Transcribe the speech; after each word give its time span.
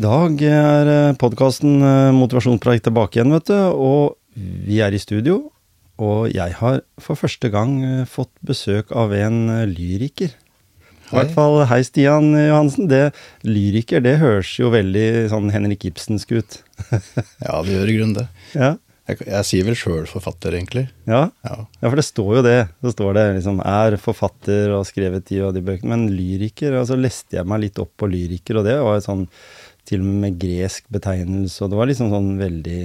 Dag 0.00 0.42
er 0.46 0.88
podkasten 1.20 1.80
Motivasjonspreik 2.16 2.84
tilbake 2.86 3.18
igjen, 3.18 3.34
vet 3.34 3.50
du. 3.50 3.56
Og 3.76 4.16
vi 4.66 4.80
er 4.80 4.94
i 4.94 5.00
studio. 5.00 5.50
Og 6.00 6.30
jeg 6.32 6.56
har 6.56 6.80
for 7.02 7.18
første 7.20 7.50
gang 7.52 7.74
eh, 7.84 8.06
fått 8.08 8.32
besøk 8.46 8.94
av 8.96 9.12
en 9.12 9.42
eh, 9.52 9.66
lyriker. 9.68 10.32
I 11.10 11.16
hvert 11.18 11.32
fall 11.34 11.58
hei, 11.68 11.82
Stian 11.84 12.30
Johansen. 12.32 12.88
Det, 12.88 13.10
lyriker, 13.44 14.00
det 14.04 14.20
høres 14.22 14.52
jo 14.56 14.70
veldig 14.72 15.26
sånn 15.32 15.50
Henrik 15.52 15.88
Ibsensk 15.90 16.32
ut. 16.38 16.60
ja, 17.44 17.58
det 17.66 17.74
gjør 17.74 17.90
i 17.90 17.98
grunnen 17.98 18.16
det. 18.22 18.28
Ja. 18.54 18.76
Jeg, 19.10 19.24
jeg 19.26 19.46
sier 19.48 19.66
vel 19.66 19.76
sjøl 19.76 20.06
forfatter, 20.08 20.54
egentlig. 20.54 20.86
Ja. 21.10 21.26
Ja. 21.44 21.56
ja, 21.66 21.88
for 21.88 21.98
det 21.98 22.06
står 22.06 22.30
jo 22.38 22.44
det. 22.46 22.58
Det 22.80 22.94
står 22.94 23.16
det 23.18 23.24
liksom 23.40 23.58
er 23.66 23.98
forfatter 24.00 24.76
og 24.76 24.86
skrevet 24.88 25.32
i 25.34 25.42
og 25.44 25.56
de 25.56 25.64
bøkene. 25.66 25.96
Men 25.96 26.14
lyriker, 26.14 26.78
altså 26.78 26.96
leste 26.96 27.40
jeg 27.40 27.50
meg 27.50 27.66
litt 27.66 27.82
opp 27.82 27.92
på 27.98 28.08
lyriker, 28.08 28.60
og 28.60 28.70
det 28.70 28.78
var 28.78 29.00
jo 29.00 29.04
sånn 29.08 29.26
til 29.90 30.02
og 30.02 30.08
med 30.08 30.26
med 30.28 30.40
gresk 30.40 30.86
betegnelse, 30.92 31.60
og 31.64 31.72
det 31.72 31.78
var 31.80 31.90
liksom 31.90 32.12
sånn 32.14 32.34
veldig 32.40 32.82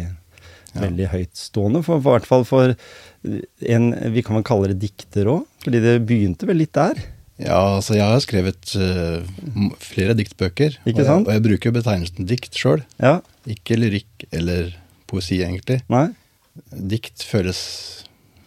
veldig 0.75 1.09
høytstående. 1.11 1.81
For, 1.85 2.01
for 2.03 2.17
hvert 2.17 2.29
fall 2.29 2.45
for 2.47 2.73
en 3.75 3.85
Vi 4.13 4.23
kan 4.25 4.37
vel 4.37 4.45
kalle 4.45 4.71
det 4.73 4.81
dikter 4.83 5.29
òg? 5.31 5.45
Fordi 5.63 5.81
det 5.83 5.93
begynte 6.07 6.49
vel 6.49 6.59
litt 6.61 6.73
der? 6.75 6.99
Ja, 7.41 7.77
altså 7.77 7.97
jeg 7.97 8.07
har 8.07 8.21
skrevet 8.23 8.75
uh, 8.79 9.23
flere 9.83 10.15
diktbøker. 10.15 10.77
Ikke 10.85 11.01
og 11.01 11.01
jeg, 11.01 11.07
sant? 11.09 11.27
Og 11.27 11.35
jeg 11.35 11.43
bruker 11.43 11.73
betegnelsen 11.75 12.29
dikt 12.29 12.55
sjøl. 12.55 12.85
Ja? 13.01 13.17
Ikke 13.51 13.75
lyrikk 13.79 14.27
eller 14.31 14.71
poesi, 15.09 15.41
egentlig. 15.43 15.81
Nei? 15.91 16.07
Dikt 16.71 17.25
føles 17.27 17.59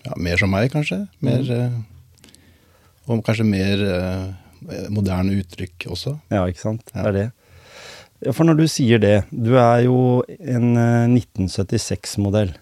ja, 0.07 0.15
mer 0.17 0.41
som 0.41 0.53
meg, 0.55 0.71
kanskje. 0.73 1.05
Mer 1.25 1.45
Mm. 1.49 1.85
uh, 1.85 1.95
Og 3.09 3.21
kanskje 3.25 3.45
mer 3.49 3.83
uh, 3.89 4.89
moderne 4.93 5.37
uttrykk 5.41 5.87
også. 5.93 6.19
Ja, 6.33 6.47
ikke 6.49 6.65
sant. 6.65 6.89
Det 6.93 7.05
er 7.05 7.15
det. 7.17 7.29
Ja, 8.25 8.33
for 8.35 8.49
når 8.49 8.59
du 8.59 8.65
sier 8.71 8.99
det 9.03 9.17
Du 9.31 9.53
er 9.61 9.85
jo 9.87 9.99
en 10.27 10.73
eh, 10.75 11.21
1976-modell. 11.21 12.57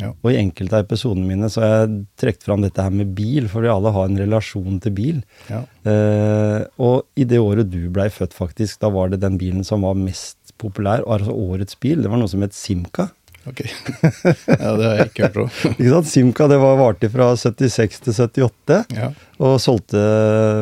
Ja. 0.00 0.10
Og 0.10 0.32
i 0.32 0.38
enkelte 0.40 0.78
av 0.78 0.86
episodene 0.88 1.26
mine 1.28 1.48
så 1.52 1.62
har 1.62 1.74
jeg 1.74 1.98
trukket 2.18 2.46
fram 2.48 2.64
dette 2.64 2.82
her 2.82 2.94
med 2.94 3.12
bil, 3.14 3.46
for 3.50 3.62
vi 3.62 3.70
alle 3.70 3.92
har 3.94 4.08
en 4.08 4.18
relasjon 4.18 4.80
til 4.82 4.94
bil. 4.96 5.20
Ja. 5.46 5.60
Eh, 5.86 6.64
og 6.82 7.04
i 7.18 7.26
det 7.30 7.38
året 7.42 7.70
du 7.70 7.84
blei 7.94 8.08
født, 8.10 8.34
faktisk, 8.34 8.80
da 8.82 8.90
var 8.94 9.12
det 9.12 9.22
den 9.22 9.38
bilen 9.38 9.66
som 9.66 9.86
var 9.86 9.98
mest 9.98 10.54
populær, 10.58 11.04
altså 11.06 11.34
årets 11.34 11.78
bil, 11.82 12.02
det 12.02 12.10
var 12.10 12.20
noe 12.20 12.30
som 12.30 12.42
het 12.42 12.56
Simca. 12.56 13.08
Ok. 13.44 13.60
ja, 14.48 14.70
det 14.72 14.86
har 14.88 14.98
jeg 14.98 15.08
ikke 15.10 15.26
hørt 15.26 15.40
om. 15.42 15.48
Ikke 15.76 15.90
sant? 15.92 16.10
Simca 16.10 16.46
det 16.48 16.58
var 16.62 16.78
varte 16.80 17.10
fra 17.12 17.30
76 17.36 18.06
til 18.06 18.16
78, 18.16 18.78
ja. 18.96 19.10
og 19.38 19.58
solgte 19.62 20.04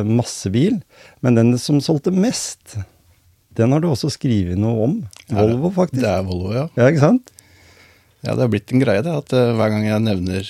masse 0.07 0.51
bil. 0.53 0.81
Men 1.23 1.39
den 1.39 1.55
som 1.61 1.79
solgte 1.81 2.11
mest, 2.11 2.75
den 3.57 3.71
har 3.75 3.81
du 3.83 3.87
også 3.91 4.09
skrevet 4.13 4.57
noe 4.59 4.83
om. 4.87 4.93
Volvo, 5.29 5.69
faktisk. 5.75 6.01
Det 6.01 6.09
er 6.09 6.23
Volvo, 6.27 6.53
ja. 6.55 6.67
Ja, 6.79 6.87
ikke 6.89 7.03
sant? 7.03 7.31
Ja, 8.23 8.33
det 8.37 8.41
har 8.45 8.51
blitt 8.53 8.71
en 8.71 8.79
greie 8.83 9.03
det, 9.03 9.11
at 9.13 9.33
eh, 9.35 9.51
hver 9.57 9.69
gang 9.73 9.83
jeg 9.87 10.03
nevner 10.05 10.49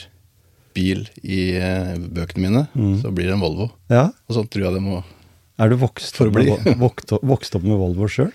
bil 0.74 1.04
i 1.22 1.40
eh, 1.58 1.94
bøkene 1.98 2.44
mine, 2.48 2.64
Mm. 2.78 2.96
så 3.02 3.12
blir 3.14 3.28
det 3.30 3.36
en 3.38 3.44
Volvo. 3.44 3.72
Ja. 3.94 4.08
Og 4.30 4.38
sånn 4.38 4.48
tror 4.50 4.68
jeg 4.68 4.74
det 4.78 4.84
må 4.86 5.04
Er 5.62 5.70
du 5.70 5.76
vokst, 5.78 6.16
opp 6.22 6.34
med, 6.34 6.48
Forbli. 6.50 6.76
vokst, 6.82 7.56
opp, 7.56 7.64
med 7.64 7.78
Volvo 7.78 8.08
sjøl? 8.10 8.32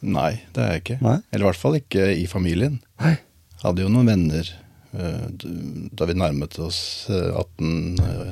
Nei, 0.00 0.40
det 0.54 0.62
er 0.62 0.70
jeg 0.76 0.82
ikke. 0.84 0.98
Nei. 1.02 1.16
Eller 1.32 1.44
i 1.44 1.48
hvert 1.50 1.58
fall 1.60 1.76
ikke 1.80 2.04
i 2.14 2.24
familien. 2.30 2.78
Nei. 3.02 3.16
Hadde 3.64 3.82
jo 3.82 3.88
noen 3.90 4.06
venner 4.08 4.46
eh, 4.94 5.24
da 5.98 6.06
vi 6.08 6.14
nærmet 6.16 6.54
oss 6.62 6.78
eh, 7.10 7.32
18 7.34 7.98
eh, 8.04 8.30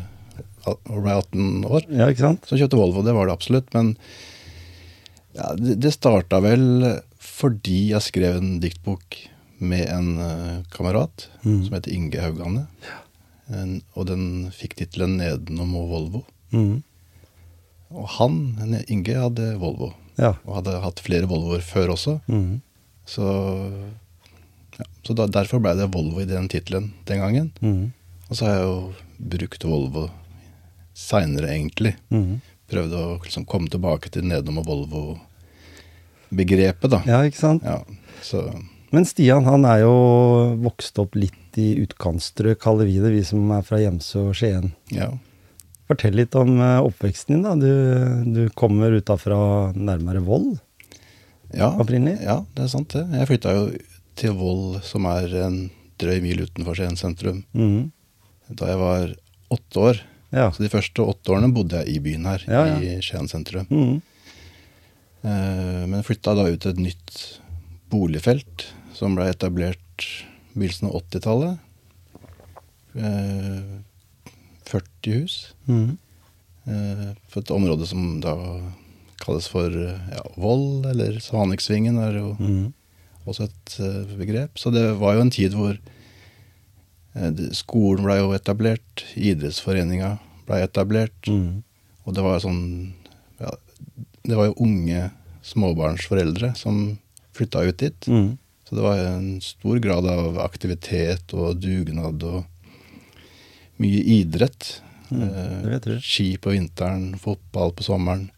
at- 0.66 0.90
og 0.92 1.04
18 1.10 1.64
år, 1.66 1.84
Ja, 1.90 2.06
ikke 2.12 2.22
sant? 2.24 2.46
som 2.48 2.58
kjøpte 2.60 2.78
Volvo. 2.78 3.02
Det 3.04 3.12
var 3.16 3.26
det 3.28 3.34
absolutt. 3.36 3.68
Men 3.74 3.96
ja, 5.36 5.52
det, 5.60 5.76
det 5.84 5.92
starta 5.94 6.40
vel 6.44 6.66
fordi 7.20 7.90
jeg 7.92 8.04
skrev 8.06 8.38
en 8.40 8.56
diktbok 8.62 9.18
med 9.60 9.86
en 9.88 10.08
eh, 10.20 10.56
kamerat 10.74 11.28
Mm. 11.46 11.60
som 11.64 11.74
heter 11.76 11.92
Inge 11.94 12.18
Haugane. 12.20 12.66
En, 13.54 13.76
og 13.94 14.08
den 14.08 14.50
fikk 14.50 14.74
tittelen 14.80 15.16
'Nedenom 15.20 15.76
og 15.78 15.86
Volvo'. 15.92 16.24
Mm. 16.50 16.82
Og 17.94 18.08
han, 18.16 18.38
Inge, 18.90 19.14
hadde 19.14 19.52
Volvo. 19.62 19.92
Ja. 20.18 20.32
Og 20.44 20.56
hadde 20.58 20.80
hatt 20.82 20.98
flere 21.04 21.28
Volvoer 21.30 21.62
før 21.62 21.92
også. 21.94 22.16
Mm. 22.26 22.60
Så, 23.06 23.22
ja, 24.80 24.84
så 25.06 25.14
da, 25.14 25.28
derfor 25.30 25.62
ble 25.62 25.76
det 25.78 25.86
Volvo 25.94 26.20
i 26.24 26.26
den 26.28 26.48
tittelen 26.50 26.90
den 27.06 27.22
gangen. 27.22 27.52
Mm. 27.62 27.92
Og 28.28 28.34
så 28.36 28.48
har 28.48 28.56
jeg 28.56 28.66
jo 28.66 28.76
brukt 29.36 29.64
Volvo 29.70 30.08
seinere, 30.96 31.52
egentlig. 31.54 31.94
Mm. 32.66 32.70
Prøvd 32.74 32.92
å 32.98 33.04
liksom 33.22 33.44
komme 33.46 33.70
tilbake 33.70 34.10
til 34.10 34.26
nedom 34.26 34.58
og 34.58 34.66
Volvo-begrepet, 34.66 36.90
da. 36.90 36.98
Ja, 37.06 37.20
ikke 37.26 37.38
sant? 37.38 37.62
Ja, 37.66 37.82
så 38.26 38.42
Men 38.94 39.04
Stian 39.06 39.44
han 39.46 39.64
er 39.68 39.80
jo 39.84 39.92
vokst 40.62 40.98
opp 41.02 41.14
litt 41.18 41.58
i 41.58 41.74
utkantstrøk, 41.82 42.58
kaller 42.62 42.86
vi 42.88 42.98
det, 43.02 43.10
vi 43.14 43.22
som 43.26 43.50
er 43.54 43.62
fra 43.66 43.78
Gjemse 43.82 44.18
og 44.28 44.34
Skien. 44.38 44.72
ja. 44.94 45.10
Fortell 45.86 46.16
litt 46.18 46.34
om 46.34 46.56
eh, 46.58 46.82
oppveksten 46.82 47.36
din. 47.36 47.44
da. 47.46 47.52
Du, 47.54 47.70
du 48.34 48.50
kommer 48.58 48.90
utafra 48.90 49.70
nærmere 49.70 50.18
Vold 50.26 50.58
Ja, 51.54 51.68
opprinnelig? 51.78 52.18
ja, 52.26 52.40
det 52.56 52.64
er 52.64 52.70
sant 52.72 52.90
det. 52.90 53.04
Jeg 53.14 53.28
flytta 53.30 53.52
jo 53.54 53.68
til 54.18 54.34
Voll, 54.34 54.80
som 54.82 55.06
er 55.06 55.30
en 55.44 55.70
drøy 56.02 56.18
mil 56.24 56.42
utenfor 56.42 56.74
Skien 56.74 56.98
sentrum, 56.98 57.44
mm. 57.54 57.86
da 58.58 58.66
jeg 58.72 58.78
var 58.82 59.14
åtte 59.54 59.78
år. 59.92 59.96
Ja. 60.36 60.50
Så 60.52 60.62
de 60.64 60.70
første 60.72 61.04
åtte 61.08 61.32
årene 61.32 61.48
bodde 61.56 61.80
jeg 61.80 61.96
i 61.96 62.02
byen 62.04 62.28
her, 62.28 62.44
Ja, 62.50 62.62
ja. 62.68 62.76
i 62.78 63.00
Skien 63.04 63.28
sentrum. 63.30 63.66
Mm. 63.70 64.02
Eh, 65.24 65.84
Men 65.88 66.04
flytta 66.06 66.34
da 66.36 66.46
ut 66.50 66.60
til 66.62 66.74
et 66.74 66.82
nytt 66.90 67.40
boligfelt 67.90 68.66
som 68.96 69.16
ble 69.16 69.30
etablert 69.30 70.06
begynnelsen 70.56 70.88
av 70.90 71.00
80-tallet. 71.00 71.58
Eh, 72.96 73.76
40 74.66 75.20
hus. 75.20 75.54
Mm. 75.68 75.96
eh, 76.66 77.10
et 77.36 77.50
område 77.54 77.86
som 77.86 78.20
da 78.20 78.34
kalles 79.22 79.48
for 79.48 79.70
eh, 79.70 80.00
ja, 80.12 80.24
Vold, 80.36 80.86
eller 80.90 81.20
Svaneksvingen 81.22 81.98
er 82.02 82.18
jo 82.20 82.32
mm. 82.40 82.72
også 83.24 83.46
et 83.48 83.76
eh, 83.80 84.16
begrep. 84.18 84.58
Så 84.58 84.72
det 84.74 84.88
var 85.00 85.16
jo 85.16 85.24
en 85.24 85.32
tid 85.32 85.54
hvor 85.56 85.76
eh, 85.76 87.42
skolen 87.56 88.04
blei 88.06 88.18
jo 88.20 88.32
etablert, 88.36 89.04
idrettsforeninga 89.16 90.16
blei 90.46 90.62
etablert. 90.64 91.28
Mm. 91.28 91.62
Og 92.06 92.14
det 92.14 92.22
var 92.24 92.42
sånn 92.42 92.62
ja, 93.40 93.50
Det 94.26 94.36
var 94.38 94.48
jo 94.50 94.58
unge 94.66 95.10
småbarnsforeldre 95.46 96.54
som 96.58 96.98
flytta 97.36 97.62
ut 97.68 97.78
dit. 97.78 98.08
Mm. 98.08 98.36
Så 98.66 98.74
det 98.74 98.82
var 98.82 98.98
en 98.98 99.40
stor 99.44 99.78
grad 99.78 100.06
av 100.10 100.40
aktivitet 100.42 101.34
og 101.36 101.60
dugnad 101.62 102.24
og 102.26 102.44
mye 103.82 104.02
idrett. 104.20 104.80
Mm, 105.10 105.22
Eh. 105.22 105.98
Ski 106.02 106.36
på 106.36 106.50
vinteren, 106.50 107.14
fotball 107.18 107.70
på 107.72 107.84
sommeren. 107.86 108.30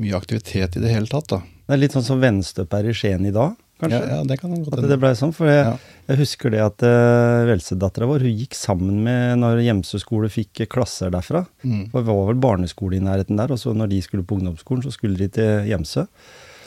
Mye 0.00 0.16
aktivitet 0.16 0.76
i 0.76 0.80
det 0.80 0.88
hele 0.88 1.06
tatt, 1.06 1.28
da. 1.28 1.42
Det 1.66 1.74
er 1.74 1.82
litt 1.82 1.92
sånn 1.92 2.06
som 2.06 2.20
Venstøp 2.20 2.72
er 2.72 2.88
i 2.88 2.94
Skien 2.96 3.26
i 3.26 3.34
dag, 3.34 3.52
kanskje? 3.84 4.00
Ja, 4.02 4.16
ja, 4.18 4.24
det 4.28 4.38
kan 4.40 4.54
godt 4.56 4.78
At 4.78 4.88
det 4.90 4.98
ble 5.02 5.10
sånn, 5.18 5.34
for 5.36 5.50
jeg, 5.50 5.64
Ja. 5.68 5.74
jeg 6.10 6.20
husker 6.22 6.54
det 6.54 6.62
at 6.64 6.84
uh, 6.86 7.44
Velsedattera 7.48 8.08
vår 8.10 8.24
hun 8.26 8.38
gikk 8.40 8.56
sammen 8.58 9.02
med 9.06 9.38
når 9.42 9.62
Gjemse 9.66 10.00
skole 10.02 10.30
fikk 10.32 10.64
eh, 10.64 10.70
klasser 10.70 11.12
derfra. 11.14 11.44
Mm. 11.62 11.84
For 11.92 12.00
det 12.02 12.08
var 12.10 12.26
vel 12.32 12.42
barneskole 12.42 12.98
i 12.98 13.04
nærheten 13.04 13.38
der, 13.40 13.54
og 13.54 13.60
så 13.62 13.74
når 13.76 13.92
de 13.92 14.02
skulle 14.04 14.26
på 14.26 14.38
ungdomsskolen, 14.40 14.84
så 14.86 14.92
skulle 14.94 15.20
de 15.20 15.28
til 15.38 15.70
Gjemse. 15.70 16.06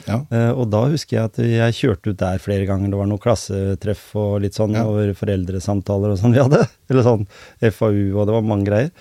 Ja. 0.08 0.22
Uh, 0.32 0.52
og 0.56 0.70
da 0.72 0.86
husker 0.88 1.18
jeg 1.18 1.26
at 1.32 1.40
jeg 1.44 1.78
kjørte 1.82 2.14
ut 2.14 2.20
der 2.22 2.40
flere 2.40 2.68
ganger. 2.70 2.92
Det 2.94 3.00
var 3.02 3.10
noen 3.12 3.24
klassetreff 3.24 4.10
og 4.16 4.40
litt 4.46 4.56
sånn 4.56 4.78
Ja. 4.78 4.86
over 4.88 5.12
foreldresamtaler 5.18 6.14
og 6.14 6.22
sånn 6.22 6.38
vi 6.38 6.44
hadde. 6.44 6.64
Eller 6.90 7.04
sånn 7.04 7.28
FAU, 7.60 8.16
og 8.16 8.24
det 8.30 8.38
var 8.38 8.46
mange 8.48 8.70
greier. 8.70 8.94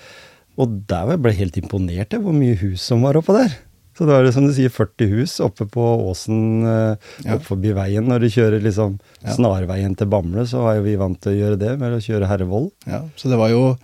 Og 0.56 0.72
der 0.88 1.04
var 1.04 1.14
jeg 1.16 1.22
ble 1.22 1.32
jeg 1.34 1.40
helt 1.44 1.58
imponert 1.60 2.14
over 2.16 2.30
hvor 2.30 2.36
mye 2.38 2.56
hus 2.62 2.82
som 2.88 3.02
var 3.04 3.18
oppå 3.20 3.34
der. 3.36 3.52
Så 3.96 4.04
da 4.04 4.18
er 4.18 4.26
det 4.26 4.34
som 4.36 4.44
du 4.44 4.52
sier, 4.52 4.68
40 4.72 5.08
hus 5.14 5.38
oppe 5.40 5.64
på 5.72 5.84
åsen 6.10 6.66
eh, 6.68 6.96
Ja. 7.24 7.36
opp 7.38 7.46
forbi 7.48 7.72
veien. 7.76 8.04
Når 8.04 8.20
du 8.20 8.28
kjører 8.28 8.60
liksom 8.62 8.98
Ja. 9.22 9.32
snarveien 9.32 9.96
til 9.96 10.06
Bamble, 10.12 10.44
så 10.46 10.66
er 10.68 10.76
jo 10.76 10.82
vi 10.84 10.96
vant 11.00 11.20
til 11.20 11.32
å 11.32 11.38
gjøre 11.40 11.58
det 11.58 11.78
med 11.80 11.96
å 11.96 12.02
kjøre 12.04 12.28
Herrevoll. 12.28 12.70
Ja, 12.86 13.02
så 13.16 13.30
det 13.32 13.38
var 13.40 13.50
jo 13.50 13.78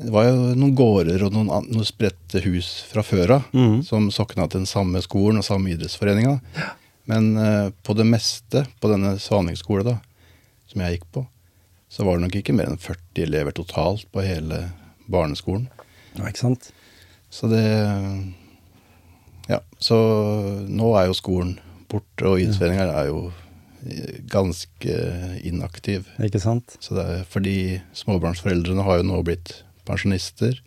Det 0.00 0.08
var 0.10 0.24
jo 0.24 0.54
noen 0.56 0.74
gårder 0.74 1.26
og 1.26 1.32
noen, 1.34 1.66
noen 1.68 1.84
spredte 1.84 2.40
hus 2.40 2.82
fra 2.88 3.02
før 3.04 3.34
av 3.34 3.42
mm. 3.52 3.82
som 3.84 4.06
sokna 4.10 4.46
til 4.48 4.62
den 4.62 4.66
samme 4.66 5.02
skolen 5.04 5.36
og 5.36 5.44
samme 5.44 5.68
idrettsforeninga. 5.74 6.38
Men 7.06 7.36
eh, 7.36 7.68
på 7.84 7.92
det 7.98 8.06
meste 8.08 8.62
på 8.80 8.88
denne 8.88 9.18
Svaningsskole 9.20 9.84
da, 9.84 9.98
som 10.72 10.80
jeg 10.80 10.96
gikk 10.96 11.04
på, 11.12 11.26
så 11.92 12.06
var 12.06 12.16
det 12.16 12.24
nok 12.24 12.38
ikke 12.40 12.54
mer 12.56 12.70
enn 12.70 12.80
40 12.80 13.26
elever 13.26 13.52
totalt 13.52 14.06
på 14.10 14.24
hele 14.24 14.70
barneskolen. 15.10 15.68
Ja, 16.16 16.24
ikke 16.30 16.46
sant? 16.46 16.70
Så 17.28 17.50
det 17.52 17.60
Ja, 19.50 19.60
så 19.82 19.98
nå 20.70 20.92
er 21.00 21.08
jo 21.10 21.16
skolen 21.18 21.56
borte, 21.90 22.26
og 22.28 22.38
idrettsforeninga 22.38 22.86
er 23.00 23.08
jo 23.10 23.22
eh, 23.82 24.20
ganske 24.30 24.98
inaktiv. 25.46 26.06
Ikke 26.22 26.42
sant? 26.42 26.76
Så 26.84 26.94
det 26.98 27.06
er 27.16 27.24
fordi 27.30 27.56
småbarnsforeldrene 27.98 28.84
har 28.86 29.00
jo 29.00 29.08
nå 29.10 29.22
blitt 29.26 29.56
pensjonister. 29.88 30.60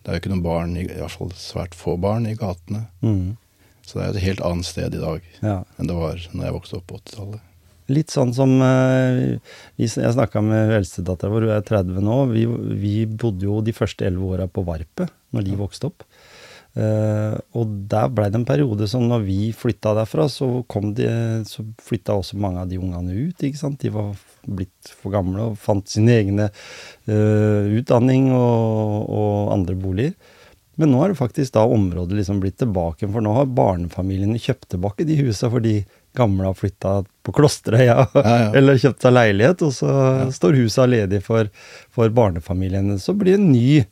Det 0.00 0.08
er 0.08 0.16
jo 0.16 0.22
ikke 0.24 0.32
noen 0.32 0.46
barn, 0.46 0.74
i, 0.80 0.88
hvert 0.88 1.14
fall 1.14 1.30
svært 1.38 1.76
få 1.78 1.94
barn, 2.00 2.26
i 2.26 2.34
gatene. 2.38 2.86
Mm. 3.04 3.36
Så 3.86 3.98
det 3.98 4.06
er 4.06 4.16
et 4.16 4.26
helt 4.26 4.42
annet 4.46 4.66
sted 4.68 4.94
i 4.94 5.02
dag 5.02 5.22
Ja. 5.42 5.60
enn 5.78 5.88
det 5.90 5.96
var 5.96 6.18
når 6.32 6.44
jeg 6.46 6.56
vokste 6.56 6.78
opp 6.78 6.90
på 6.90 6.98
80-tallet. 7.00 7.46
Litt 7.90 8.12
sånn 8.14 8.30
som 8.30 8.52
eh, 8.62 9.38
Jeg 9.80 10.14
snakka 10.14 10.42
med 10.46 10.70
eldstedattera 10.76 11.32
vår, 11.32 11.48
hun 11.48 11.54
er 11.56 11.64
30 11.66 12.04
nå. 12.06 12.18
Vi, 12.30 12.44
vi 12.78 12.92
bodde 13.06 13.48
jo 13.48 13.58
de 13.66 13.74
første 13.74 14.06
elleve 14.06 14.36
åra 14.36 14.46
på 14.46 14.62
Varpet 14.66 15.10
når 15.34 15.46
de 15.46 15.56
vokste 15.58 15.90
opp. 15.90 16.06
Eh, 16.78 17.36
og 17.58 17.70
der 17.90 18.10
blei 18.14 18.28
det 18.30 18.38
en 18.38 18.46
periode 18.46 18.86
som 18.90 19.08
når 19.10 19.24
vi 19.26 19.38
flytta 19.56 19.94
derfra, 19.98 20.28
så, 20.30 20.48
kom 20.70 20.92
de, 20.94 21.08
så 21.48 21.64
flytta 21.82 22.18
også 22.20 22.38
mange 22.40 22.62
av 22.62 22.70
de 22.70 22.78
ungene 22.78 23.16
ut. 23.16 23.42
ikke 23.42 23.58
sant? 23.58 23.80
De 23.82 23.90
var 23.94 24.12
blitt 24.46 24.92
for 25.02 25.14
gamle 25.14 25.50
og 25.50 25.58
fant 25.60 25.86
sin 25.90 26.08
egne 26.10 26.48
uh, 26.50 27.64
utdanning 27.76 28.30
og, 28.32 29.10
og 29.10 29.54
andre 29.56 29.76
boliger. 29.78 30.14
Men 30.80 30.94
nå 30.94 31.00
er 31.02 31.12
det 31.12 31.18
faktisk 31.18 31.52
da 31.52 31.66
området 31.68 32.16
liksom 32.16 32.38
blitt 32.40 32.56
tilbake, 32.62 33.08
for 33.10 33.20
nå 33.24 33.34
har 33.36 33.50
barnefamiliene 33.52 34.40
kjøpt 34.40 34.70
tilbake 34.72 35.04
de 35.04 35.18
husa 35.18 35.50
fordi 35.52 35.82
gamle 36.16 36.48
har 36.48 36.56
flytta 36.56 36.94
på 37.26 37.34
Klosterøya 37.36 38.06
Ja, 38.14 38.22
ja. 38.24 38.46
eller 38.58 38.80
kjøpt 38.80 39.04
seg 39.04 39.12
leilighet, 39.12 39.64
og 39.66 39.74
så 39.76 39.90
står 40.32 40.56
husa 40.62 40.86
ledig 40.88 41.20
for, 41.26 41.50
for 41.92 42.14
barnefamiliene. 42.14 42.96
Så 43.02 43.12
blir 43.18 43.36
det 43.36 43.42
en 43.42 43.52
ny 43.52 43.82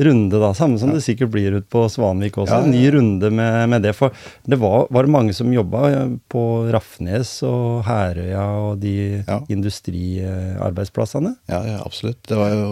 runde, 0.00 0.40
da. 0.40 0.50
Samme 0.56 0.80
som 0.80 0.92
det 0.94 1.02
sikkert 1.04 1.32
blir 1.34 1.58
ut 1.58 1.68
på 1.72 1.84
Svanvik 1.92 2.38
også. 2.40 2.62
En 2.64 2.74
ny 2.74 2.82
runde 2.94 3.30
med, 3.30 3.68
med 3.72 3.84
det. 3.86 3.94
For 3.98 4.14
det 4.48 4.58
var, 4.60 4.86
var 4.90 5.06
det 5.06 5.14
mange 5.14 5.36
som 5.36 5.52
jobba 5.52 5.92
på 6.32 6.44
Rafnes 6.72 7.36
og 7.46 7.82
Herøya 7.88 8.44
og 8.64 8.82
de 8.82 9.22
industriarbeidsplassene. 9.52 11.36
Ja, 11.52 11.64
ja, 11.68 11.80
absolutt. 11.84 12.22
Det 12.28 12.38
var 12.38 12.54
jo 12.54 12.70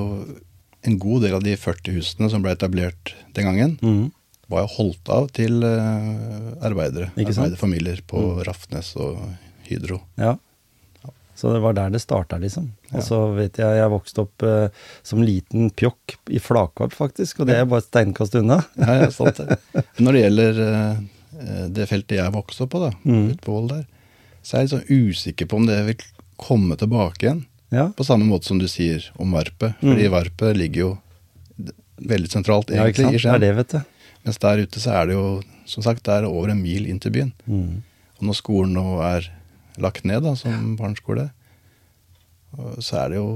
en 0.88 1.00
god 1.02 1.26
del 1.26 1.34
av 1.36 1.44
de 1.44 1.56
40 1.58 1.98
husene 1.98 2.30
som 2.32 2.44
ble 2.44 2.54
etablert 2.56 3.14
den 3.36 3.50
gangen, 3.50 3.76
Mm 3.82 4.06
var 4.48 4.64
jo 4.64 4.74
holdt 4.78 5.10
av 5.12 5.28
til 5.36 5.62
eh, 5.66 6.50
arbeidere. 6.64 7.10
Arbeiderfamilier 7.12 8.00
på 8.08 8.22
Rafnes 8.46 8.94
og 8.96 9.20
Hydro. 9.68 10.00
Ja. 10.20 10.36
Så 11.38 11.52
det 11.54 11.60
var 11.62 11.76
der 11.78 11.92
det 11.94 12.00
starta, 12.02 12.34
liksom. 12.42 12.64
Og 12.90 13.02
så 13.06 13.18
vet 13.36 13.60
jeg 13.62 13.76
jeg 13.78 13.90
vokste 13.92 14.24
opp 14.24 14.42
eh, 14.42 14.72
som 15.06 15.20
liten 15.22 15.68
pjokk 15.78 16.16
i 16.34 16.40
Flakorp, 16.42 16.96
faktisk, 16.98 17.40
og 17.44 17.46
det 17.46 17.60
er 17.60 17.68
bare 17.70 17.84
et 17.84 17.86
steinkast 17.92 18.34
unna. 18.40 18.56
Ja, 18.80 18.96
ja, 19.04 19.10
sant 19.14 19.38
det. 19.38 19.58
Når 20.02 20.16
det 20.18 20.22
gjelder 20.24 20.58
eh, 20.64 21.04
det 21.78 21.86
feltet 21.86 22.18
jeg 22.18 22.34
vokste 22.34 22.66
opp 22.66 22.72
på, 22.74 22.80
da, 22.88 22.90
Mm. 23.06 23.28
ute 23.30 23.44
på 23.46 23.54
Vold 23.54 23.70
der, 23.76 23.84
så 24.42 24.56
er 24.58 24.64
jeg 24.66 24.72
sånn 24.74 24.88
usikker 24.90 25.46
på 25.50 25.60
om 25.60 25.68
det 25.70 25.78
vil 25.92 26.02
komme 26.42 26.74
tilbake 26.80 27.22
igjen. 27.28 27.44
Ja, 27.70 27.86
På 27.94 28.02
samme 28.06 28.24
måte 28.26 28.48
som 28.48 28.58
du 28.58 28.66
sier 28.70 29.04
om 29.20 29.34
Varpet. 29.36 29.76
Fordi 29.82 30.06
Varpet 30.10 30.56
ligger 30.56 30.80
jo 30.86 30.90
veldig 31.98 32.30
sentralt 32.32 32.70
egentlig, 32.72 33.04
ja 33.04 33.14
i 33.14 33.22
Det 33.22 33.32
er 33.34 33.42
det, 33.42 33.50
vet 33.58 33.74
du. 33.74 33.80
Mens 34.24 34.38
der 34.42 34.62
ute 34.64 34.80
så 34.82 34.94
er 34.98 35.06
det 35.10 35.16
jo, 35.18 35.24
som 35.68 35.84
sagt, 35.84 36.02
det 36.06 36.14
er 36.18 36.26
over 36.28 36.50
en 36.54 36.62
mil 36.62 36.86
inn 36.88 36.98
til 37.02 37.12
byen. 37.14 37.32
Mm. 37.46 37.82
Og 38.18 38.26
når 38.30 38.38
skolen 38.38 38.74
nå 38.78 38.86
er 39.04 39.28
lagt 39.80 40.04
ned 40.08 40.22
da, 40.26 40.34
som 40.38 40.76
barneskole, 40.78 41.30
og 42.58 42.78
så 42.82 43.02
er 43.04 43.08
det 43.14 43.18
jo 43.20 43.30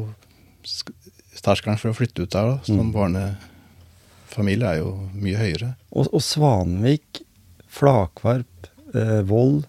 sk- 0.65 0.95
Terskelen 1.43 1.79
for 1.81 1.91
å 1.91 1.97
flytte 1.97 2.23
ut 2.23 2.31
der 2.31 2.45
da, 2.53 2.59
som 2.63 2.79
Mm. 2.79 2.93
barnefamilie 2.95 4.69
er 4.69 4.79
jo 4.83 4.93
mye 5.15 5.37
høyere. 5.41 5.73
Og, 5.93 6.07
og 6.13 6.21
Svanvik, 6.23 7.23
Flakvarp, 7.73 8.69
eh, 8.95 9.23
Vold, 9.27 9.65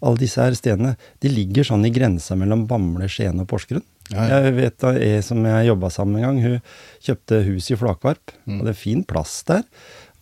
alle 0.00 0.16
disse 0.22 0.40
her 0.40 0.54
stedene, 0.56 0.94
de 1.20 1.28
ligger 1.28 1.66
sånn 1.66 1.84
i 1.84 1.90
grensa 1.92 2.36
mellom 2.38 2.66
Bamble, 2.70 3.08
Skien 3.10 3.40
og 3.42 3.48
Porsgrunn. 3.50 3.84
Ja, 4.10 4.24
ja. 4.26 4.38
Jeg 4.46 4.54
vet 4.56 4.78
da 4.82 4.94
ei 4.96 5.20
som 5.22 5.44
jeg 5.44 5.68
jobba 5.68 5.90
sammen 5.92 6.14
med 6.16 6.22
en 6.24 6.28
gang, 6.30 6.40
hun 6.42 6.62
kjøpte 7.04 7.44
hus 7.46 7.68
i 7.70 7.76
Flakvarp. 7.78 8.32
Mm. 8.46 8.60
Og 8.60 8.64
det 8.66 8.72
er 8.72 8.80
fin 8.80 9.04
plass 9.04 9.42
der, 9.46 9.62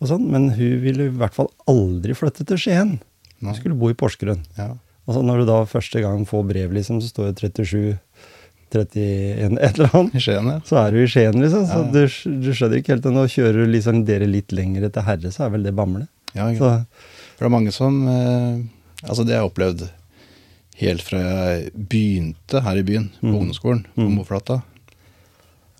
og 0.00 0.08
sånn, 0.10 0.26
men 0.30 0.50
hun 0.58 0.80
ville 0.82 1.06
i 1.08 1.14
hvert 1.14 1.34
fall 1.36 1.48
aldri 1.70 2.12
flytte 2.18 2.44
til 2.48 2.58
Skien. 2.60 2.98
Hun 3.40 3.54
skulle 3.54 3.78
bo 3.78 3.88
i 3.88 3.94
Porsgrunn. 3.96 4.42
Ja. 4.58 4.72
Og 5.08 5.14
så 5.16 5.22
når 5.24 5.40
du 5.40 5.46
da 5.48 5.62
første 5.64 6.02
gang 6.04 6.26
får 6.28 6.42
brev, 6.50 6.72
liksom, 6.76 6.98
så 7.00 7.08
står 7.08 7.30
det 7.32 7.50
37, 7.64 7.98
31, 8.74 9.56
et 9.64 9.78
eller 9.78 9.94
annet. 9.96 10.14
I 10.14 10.20
Skien, 10.20 10.50
ja. 10.52 10.58
Så 10.68 10.76
er 10.76 10.92
du 10.92 10.98
i 11.00 11.06
Skien, 11.08 11.38
liksom. 11.40 11.64
Så 11.70 11.78
Ja, 11.80 11.84
ja. 11.86 11.92
du, 11.94 12.40
du 12.44 12.50
skjønner 12.52 12.82
ikke 12.82 12.92
helt 12.92 13.06
det. 13.06 13.12
Nå 13.16 13.22
kjører 13.32 13.62
du 13.64 13.72
liksom 13.72 14.02
dere 14.04 14.28
litt 14.28 14.52
lenger 14.52 14.84
til 14.92 15.06
Herre, 15.06 15.32
så 15.32 15.46
er 15.46 15.54
vel 15.56 15.64
det 15.64 15.72
Bamble. 15.78 16.04
ja 16.36 16.50
ja. 16.52 16.58
Så. 16.58 16.72
For 17.38 17.46
det 17.46 17.48
er 17.48 17.54
mange 17.56 17.72
som 17.72 18.02
eh, 18.12 18.58
Altså, 19.06 19.22
det 19.24 19.32
har 19.36 19.44
jeg 19.44 19.50
opplevd 19.52 19.86
helt 20.82 21.02
fra 21.06 21.18
jeg 21.22 21.70
begynte 21.88 22.60
her 22.62 22.76
i 22.76 22.82
byen, 22.86 23.08
på 23.20 23.26
Mm. 23.30 23.34
ungdomsskolen, 23.38 23.84
på 23.96 24.04
Mm. 24.04 24.14
Moflata, 24.18 24.60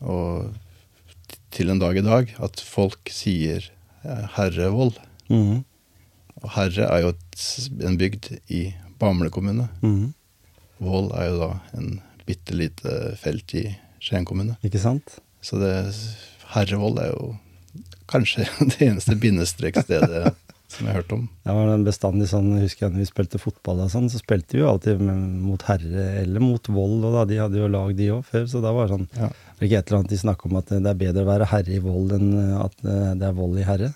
og 0.03 0.55
til 1.51 1.71
en 1.71 1.79
dag 1.83 1.97
i 1.99 2.05
dag, 2.07 2.33
at 2.43 2.61
folk 2.63 3.11
sier 3.11 3.65
eh, 4.05 4.25
Herrevoll. 4.37 4.93
Mm. 5.29 5.65
Og 6.43 6.51
Herre 6.55 6.87
er 6.89 7.03
jo 7.05 7.09
et, 7.15 7.45
en 7.85 7.99
bygd 7.99 8.31
i 8.55 8.63
Bamble 8.99 9.31
kommune. 9.35 9.69
mhm. 9.83 10.15
Vål 10.79 11.09
er 11.19 11.25
jo 11.33 11.39
da 11.41 11.51
en 11.75 11.97
bitte 12.29 12.55
lite 12.55 12.93
felt 13.19 13.51
i 13.59 13.65
Skien 13.99 14.23
kommune. 14.29 14.55
Ikke 14.63 14.79
sant? 14.79 15.17
Så 15.43 15.59
det 15.59 15.73
Herrevoll 16.53 17.01
er 17.03 17.09
jo 17.11 17.33
kanskje 18.07 18.47
det 18.71 18.87
eneste 18.87 19.17
bindestrekstedet 19.19 20.31
som 20.69 20.85
jeg 20.85 20.93
har 20.93 21.01
hørt 21.01 21.13
om. 21.17 21.25
Det 21.45 21.55
var 21.57 21.71
en 21.73 21.85
bestandig 21.87 22.29
sånn, 22.31 22.51
husker 22.61 22.87
jeg 22.87 22.95
når 22.95 23.03
vi 23.03 23.09
spilte 23.09 23.41
fotball 23.41 23.83
og 23.87 23.91
sånn, 23.93 24.07
så 24.13 24.21
spilte 24.21 24.55
vi 24.55 24.61
jo 24.63 24.69
alltid 24.71 25.01
mot 25.03 25.63
Herre 25.67 26.05
eller 26.23 26.45
mot 26.45 26.69
Vold, 26.69 27.07
og 27.09 27.15
da, 27.17 27.23
de 27.31 27.39
hadde 27.41 27.59
jo 27.63 27.71
lag 27.73 27.95
de 27.97 28.11
òg 28.19 28.27
før, 28.29 28.45
så 28.53 28.61
da 28.65 28.75
var 28.77 28.87
det 28.87 28.99
sånn 28.99 29.09
Ja. 29.17 29.31
Var 29.33 29.65
det 29.65 29.71
ikke 29.71 29.81
et 29.81 29.89
eller 29.91 29.99
annet 29.99 30.13
de 30.13 30.21
snakka 30.21 30.47
om 30.51 30.59
at 30.61 30.69
det 30.75 30.91
er 30.93 31.01
bedre 31.01 31.25
å 31.25 31.31
være 31.33 31.49
herre 31.51 31.75
i 31.75 31.81
vold 31.83 32.13
enn 32.15 32.29
at 32.61 32.85
eh, 32.85 33.15
det 33.19 33.27
er 33.31 33.39
vold 33.41 33.59
i 33.59 33.65
herre? 33.67 33.89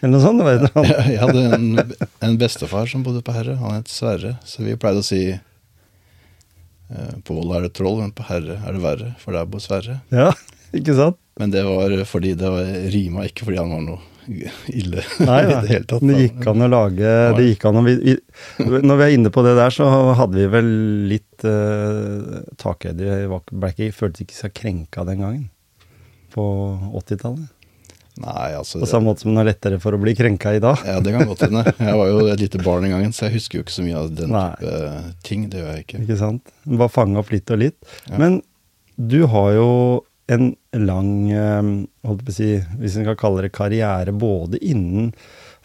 Eller 0.00 0.12
noe 0.14 0.22
sånt? 0.22 0.38
Det 0.40 0.46
var 0.46 0.54
et. 0.58 0.66
Jeg 1.12 1.20
hadde 1.22 1.44
en, 1.58 1.96
en 2.28 2.38
bestefar 2.40 2.90
som 2.90 3.04
bodde 3.06 3.22
på 3.26 3.34
Herre. 3.34 3.58
Han 3.62 3.78
het 3.78 3.90
Sverre. 3.92 4.36
Så 4.46 4.62
vi 4.66 4.76
pleide 4.80 5.02
å 5.02 5.06
si 5.06 5.22
eh, 5.34 7.14
på 7.24 7.38
Voll 7.38 7.56
er 7.56 7.66
det 7.66 7.74
troll, 7.78 7.98
men 8.02 8.14
på 8.14 8.26
Herre 8.28 8.60
er 8.62 8.76
det 8.76 8.84
verre, 8.84 9.14
for 9.22 9.36
der 9.36 9.48
bor 9.50 9.62
Sverre. 9.64 10.00
Ja, 10.14 10.30
ikke 10.76 10.94
sant? 10.98 11.18
Men 11.38 11.52
det 11.54 11.62
var 11.66 11.92
fordi 12.10 12.34
det 12.38 12.48
var 12.50 12.70
rima, 12.94 13.26
ikke 13.28 13.46
fordi 13.46 13.60
han 13.60 13.74
var 13.74 13.82
noe 13.86 14.00
ille 14.28 15.02
Nei, 15.28 15.38
i 15.46 15.52
det 15.52 15.70
hele 15.70 15.86
tatt. 15.88 16.02
Det 16.04 16.16
gikk 16.20 16.48
an 16.50 16.64
å 16.66 16.68
lage 16.68 17.12
det 17.38 17.44
gikk 17.46 17.68
an 17.70 17.80
å, 17.80 17.84
vi, 17.86 18.16
Når 18.60 18.98
vi 19.00 19.06
er 19.06 19.14
inne 19.16 19.32
på 19.32 19.44
det 19.46 19.54
der, 19.56 19.74
så 19.74 19.86
hadde 20.18 20.36
vi 20.36 20.48
vel 20.52 20.72
litt 21.12 21.46
uh, 21.46 22.42
takhøyde. 22.60 23.22
Jeg 23.78 23.94
følte 23.96 24.26
ikke 24.26 24.36
seg 24.36 24.56
krenka 24.56 25.06
den 25.08 25.22
gangen. 25.24 25.46
På 26.34 26.44
80-tallet. 27.00 27.48
Nei, 28.18 28.48
altså 28.58 28.80
På 28.82 28.88
samme 28.90 29.10
måte 29.10 29.22
som 29.24 29.36
det 29.36 29.44
er 29.44 29.50
lettere 29.52 29.78
for 29.82 29.94
å 29.94 30.00
bli 30.02 30.14
krenka 30.18 30.54
i 30.56 30.62
dag. 30.62 30.82
Ja, 30.88 30.98
det 31.04 31.14
kan 31.14 31.28
godt 31.28 31.44
hende. 31.46 31.64
Jeg 31.76 31.96
var 32.00 32.10
jo 32.10 32.26
et 32.32 32.42
lite 32.42 32.62
barn 32.64 32.86
en 32.88 32.94
gangen, 32.96 33.14
så 33.14 33.28
jeg 33.28 33.38
husker 33.38 33.60
jo 33.60 33.66
ikke 33.66 33.76
så 33.76 33.86
mye 33.86 34.02
av 34.02 34.12
den 34.18 34.34
Nei. 34.34 34.50
type 34.58 35.00
ting. 35.28 35.48
Det 35.52 35.62
gjør 35.62 35.72
jeg 35.72 35.86
ikke. 35.86 36.04
Ikke 36.06 36.20
sant? 36.20 36.54
Bare 36.66 36.92
fange 36.92 37.20
opp 37.22 37.32
litt 37.34 37.54
og 37.54 37.62
litt. 37.62 37.78
Ja. 38.08 38.20
Men 38.20 38.40
du 38.98 39.20
har 39.30 39.52
jo 39.54 39.68
en 40.28 40.50
lang, 40.76 41.12
eh, 41.32 41.68
holdt 42.04 42.24
på 42.26 42.34
å 42.34 42.36
si, 42.36 42.50
hvis 42.80 42.98
en 42.98 43.06
kan 43.08 43.16
kalle 43.20 43.46
det 43.46 43.54
karriere, 43.56 44.12
både 44.12 44.60
innen 44.60 45.14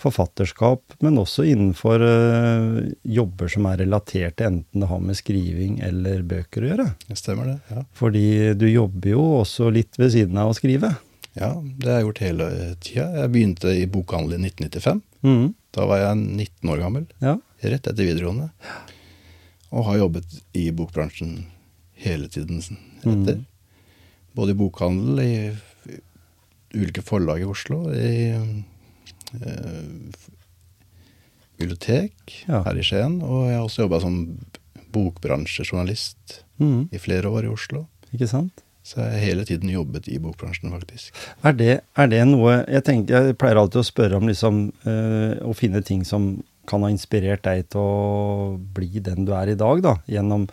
forfatterskap, 0.03 0.97
men 1.03 1.19
også 1.21 1.45
innenfor 1.47 2.03
uh, 2.03 2.79
jobber 3.07 3.51
som 3.51 3.67
er 3.69 3.83
relatert 3.83 4.37
til 4.39 4.49
enten 4.49 4.83
det 4.83 4.89
har 4.89 5.01
med 5.03 5.19
skriving 5.19 5.79
eller 5.85 6.25
bøker 6.27 6.65
å 6.65 6.71
gjøre. 6.71 6.87
Det 7.07 7.19
stemmer 7.19 7.53
det. 7.53 7.57
Ja. 7.71 7.85
Fordi 7.97 8.27
du 8.59 8.67
jobber 8.67 9.13
jo 9.13 9.23
også 9.39 9.69
litt 9.73 9.99
ved 10.01 10.13
siden 10.15 10.39
av 10.41 10.51
å 10.51 10.57
skrive. 10.57 10.93
Ja, 11.35 11.49
det 11.63 11.89
har 11.89 11.99
jeg 11.99 12.05
gjort 12.07 12.21
hele 12.23 12.47
tida. 12.83 13.05
Jeg 13.23 13.31
begynte 13.33 13.71
i 13.73 13.85
bokhandel 13.89 14.37
i 14.37 14.49
1995. 14.51 15.01
Mm. 15.23 15.47
Da 15.73 15.85
var 15.89 15.97
jeg 16.03 16.17
19 16.19 16.69
år 16.73 16.81
gammel, 16.83 17.05
Ja. 17.23 17.37
rett 17.63 17.87
etter 17.87 18.03
videregående. 18.05 18.51
Og 19.73 19.85
har 19.87 19.97
jobbet 20.03 20.35
i 20.53 20.67
bokbransjen 20.71 21.45
hele 22.03 22.27
tiden 22.29 22.59
etter. 22.61 23.39
Mm. 23.39 23.45
Både 24.35 24.51
i 24.53 24.59
bokhandel, 24.59 25.19
i 25.23 25.33
ulike 26.77 27.01
forlag 27.05 27.41
i 27.41 27.45
Oslo, 27.49 27.83
i 27.93 28.33
eh, 28.33 30.03
bibliotek 31.57 32.43
Ja. 32.47 32.63
her 32.65 32.77
i 32.77 32.83
Skien. 32.85 33.21
Og 33.23 33.47
jeg 33.49 33.57
har 33.57 33.65
også 33.65 33.85
jobba 33.87 33.99
som 34.01 34.19
bokbransjejournalist 34.93 36.43
mm. 36.59 36.89
i 36.93 36.97
flere 37.01 37.29
år 37.29 37.45
i 37.47 37.53
Oslo. 37.53 37.87
Ikke 38.13 38.27
sant? 38.29 38.61
Så 38.83 38.99
jeg 38.99 39.11
har 39.13 39.21
hele 39.23 39.45
tiden 39.47 39.69
jobbet 39.71 40.09
i 40.11 40.17
bokbransjen, 40.19 40.71
faktisk. 40.73 41.15
Er 41.47 41.55
det, 41.55 41.75
er 41.95 42.09
det 42.11 42.23
noe 42.27 42.57
jeg, 42.67 42.83
tenker, 42.83 43.29
jeg 43.29 43.37
pleier 43.39 43.61
alltid 43.61 43.79
å 43.79 43.87
spørre 43.87 44.19
om 44.19 44.27
liksom 44.27 44.65
øh, 44.83 45.37
Å 45.47 45.53
finne 45.55 45.79
ting 45.87 46.03
som 46.07 46.33
kan 46.69 46.83
ha 46.83 46.91
inspirert 46.91 47.43
deg 47.47 47.65
til 47.71 47.79
å 47.79 48.59
bli 48.75 49.01
den 49.03 49.27
du 49.27 49.33
er 49.35 49.51
i 49.51 49.59
dag, 49.59 49.81
da, 49.83 49.97
gjennom 50.07 50.45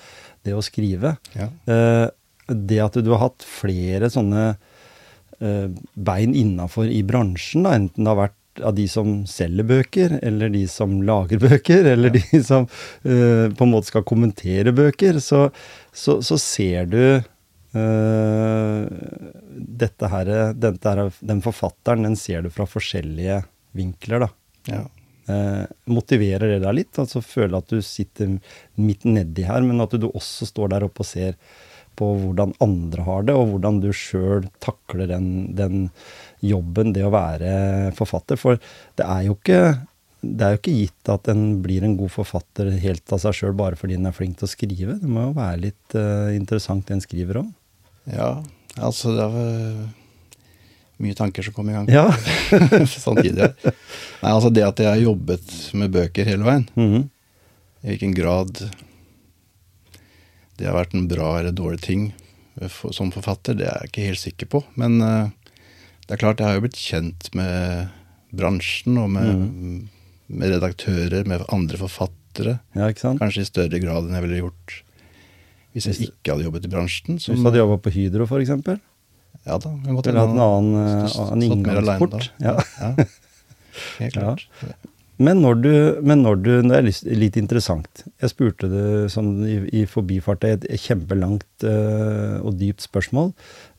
det 0.47 0.57
å 0.57 0.65
skrive. 0.65 1.15
Ja. 1.37 1.47
Uh, 1.71 2.09
det 2.51 2.81
at 2.83 2.99
du 2.99 3.13
har 3.13 3.29
hatt 3.29 3.47
flere 3.47 4.11
sånne 4.11 4.47
uh, 4.57 5.67
bein 5.95 6.35
innafor 6.35 6.91
i 6.91 7.05
bransjen, 7.07 7.63
da, 7.63 7.77
enten 7.79 8.03
det 8.03 8.11
har 8.11 8.23
vært 8.25 8.65
av 8.67 8.75
de 8.75 8.89
som 8.91 9.21
selger 9.31 9.69
bøker, 9.71 10.17
eller 10.27 10.51
de 10.51 10.65
som 10.71 10.99
lager 11.07 11.39
bøker, 11.47 11.87
eller 11.93 12.17
de 12.19 12.43
som 12.43 12.67
uh, 12.67 13.47
på 13.47 13.69
en 13.69 13.75
måte 13.77 13.93
skal 13.93 14.07
kommentere 14.09 14.75
bøker, 14.75 15.23
så, 15.23 15.47
så, 15.95 16.19
så 16.27 16.41
ser 16.43 16.91
du 16.91 17.03
dette 19.81 20.09
her, 20.11 20.31
dette 20.59 20.91
her, 20.91 21.13
Den 21.21 21.43
forfatteren, 21.45 22.03
den 22.09 22.17
ser 22.19 22.43
du 22.43 22.51
fra 22.51 22.67
forskjellige 22.67 23.37
vinkler, 23.79 24.27
da. 24.27 24.29
ja. 24.67 24.81
Eh, 25.31 25.65
motiverer 25.91 26.57
det 26.57 26.63
deg 26.65 26.77
litt? 26.79 26.99
Altså 26.99 27.23
føle 27.23 27.61
at 27.61 27.71
du 27.71 27.83
sitter 27.85 28.39
midt 28.81 29.05
nedi 29.07 29.45
her, 29.47 29.63
men 29.67 29.83
at 29.85 29.95
du 30.01 30.09
også 30.11 30.49
står 30.49 30.73
der 30.75 30.87
oppe 30.87 31.05
og 31.05 31.11
ser 31.11 31.37
på 31.99 32.09
hvordan 32.23 32.55
andre 32.65 33.05
har 33.05 33.27
det, 33.29 33.37
og 33.37 33.53
hvordan 33.53 33.81
du 33.83 33.91
sjøl 33.95 34.49
takler 34.65 35.11
den, 35.11 35.29
den 35.59 35.91
jobben, 36.43 36.95
det 36.97 37.05
å 37.05 37.13
være 37.13 37.93
forfatter. 37.99 38.41
For 38.41 38.61
det 38.99 39.07
er 39.07 39.29
jo 39.29 39.37
ikke 39.39 39.63
det 40.21 40.45
er 40.45 40.53
jo 40.53 40.59
ikke 40.59 40.77
gitt 40.77 41.09
at 41.09 41.31
en 41.33 41.45
blir 41.65 41.85
en 41.85 41.95
god 41.97 42.11
forfatter 42.13 42.69
helt 42.83 43.13
av 43.15 43.23
seg 43.23 43.39
sjøl 43.39 43.55
bare 43.57 43.79
fordi 43.81 43.97
en 43.97 44.11
er 44.11 44.17
flink 44.17 44.37
til 44.37 44.45
å 44.45 44.53
skrive. 44.53 44.99
Det 45.01 45.09
må 45.09 45.31
jo 45.31 45.37
være 45.39 45.63
litt 45.63 45.97
uh, 45.97 46.29
interessant 46.37 46.85
det 46.89 46.99
en 46.99 47.05
skriver 47.05 47.41
òg. 47.41 47.49
Ja. 48.07 48.31
Altså, 48.81 49.13
det 49.17 49.27
var 49.35 49.89
mye 51.01 51.17
tanker 51.17 51.43
som 51.43 51.55
kom 51.57 51.69
i 51.71 51.73
gang 51.75 51.89
Ja. 51.91 52.07
samtidig. 52.87 53.51
Nei, 53.65 54.31
altså 54.31 54.51
det 54.53 54.63
at 54.67 54.79
jeg 54.85 54.89
har 54.93 55.01
jobbet 55.03 55.55
med 55.75 55.91
bøker 55.95 56.25
hele 56.29 56.45
veien, 56.47 56.67
Mhm. 56.77 57.09
i 57.83 57.89
hvilken 57.95 58.15
grad 58.15 58.53
det 60.59 60.67
har 60.69 60.77
vært 60.77 60.95
en 60.95 61.07
bra 61.09 61.39
eller 61.39 61.55
dårlig 61.57 61.81
ting 61.81 62.11
for, 62.69 62.93
som 62.93 63.09
forfatter, 63.15 63.57
det 63.57 63.65
er 63.71 63.79
jeg 63.81 63.89
ikke 63.91 64.07
helt 64.11 64.21
sikker 64.21 64.51
på. 64.53 64.61
Men 64.77 64.99
uh, 65.01 65.31
det 66.05 66.17
er 66.17 66.21
klart, 66.21 66.43
jeg 66.43 66.51
har 66.51 66.59
jo 66.59 66.65
blitt 66.67 66.77
kjent 66.77 67.31
med 67.39 67.89
bransjen 68.37 68.99
og 69.01 69.09
med, 69.15 69.89
med 70.29 70.53
redaktører, 70.53 71.25
med 71.27 71.47
andre 71.49 71.81
forfattere. 71.81 72.59
ja? 72.77 72.91
Kanskje 72.93 73.47
i 73.47 73.49
større 73.49 73.81
grad 73.83 74.05
enn 74.07 74.19
jeg 74.19 74.27
ville 74.27 74.43
gjort 74.43 74.77
hvis 75.75 75.87
jeg 75.91 76.09
ikke 76.09 76.35
hadde 76.35 76.47
jobbet 76.49 76.65
i 76.67 76.71
bransjen. 76.73 77.19
Hvis 77.21 77.29
du 77.41 77.47
hadde 77.47 77.61
jobba 77.63 77.77
på 77.85 77.93
Hydro, 77.95 78.27
f.eks. 78.27 78.51
ja 79.47 79.59
da, 79.63 79.71
jeg 79.87 79.95
måtte 79.97 80.11
Eller 80.11 80.25
hatt 80.27 80.35
en 80.35 80.45
annen, 80.45 80.79
eh, 80.85 81.09
stått- 81.13 81.33
annen 81.37 81.63
mer 81.63 81.81
alene 81.81 81.99
inngangsport. 81.99 82.31
Ja. 82.43 82.57
ja. 82.81 83.05
Helt 84.01 84.17
Ja. 84.17 84.21
klart. 84.21 84.47
Men 85.21 85.43
når 85.45 85.55
du, 85.61 85.73
men 86.03 86.23
når 86.25 86.37
du 86.43 86.51
Det 86.65 86.77
er 86.79 87.17
litt, 87.21 87.37
interessant. 87.37 88.05
Jeg 88.23 88.31
spurte 88.33 88.71
det 88.73 89.11
sånn 89.13 89.35
i, 89.45 89.59
i 89.83 89.87
forbifart, 89.87 90.45
er 90.49 90.57
et 90.57 90.81
kjempelangt 90.81 91.45
uh, 91.69 92.41
og 92.41 92.57
dypt 92.57 92.81
spørsmål. 92.81 93.35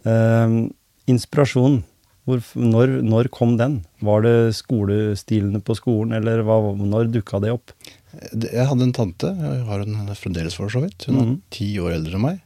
Uh, 0.05 0.69
inspirasjon. 1.09 1.81
Hvor, 2.29 2.43
når, 2.53 2.99
når 3.01 3.31
kom 3.33 3.55
den? 3.57 3.79
Var 4.05 4.21
det 4.21 4.35
skolestilene 4.53 5.63
på 5.65 5.73
skolen, 5.75 6.13
eller 6.13 6.43
hva, 6.45 6.59
når 6.77 7.09
dukka 7.09 7.41
det 7.41 7.55
opp? 7.55 7.73
Jeg 8.11 8.67
hadde 8.67 8.83
en 8.83 8.91
tante, 8.95 9.29
jeg 9.39 9.63
har 9.69 9.79
henne 9.85 10.15
fremdeles 10.19 10.55
for 10.57 10.67
så 10.73 10.81
vidt. 10.83 11.05
Hun 11.07 11.17
er 11.19 11.25
Mhm. 11.25 11.41
ti 11.49 11.69
år 11.79 11.93
eldre 11.95 12.15
enn 12.17 12.21
meg. 12.21 12.41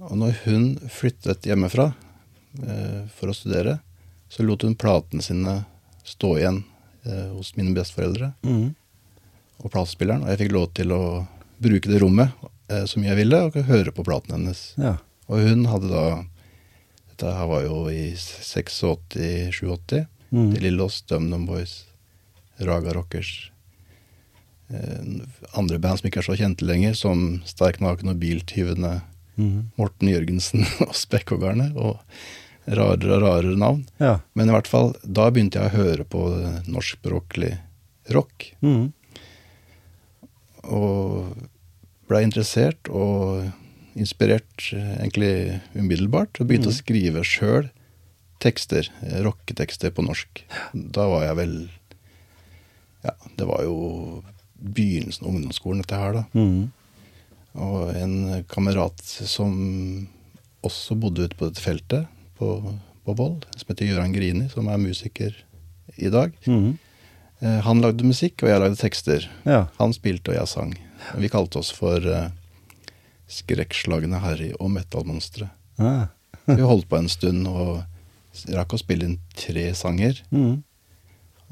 Og 0.00 0.16
når 0.16 0.32
hun 0.46 0.76
flyttet 0.88 1.42
hjemmefra 1.44 1.94
eh, 2.66 3.02
for 3.14 3.28
å 3.28 3.34
studere, 3.36 3.80
så 4.30 4.42
lot 4.46 4.62
hun 4.62 4.74
platene 4.74 5.22
sine 5.22 5.64
stå 6.04 6.38
igjen 6.38 6.64
eh, 7.04 7.28
hos 7.34 7.52
mine 7.56 7.74
besteforeldre 7.74 8.32
Mm. 8.42 8.74
og 9.62 9.70
platespilleren. 9.70 10.22
Og 10.24 10.28
jeg 10.32 10.38
fikk 10.48 10.52
lov 10.52 10.72
til 10.74 10.88
å 10.92 11.26
bruke 11.60 11.88
det 11.92 12.00
rommet 12.00 12.32
eh, 12.70 12.84
så 12.86 12.96
mye 12.98 13.12
jeg 13.14 13.16
ville, 13.26 13.42
og 13.44 13.52
høre 13.66 13.92
på 13.92 14.04
platene 14.04 14.38
hennes. 14.38 14.74
Ja. 14.78 14.96
Og 15.28 15.38
hun 15.46 15.64
hadde 15.66 15.88
da 15.90 16.24
Dette 17.10 17.34
her 17.36 17.46
var 17.46 17.62
jo 17.66 17.82
i 17.92 18.14
86-87. 18.16 20.06
Mm. 20.32 20.54
De 20.54 20.60
Lillos, 20.60 21.02
Dumdum 21.06 21.44
Boys, 21.46 21.84
Raga 22.58 22.94
Rockers. 22.94 23.50
Eh, 24.70 25.06
andre 25.58 25.80
band 25.82 26.00
som 26.00 26.10
ikke 26.10 26.22
er 26.22 26.28
så 26.28 26.38
kjente 26.38 26.66
lenger, 26.66 26.94
som 26.98 27.40
Sterk 27.48 27.80
Naken 27.82 28.12
og 28.12 28.20
Biltyvene, 28.22 29.00
mm. 29.40 29.56
Morten 29.80 30.12
Jørgensen 30.12 30.66
og 30.86 30.94
Spekkhoggerne, 30.96 31.72
og 31.74 31.98
rarere 32.70 33.16
og 33.16 33.24
rarere 33.24 33.58
navn. 33.58 33.84
ja. 33.98 34.18
Men 34.38 34.50
i 34.50 34.54
hvert 34.54 34.70
fall, 34.70 34.92
da 35.02 35.30
begynte 35.32 35.58
jeg 35.58 35.72
å 35.72 35.78
høre 35.80 36.06
på 36.06 36.26
norskspråklig 36.70 37.54
rock. 38.14 38.52
Mm. 38.62 38.92
Og 40.70 41.32
ble 42.10 42.22
interessert 42.26 42.90
og 42.92 43.48
inspirert 43.98 44.70
eh, 44.76 44.94
egentlig 45.00 45.60
umiddelbart. 45.74 46.38
Og 46.38 46.50
begynte 46.50 46.70
å 46.70 46.76
skrive 46.76 47.24
sjøl 47.26 47.70
tekster, 48.42 48.88
eh, 49.02 49.20
rocketekster 49.26 49.94
på 49.94 50.04
norsk. 50.06 50.44
Da 50.72 51.08
var 51.10 51.26
jeg 51.28 51.38
vel 51.42 51.54
Ja, 53.00 53.14
det 53.32 53.46
var 53.48 53.62
jo 53.64 54.20
begynnelsen 54.60 55.26
av 55.26 55.34
ungdomsskolen, 55.34 55.82
dette 55.82 55.98
her, 55.98 56.12
da. 56.20 56.24
Mm. 56.36 56.70
Og 57.60 57.90
en 57.98 58.44
kamerat 58.50 59.00
som 59.02 59.54
også 60.66 60.94
bodde 61.00 61.24
ute 61.26 61.36
på 61.38 61.48
dette 61.48 61.62
feltet, 61.64 62.06
på, 62.38 62.52
på 63.06 63.14
Vold, 63.18 63.46
som 63.56 63.72
heter 63.72 63.88
Gøran 63.90 64.12
Grini, 64.14 64.46
som 64.52 64.68
er 64.70 64.80
musiker 64.80 65.34
i 65.96 66.10
dag. 66.12 66.32
Mm. 66.46 66.76
Eh, 67.40 67.58
Han 67.66 67.80
lagde 67.82 68.04
musikk, 68.06 68.42
og 68.44 68.52
jeg 68.52 68.60
lagde 68.62 68.78
tekster. 68.80 69.26
Ja. 69.48 69.66
Han 69.80 69.92
spilte, 69.96 70.32
og 70.32 70.38
jeg 70.38 70.48
sang. 70.52 70.74
Vi 71.18 71.28
kalte 71.32 71.58
oss 71.62 71.72
for 71.74 72.04
eh, 72.04 72.28
Skrekkslagne 73.30 74.20
Harry 74.22 74.50
og 74.58 74.70
Metalmonstre. 74.74 75.50
Ah. 75.80 76.08
Vi 76.50 76.60
holdt 76.66 76.88
på 76.90 76.98
en 76.98 77.08
stund 77.10 77.46
og 77.48 77.82
rakk 78.54 78.74
å 78.74 78.80
spille 78.80 79.06
inn 79.06 79.18
tre 79.38 79.70
sanger. 79.76 80.20
Mhm. 80.30 80.60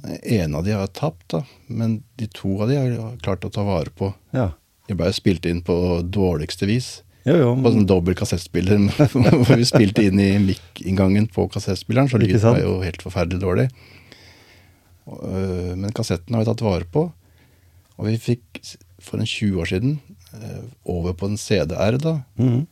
En 0.07 0.55
av 0.55 0.65
de 0.65 0.73
har 0.77 0.85
jeg 0.87 0.93
tapt, 0.95 1.25
da, 1.35 1.41
men 1.67 2.03
de 2.21 2.29
to 2.31 2.53
av 2.63 2.69
de 2.71 2.77
har 2.79 2.87
jeg 2.93 3.21
klart 3.25 3.45
å 3.45 3.51
ta 3.51 3.65
vare 3.67 3.91
på. 3.95 4.13
ja. 4.37 4.51
De 4.89 4.95
ble 4.97 5.11
spilt 5.13 5.45
inn 5.45 5.59
på 5.61 5.75
dårligste 6.09 6.65
vis. 6.65 7.03
Jo, 7.29 7.35
jo. 7.37 7.49
På 7.61 7.69
sånn 7.75 7.85
dobbel 7.85 8.15
kassettspiller 8.17 8.79
hvor 9.13 9.51
vi 9.61 9.67
spilte 9.69 10.07
inn 10.09 10.17
i 10.23 10.31
mic-inngangen 10.41 11.27
på 11.29 11.45
kassettspilleren, 11.53 12.09
så 12.09 12.17
lyden 12.17 12.41
var 12.41 12.63
jo 12.63 12.79
helt 12.81 13.05
forferdelig 13.05 13.43
dårlig. 13.43 13.67
Øh, 15.13 15.75
Men 15.77 15.93
kassetten 15.93 16.33
har 16.33 16.41
vi 16.41 16.49
tatt 16.49 16.65
vare 16.65 16.89
på. 16.89 17.03
Og 17.99 18.09
vi 18.09 18.17
fikk 18.17 18.63
for 19.03 19.21
en 19.21 19.29
20 19.29 19.61
år 19.61 19.69
siden 19.75 19.99
øh, 20.39 20.65
over 20.89 21.13
på 21.13 21.29
en 21.29 21.37
CDR, 21.37 21.99
da. 22.01 22.15
Mm. 22.41 22.67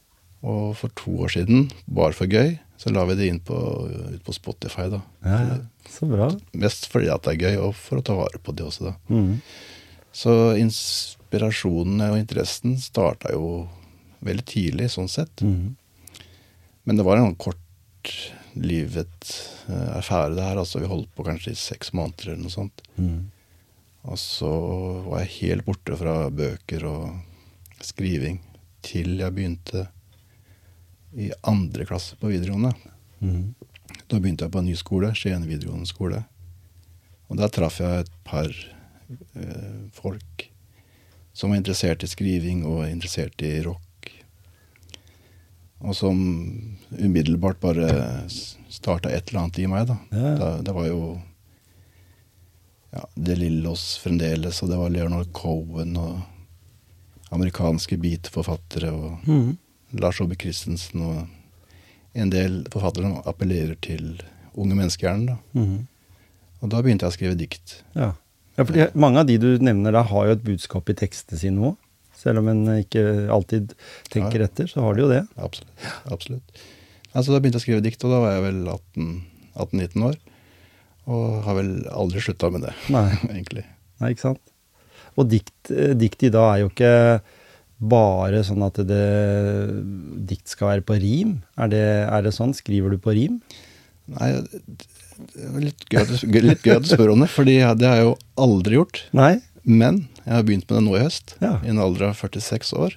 Og 0.47 0.73
for 0.81 0.89
to 0.97 1.19
år 1.27 1.29
siden, 1.37 1.71
bare 1.85 2.17
for 2.17 2.25
gøy, 2.31 2.55
så 2.77 2.93
la 2.93 3.05
vi 3.09 3.17
det 3.17 3.31
inn 3.31 3.41
på, 3.41 3.57
ut 4.15 4.25
på 4.25 4.35
Spotify, 4.37 4.89
da. 4.93 5.01
Ja, 5.25 5.41
ja. 5.49 5.57
Så 5.89 6.07
bra. 6.11 6.29
Mest 6.53 6.89
fordi 6.93 7.09
at 7.13 7.25
det 7.25 7.37
er 7.37 7.49
gøy, 7.49 7.59
og 7.69 7.75
for 7.79 8.01
å 8.01 8.05
ta 8.05 8.17
vare 8.19 8.41
på 8.43 8.53
det 8.57 8.67
også, 8.67 8.91
da. 8.91 8.95
Mm. 9.09 9.39
Så 10.17 10.33
inspirasjonen 10.61 12.05
og 12.11 12.19
interessen 12.19 12.77
starta 12.81 13.33
jo 13.35 13.67
veldig 14.27 14.47
tidlig, 14.49 14.91
sånn 14.93 15.11
sett. 15.13 15.45
Mm. 15.45 15.77
Men 16.87 16.99
det 16.99 17.07
var 17.07 17.19
en 17.19 17.31
sånn 17.31 17.41
kortlivet 17.47 19.33
uh, 19.71 19.97
affære, 19.99 20.35
det 20.37 20.45
her. 20.47 20.61
Altså, 20.61 20.83
vi 20.83 20.91
holdt 20.91 21.13
på 21.17 21.27
kanskje 21.27 21.55
i 21.55 21.61
seks 21.61 21.93
måneder 21.97 22.33
eller 22.33 22.45
noe 22.45 22.55
sånt. 22.55 22.85
Mm. 22.97 23.31
Og 24.07 24.21
så 24.23 24.53
var 25.09 25.25
jeg 25.25 25.35
helt 25.41 25.67
borte 25.67 25.99
fra 25.99 26.19
bøker 26.31 26.87
og 26.87 27.83
skriving 27.85 28.39
til 28.87 29.19
jeg 29.21 29.35
begynte 29.35 29.89
i 31.15 31.31
andre 31.43 31.87
klasse 31.89 32.17
på 32.21 32.29
videregående. 32.33 32.73
Mm. 33.21 33.55
Da 34.11 34.19
begynte 34.19 34.45
jeg 34.47 34.53
på 34.53 34.59
en 34.63 34.69
ny 34.71 34.75
skole, 34.77 35.13
Skien 35.15 35.47
videregående 35.47 35.87
skole. 35.89 36.25
Og 37.29 37.39
der 37.41 37.49
traff 37.55 37.81
jeg 37.81 38.05
et 38.05 38.13
par 38.27 38.51
eh, 38.51 39.79
folk 39.97 40.49
som 41.37 41.51
var 41.53 41.59
interessert 41.61 42.03
i 42.03 42.09
skriving 42.09 42.65
og 42.67 42.87
interessert 42.89 43.43
i 43.45 43.59
rock. 43.67 43.83
Og 45.85 45.93
som 45.95 46.17
umiddelbart 46.97 47.61
bare 47.61 47.89
starta 48.73 49.11
et 49.13 49.29
eller 49.29 49.43
annet 49.43 49.59
i 49.61 49.67
meg, 49.69 49.87
da. 49.91 49.97
Ja, 50.17 50.31
da 50.41 50.49
det 50.65 50.73
var 50.75 50.87
jo 50.89 51.01
ja, 52.95 53.03
De 53.15 53.37
Lillos 53.37 53.99
fremdeles, 54.01 54.63
og 54.65 54.71
det 54.73 54.79
var 54.81 54.95
Leonard 54.95 55.29
Cohen 55.37 55.97
og 56.01 56.23
amerikanske 57.35 57.99
beatforfattere 58.01 58.93
og 58.95 59.29
Mhm. 59.29 59.57
Lars 60.01 60.21
Ove 60.21 60.37
Christensen 60.41 61.03
og 61.03 61.27
en 62.17 62.31
del 62.33 62.63
forfattere 62.73 63.09
som 63.09 63.19
appellerer 63.29 63.77
til 63.85 64.23
unge 64.57 64.75
menneskehjernen. 64.75 65.27
Da. 65.27 65.37
-hmm. 65.55 65.87
Og 66.63 66.71
da 66.73 66.81
begynte 66.83 67.05
jeg 67.05 67.13
å 67.13 67.17
skrive 67.17 67.35
dikt. 67.39 67.83
Ja. 67.95 68.15
ja, 68.57 68.65
fordi 68.65 68.87
mange 68.95 69.21
av 69.21 69.27
de 69.27 69.37
du 69.39 69.59
nevner 69.59 69.93
da, 69.93 70.03
har 70.03 70.27
jo 70.27 70.33
et 70.33 70.45
budskap 70.45 70.89
i 70.89 70.95
tekstene 70.95 71.39
sine 71.39 71.61
òg. 71.61 71.77
Selv 72.17 72.39
om 72.39 72.49
en 72.49 72.65
ikke 72.81 73.29
alltid 73.31 73.75
tenker 74.11 74.41
Ja. 74.41 74.45
etter, 74.45 74.67
så 74.67 74.81
har 74.81 74.95
de 74.95 75.01
jo 75.03 75.09
det. 75.09 75.27
Absolutt. 75.37 75.69
absolutt. 76.11 76.43
Altså, 77.15 77.33
da 77.33 77.41
begynte 77.41 77.61
jeg 77.61 77.63
å 77.63 77.67
skrive 77.67 77.83
dikt, 77.85 78.05
og 78.05 78.11
da 78.11 78.21
var 78.21 78.33
jeg 78.33 78.43
vel 78.43 78.69
18-19 78.69 80.03
år. 80.03 80.17
Og 81.07 81.43
har 81.45 81.55
vel 81.55 81.87
aldri 81.93 82.21
slutta 82.21 82.51
med 82.51 82.63
det, 82.63 82.73
Nei. 82.91 83.11
egentlig. 83.37 83.65
Nei, 84.01 84.11
ikke 84.11 84.21
sant? 84.33 84.41
Og 85.17 85.29
dikt, 85.31 85.71
eh, 85.71 85.95
dikt 85.95 86.23
i 86.27 86.33
dag 86.33 86.55
er 86.57 86.59
jo 86.65 86.69
ikke 86.73 87.21
bare 87.79 88.41
sånn 88.47 88.63
at 88.65 88.79
det 88.89 89.05
dikt 90.31 90.49
skal 90.49 90.71
være 90.75 90.85
på 90.89 90.97
rim. 91.03 91.35
Er 91.61 91.69
det, 91.73 91.83
er 92.09 92.23
det 92.25 92.33
sånn? 92.37 92.55
Skriver 92.57 92.95
du 92.95 92.99
på 93.03 93.13
rim? 93.17 93.41
Nei, 94.13 94.31
det 94.39 95.45
er 95.49 95.61
litt 95.65 95.85
gøy 95.91 96.05
litt 96.47 96.65
gøy 96.65 96.77
at 96.79 96.87
du 96.87 96.91
spør 96.93 97.13
om 97.15 97.25
det, 97.25 97.29
for 97.33 97.49
det 97.49 97.59
har 97.65 97.77
jeg 97.81 98.07
jo 98.07 98.15
aldri 98.41 98.79
gjort. 98.79 99.03
Nei? 99.17 99.35
Men 99.67 100.05
jeg 100.23 100.33
har 100.37 100.45
begynt 100.47 100.69
med 100.71 100.79
det 100.79 100.85
nå 100.87 100.95
i 100.97 101.03
høst, 101.03 101.35
Ja. 101.43 101.57
i 101.67 101.73
en 101.73 101.81
alder 101.83 102.09
av 102.13 102.17
46 102.21 102.73
år. 102.79 102.95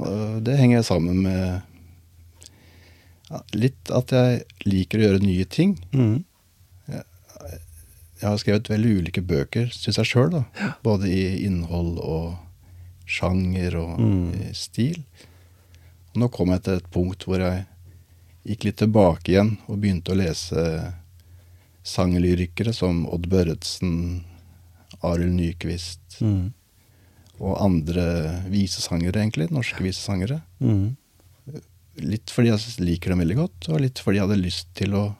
Og 0.00 0.40
det 0.46 0.56
henger 0.60 0.84
sammen 0.86 1.18
med 1.24 1.62
ja, 3.30 3.40
litt 3.54 3.90
at 3.94 4.14
jeg 4.14 4.44
liker 4.66 4.98
å 5.00 5.06
gjøre 5.08 5.22
nye 5.26 5.44
ting. 5.50 5.76
Mm. 5.92 6.22
Jeg 8.20 8.28
har 8.28 8.36
skrevet 8.36 8.68
veldig 8.68 8.90
ulike 9.00 9.22
bøker, 9.24 9.70
syns 9.72 9.96
jeg 9.96 10.10
sjøl. 10.10 10.34
Både 10.84 11.08
i 11.08 11.40
innhold 11.46 11.96
og 12.04 12.34
sjanger 13.10 13.76
og 13.80 13.98
Mm. 14.00 14.54
stil. 14.54 15.02
Og 16.14 16.22
nå 16.22 16.28
kom 16.32 16.50
jeg 16.54 16.62
til 16.66 16.78
et 16.80 16.90
punkt 16.94 17.24
hvor 17.26 17.42
jeg 17.42 17.66
gikk 18.46 18.64
litt 18.68 18.76
tilbake 18.80 19.32
igjen 19.34 19.56
og 19.68 19.80
begynte 19.82 20.12
å 20.14 20.18
lese 20.18 20.64
sanglyrikere 21.86 22.72
som 22.76 23.04
Odd 23.08 23.28
Børretzen, 23.30 24.22
Arild 25.02 25.32
Nyquist 25.36 26.20
Mm. 26.20 26.52
og 27.40 27.56
andre 27.60 28.42
visesangere, 28.52 29.16
egentlig. 29.22 29.50
Norske 29.50 29.80
visesangere. 29.82 30.42
Mm. 30.60 30.96
Litt 32.00 32.26
fordi 32.30 32.48
jeg 32.52 32.84
liker 32.84 33.10
dem 33.10 33.18
veldig 33.20 33.36
godt, 33.36 33.68
og 33.70 33.80
litt 33.80 33.98
fordi 33.98 34.18
jeg 34.18 34.28
hadde 34.28 34.42
lyst 34.44 34.66
til 34.74 34.90
å 34.94 35.16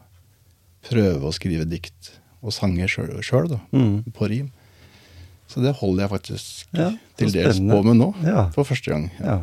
prøve 0.83 1.23
å 1.29 1.33
skrive 1.33 1.65
dikt 1.69 2.11
og 2.43 2.53
sanger 2.53 2.89
sjøl, 2.89 3.49
da. 3.49 3.61
Mm. 3.73 4.05
På 4.13 4.29
rim. 4.29 4.51
Så 5.51 5.63
det 5.65 5.75
holder 5.81 6.05
jeg 6.05 6.13
faktisk 6.13 6.77
Ja, 6.79 6.91
til 7.19 7.33
dels 7.35 7.59
på 7.59 7.81
med 7.87 7.99
nå. 7.99 8.13
Ja. 8.23 8.47
For 8.55 8.69
første 8.69 8.93
gang. 8.93 9.09
Ja. 9.19 9.41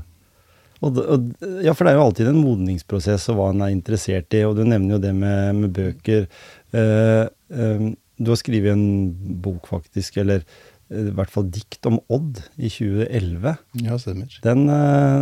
Og, 0.85 0.99
og, 1.01 1.31
ja, 1.65 1.73
for 1.73 1.83
det 1.83 1.93
er 1.93 1.97
jo 1.97 2.05
alltid 2.05 2.29
en 2.29 2.43
modningsprosess 2.43 3.27
og 3.33 3.39
hva 3.39 3.49
en 3.51 3.65
er 3.65 3.73
interessert 3.73 4.33
i, 4.37 4.43
og 4.45 4.57
du 4.59 4.63
nevner 4.67 4.97
jo 4.97 5.03
det 5.03 5.13
med, 5.17 5.63
med 5.63 5.73
bøker. 5.73 6.27
Uh, 6.75 7.25
eh, 7.49 7.87
du 8.17 8.31
har 8.33 8.39
skrevet 8.39 8.73
en 8.75 9.37
bok, 9.41 9.69
faktisk, 9.69 10.19
eller 10.21 10.43
eh, 10.43 11.09
i 11.09 11.15
hvert 11.17 11.33
fall 11.33 11.49
dikt 11.53 11.89
om 11.89 11.97
Odd 12.13 12.43
i 12.57 12.69
2011. 12.69 13.57
Ja, 13.87 13.97
stemmer. 14.01 14.39
Den, 14.45 14.63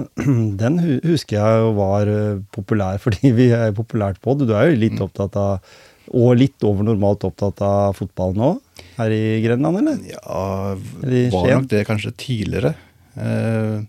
den 0.62 0.80
husker 1.08 1.39
jeg 1.39 1.63
jo 1.63 1.74
var 1.80 2.13
populær, 2.56 3.00
fordi 3.06 3.32
vi 3.36 3.50
er 3.56 3.75
populært 3.75 4.20
på 4.20 4.36
Odd. 4.36 4.48
Du 4.50 4.56
er 4.56 4.70
jo 4.70 4.82
litt 4.84 5.04
opptatt 5.04 5.39
av, 5.39 5.75
og 6.14 6.36
litt 6.38 6.64
over 6.68 6.84
normalt 6.86 7.24
opptatt 7.28 7.62
av 7.66 7.96
fotball 7.98 8.36
nå, 8.38 8.50
her 8.98 9.12
i 9.16 9.42
Grenland, 9.44 9.80
eller? 9.82 9.98
Ja, 10.12 10.76
Eller 11.04 11.32
var 11.34 11.48
nok 11.56 11.70
det 11.72 11.86
kanskje 11.88 12.14
tidligere. 12.22 12.76
Eh, 13.16 13.82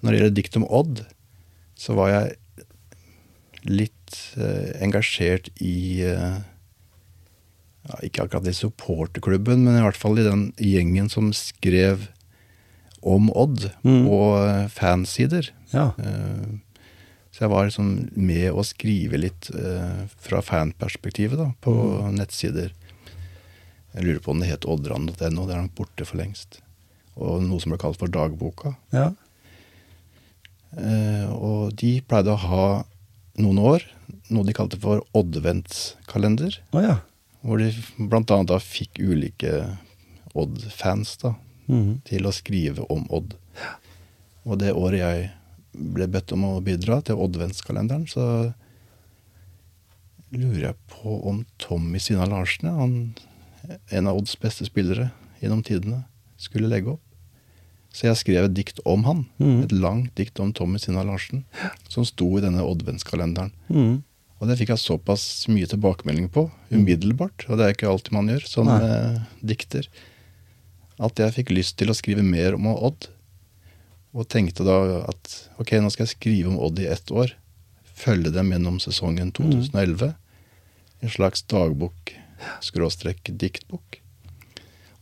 når 0.00 0.10
det 0.10 0.18
gjelder 0.20 0.34
dikt 0.38 0.56
om 0.60 0.66
Odd, 0.68 1.04
så 1.76 1.94
var 1.98 2.10
jeg 2.12 2.64
litt 3.64 4.18
eh, 4.36 4.74
engasjert 4.84 5.48
i 5.64 6.02
eh, 6.04 6.40
ja, 7.88 7.98
Ikke 8.06 8.24
akkurat 8.24 8.46
i 8.48 8.54
supporterklubben, 8.56 9.64
men 9.66 9.78
i 9.78 9.84
hvert 9.84 9.98
fall 10.00 10.18
i 10.20 10.26
den 10.26 10.46
gjengen 10.60 11.08
som 11.12 11.32
skrev 11.36 12.08
om 13.04 13.28
Odd 13.36 13.66
Mm. 13.84 14.06
og 14.08 14.38
eh, 14.48 14.68
fansider. 14.72 15.50
Ja. 15.74 15.90
Eh, 16.00 16.54
Så 17.34 17.42
jeg 17.42 17.50
var 17.50 17.66
liksom 17.66 17.88
med 18.14 18.52
å 18.54 18.62
skrive 18.62 19.18
litt 19.18 19.48
eh, 19.58 20.04
fra 20.22 20.38
fanperspektivet 20.44 21.40
da, 21.40 21.48
på 21.66 21.74
nettsider. 22.14 22.70
Jeg 23.94 24.06
lurer 24.06 24.20
på 24.22 24.30
om 24.30 24.42
det 24.42 24.52
het 24.52 24.66
oddran.no, 24.70 25.10
det 25.18 25.26
er 25.56 25.64
nok 25.64 25.74
borte 25.80 26.06
for 26.06 26.20
lengst. 26.20 26.60
Og 27.18 27.42
noe 27.42 27.58
som 27.62 27.74
ble 27.74 27.80
kalt 27.82 27.98
for 27.98 28.12
Dagboka. 28.12 28.76
ja. 28.94 29.12
Eh, 30.74 31.28
og 31.30 31.76
de 31.78 32.00
pleide 32.02 32.32
å 32.32 32.40
ha 32.48 32.64
noen 33.38 33.60
år 33.62 33.84
noe 34.34 34.46
de 34.46 34.54
kalte 34.56 34.78
for 34.80 35.02
Oddventskalender. 35.16 36.56
Oh, 36.74 36.82
ja. 36.82 36.96
Hvor 37.44 37.60
de 37.60 37.70
annet 38.08 38.50
da 38.50 38.58
fikk 38.62 38.98
ulike 38.98 39.52
Odd-fans 40.34 41.16
da, 41.22 41.34
mm. 41.70 42.02
til 42.08 42.26
å 42.26 42.34
skrive 42.34 42.86
om 42.90 43.04
Odd. 43.14 43.36
Og 44.44 44.58
det 44.60 44.72
året 44.74 45.02
jeg 45.02 45.28
ble 45.74 46.08
bedt 46.10 46.32
om 46.36 46.46
å 46.48 46.60
bidra 46.64 47.00
til 47.04 47.20
Oddventskalenderen, 47.20 48.06
så 48.10 48.52
lurer 50.34 50.70
jeg 50.70 50.78
på 50.90 51.18
om 51.28 51.42
Tommy 51.62 52.00
Sina 52.02 52.26
Larsen, 52.30 52.70
han, 52.70 52.94
en 53.90 54.10
av 54.10 54.18
Odds 54.18 54.36
beste 54.40 54.66
spillere 54.66 55.10
gjennom 55.42 55.62
tidene, 55.66 56.04
skulle 56.40 56.70
legge 56.70 56.94
opp. 56.96 57.02
Så 57.94 58.08
jeg 58.08 58.18
skrev 58.18 58.48
et 58.48 58.56
dikt 58.56 58.80
om 58.90 59.04
han. 59.06 59.20
Mm. 59.38 59.60
Et 59.62 59.74
langt 59.76 60.10
dikt 60.18 60.40
om 60.42 60.50
Tommy 60.54 60.80
Sina 60.82 61.04
Larsen, 61.06 61.44
som 61.86 62.06
sto 62.06 62.26
i 62.34 62.42
denne 62.42 62.64
Oddventskalenderen. 62.66 63.52
Mm. 63.70 64.02
Og 64.40 64.50
det 64.50 64.58
fikk 64.58 64.72
jeg 64.74 64.82
såpass 64.82 65.46
mye 65.48 65.68
tilbakemelding 65.70 66.26
på 66.34 66.48
umiddelbart, 66.74 67.46
og 67.46 67.56
det 67.58 67.66
er 67.66 67.76
ikke 67.76 67.88
alltid 67.88 68.16
man 68.16 68.32
gjør 68.32 68.48
som 68.50 68.70
eh, 68.72 69.22
dikter, 69.46 69.86
at 70.98 71.22
jeg 71.22 71.36
fikk 71.38 71.52
lyst 71.54 71.78
til 71.78 71.90
å 71.90 71.96
skrive 71.96 72.24
mer 72.26 72.58
om 72.58 72.66
Odd. 72.74 73.08
Og 74.14 74.28
tenkte 74.30 74.66
da 74.66 74.76
at 75.10 75.32
ok, 75.58 75.74
nå 75.82 75.90
skal 75.90 76.06
jeg 76.06 76.14
skrive 76.14 76.52
om 76.52 76.60
Odd 76.62 76.78
i 76.82 76.86
ett 76.90 77.10
år. 77.10 77.34
Følge 77.98 78.30
dem 78.34 78.52
gjennom 78.54 78.78
sesongen 78.82 79.32
2011. 79.34 80.14
En 81.04 81.12
slags 81.12 81.42
dagbok, 81.50 82.14
skråstrekk 82.62 83.32
diktbok. 83.40 83.98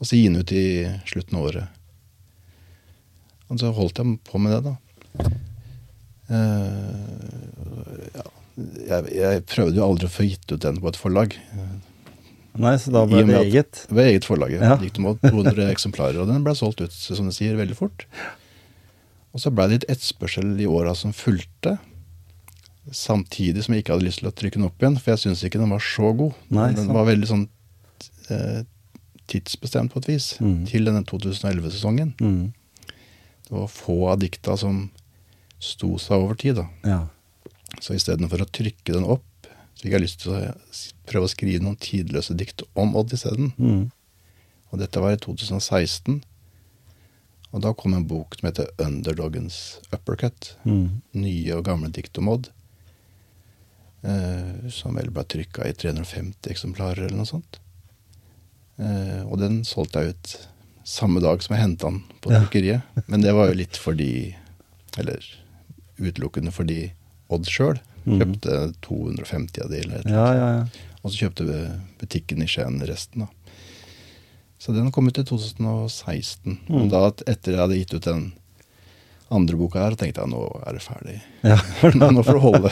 Og 0.01 0.09
så 0.09 0.17
gi 0.17 0.27
den 0.27 0.41
ut 0.41 0.53
i 0.57 0.65
slutten 1.07 1.39
av 1.39 1.49
året. 1.51 1.79
Og 3.53 3.61
så 3.61 3.71
holdt 3.77 4.01
jeg 4.01 4.17
på 4.25 4.41
med 4.41 4.57
det, 4.57 4.73
da. 4.73 5.31
Uh, 6.33 8.09
ja, 8.17 8.25
jeg, 8.89 9.13
jeg 9.13 9.45
prøvde 9.53 9.77
jo 9.77 9.87
aldri 9.87 10.09
å 10.09 10.13
få 10.13 10.25
gitt 10.25 10.55
ut 10.55 10.63
den 10.65 10.81
på 10.81 10.89
et 10.89 11.01
forlag. 11.01 11.37
Nei, 12.63 12.75
så 12.81 12.93
da 12.93 13.05
ble 13.09 13.23
det 13.29 13.29
eget? 13.29 13.33
det 13.33 13.37
var 13.37 13.49
eget. 13.49 13.83
Ved 13.93 14.09
eget 14.11 14.29
forlag. 14.29 14.55
Ja. 14.57 14.73
Ja. 14.73 14.93
Om 15.01 15.11
Odd, 15.13 15.21
200 15.25 15.69
eksemplarer. 15.73 16.23
Og 16.25 16.33
den 16.33 16.45
ble 16.45 16.57
solgt 16.57 16.81
ut 16.85 16.97
som 16.97 17.29
du 17.29 17.37
sier, 17.37 17.57
veldig 17.61 17.77
fort. 17.77 18.07
Og 19.33 19.41
så 19.41 19.51
ble 19.55 19.65
det 19.69 19.77
litt 19.79 19.91
etterspørsel 19.95 20.51
i 20.61 20.67
åra 20.69 20.93
som 20.99 21.13
fulgte. 21.17 21.79
Samtidig 22.93 23.63
som 23.65 23.75
jeg 23.77 23.85
ikke 23.85 23.95
hadde 23.95 24.05
lyst 24.09 24.21
til 24.21 24.29
å 24.29 24.35
trykke 24.35 24.59
den 24.59 24.67
opp 24.67 24.83
igjen, 24.83 24.97
for 24.99 25.13
jeg 25.15 25.23
syns 25.23 25.45
ikke 25.47 25.61
den 25.63 25.71
var 25.73 25.83
så 25.87 26.11
god. 26.19 26.35
Nei, 26.53 26.73
den 26.77 26.91
var 26.93 27.07
veldig 27.07 27.29
sånn 27.31 27.45
eh, 28.35 28.65
tidsbestemt 29.31 29.93
på 29.95 30.03
et 30.03 30.09
vis 30.11 30.27
Mm. 30.43 30.65
til 30.67 30.85
denne 30.89 31.05
2011-sesongen. 31.07 32.13
Mm. 32.21 32.53
Det 33.47 33.55
var 33.55 33.69
få 33.71 33.97
av 34.11 34.19
dikta 34.19 34.57
som 34.59 34.89
sto 35.63 35.95
seg 36.03 36.19
over 36.19 36.35
tid. 36.35 36.57
da. 36.59 36.67
Ja. 36.85 37.01
Så 37.81 37.95
istedenfor 37.95 38.43
å 38.43 38.51
trykke 38.51 38.93
den 38.93 39.05
opp, 39.07 39.25
så 39.77 39.87
fikk 39.87 39.93
jeg 39.95 40.03
lyst 40.05 40.21
til 40.27 40.35
å 40.35 40.53
prøve 41.07 41.25
å 41.29 41.31
skrive 41.33 41.63
noen 41.63 41.79
tidløse 41.81 42.35
dikt 42.37 42.63
om 42.75 42.97
Odd 42.99 43.13
isteden. 43.15 43.53
Mm. 43.59 43.91
Og 44.73 44.79
dette 44.83 45.01
var 45.01 45.13
i 45.15 45.17
2016. 45.23 46.23
Og 47.53 47.61
da 47.61 47.73
kom 47.77 47.95
en 47.95 48.07
bok 48.09 48.35
som 48.39 48.47
heter 48.49 48.69
'Underdoggens 48.79 49.79
Uppercut'. 49.93 50.55
Mm. 50.65 51.03
Nye 51.13 51.57
og 51.57 51.65
gamle 51.65 51.91
dikt 51.93 52.19
om 52.19 52.29
Odd. 52.29 52.49
Eh, 54.03 54.71
som 54.71 54.97
vel 54.99 55.11
ble 55.15 55.23
trykka 55.25 55.67
i 55.69 55.73
350 55.79 56.51
eksemplarer 56.51 57.05
eller 57.07 57.17
noe 57.21 57.29
sånt. 57.29 57.61
Eh, 58.83 59.23
og 59.29 59.39
den 59.39 59.61
solgte 59.69 60.01
jeg 60.03 60.15
ut 60.17 60.33
samme 60.85 61.21
dag 61.23 61.43
som 61.45 61.55
jeg 61.55 61.63
henta 61.63 61.91
den 61.91 62.03
på 62.21 62.33
Ja. 62.33 62.41
trykkeriet. 62.41 62.83
Men 63.07 63.21
det 63.21 63.33
var 63.35 63.49
jo 63.49 63.55
litt 63.55 63.77
fordi 63.77 64.35
Eller 64.99 65.23
utelukkende 65.99 66.53
fordi 66.53 66.93
Odd 67.31 67.47
sjøl 67.47 67.79
kjøpte 68.05 68.19
kjøpte 68.43 68.75
250 68.83 69.63
av 69.63 69.71
de. 69.71 69.77
Eller 69.79 69.99
et 70.01 70.07
eller 70.07 70.19
annet. 70.19 70.37
ja, 70.37 70.59
ja. 70.59 70.67
Og 71.05 71.11
så 71.11 71.19
kjøpte 71.25 71.81
butikken 71.99 72.43
i 72.43 72.47
Skien 72.47 72.81
resten, 72.87 73.21
da. 73.21 73.27
Så 74.63 74.73
den 74.73 74.93
kom 74.95 75.09
ut 75.09 75.19
i 75.19 75.25
2016. 75.27 76.59
Mm. 76.69 76.87
Da, 76.93 77.09
etter 77.27 77.57
jeg 77.57 77.59
hadde 77.59 77.79
gitt 77.81 77.95
ut 77.97 78.05
den 78.07 78.29
andre 79.33 79.57
boka 79.59 79.81
her, 79.81 79.97
tenkte 79.99 80.23
jeg 80.23 80.31
nå 80.31 80.43
er 80.61 80.77
det 80.77 80.83
ferdig. 80.85 81.17
ja. 81.51 81.57
nå 82.13 82.23
får 82.23 82.39
det 82.39 82.43
holde. 82.45 82.71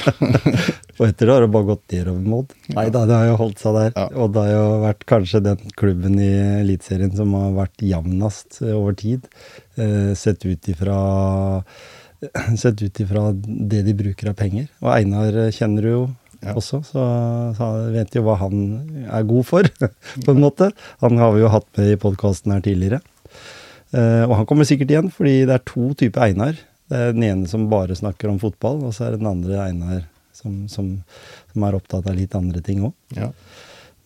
Og 1.01 1.03
etter 1.09 1.27
det 1.27 1.35
har 1.35 1.43
det 1.43 1.51
bare 1.57 1.69
gått 1.73 1.97
nedover 1.97 2.37
Odd. 2.39 2.55
Nei 2.77 2.87
da, 2.95 3.03
det 3.11 3.17
har 3.17 3.27
jo 3.33 3.41
holdt 3.41 3.65
seg 3.65 3.75
der. 3.75 3.91
Ja. 3.97 4.07
Og 4.23 4.31
det 4.37 4.45
har 4.47 4.53
jo 4.55 4.69
vært 4.85 5.03
kanskje 5.11 5.43
den 5.49 5.75
klubben 5.81 6.15
i 6.23 6.31
Eliteserien 6.61 7.11
som 7.17 7.35
har 7.41 7.59
vært 7.59 7.83
jevnest 7.91 8.61
over 8.71 8.95
tid. 9.03 9.27
Eh, 9.75 10.13
sett 10.21 10.47
ut 10.47 10.71
ifra 10.71 11.01
Sett 12.63 12.83
ut 12.85 13.03
ifra 13.03 13.31
det 13.35 13.83
de 13.87 13.97
bruker 13.97 14.31
av 14.31 14.39
penger. 14.39 14.71
Og 14.85 14.93
Einar 14.95 15.43
kjenner 15.57 15.87
du 15.87 15.91
jo 15.91 16.03
Ja. 16.41 16.55
også, 16.57 16.81
så, 16.89 17.03
så 17.59 17.67
vet 17.93 18.15
jo 18.17 18.23
hva 18.25 18.39
han 18.41 18.63
er 19.05 19.27
god 19.29 19.45
for, 19.49 19.67
på 20.25 20.33
en 20.33 20.41
måte. 20.41 20.71
Han 21.05 21.21
har 21.21 21.35
vi 21.35 21.43
jo 21.43 21.53
hatt 21.53 21.69
med 21.77 21.93
i 21.93 21.99
podkasten 22.01 22.55
her 22.55 22.63
tidligere. 22.65 23.03
Uh, 23.91 24.25
og 24.29 24.37
han 24.39 24.47
kommer 24.49 24.69
sikkert 24.69 24.93
igjen, 24.95 25.11
fordi 25.13 25.43
det 25.49 25.57
er 25.57 25.67
to 25.69 25.91
typer 25.99 26.29
Einar. 26.29 26.59
Det 26.91 26.99
er 26.99 27.13
den 27.15 27.27
ene 27.27 27.51
som 27.51 27.69
bare 27.71 27.97
snakker 27.99 28.31
om 28.31 28.41
fotball, 28.43 28.81
og 28.87 28.95
så 28.97 29.07
er 29.07 29.15
det 29.15 29.21
den 29.23 29.31
andre 29.31 29.59
Einar 29.67 30.05
som, 30.35 30.65
som, 30.71 30.93
som 31.53 31.67
er 31.67 31.77
opptatt 31.77 32.09
av 32.09 32.17
litt 32.17 32.35
andre 32.39 32.63
ting 32.65 32.87
òg. 32.89 32.95
Ja. 33.19 33.31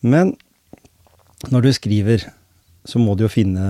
Men 0.05 0.35
når 1.51 1.67
du 1.67 1.71
skriver, 1.77 2.25
så 2.85 3.01
må 3.01 3.15
du 3.15 3.25
jo 3.25 3.31
finne 3.31 3.65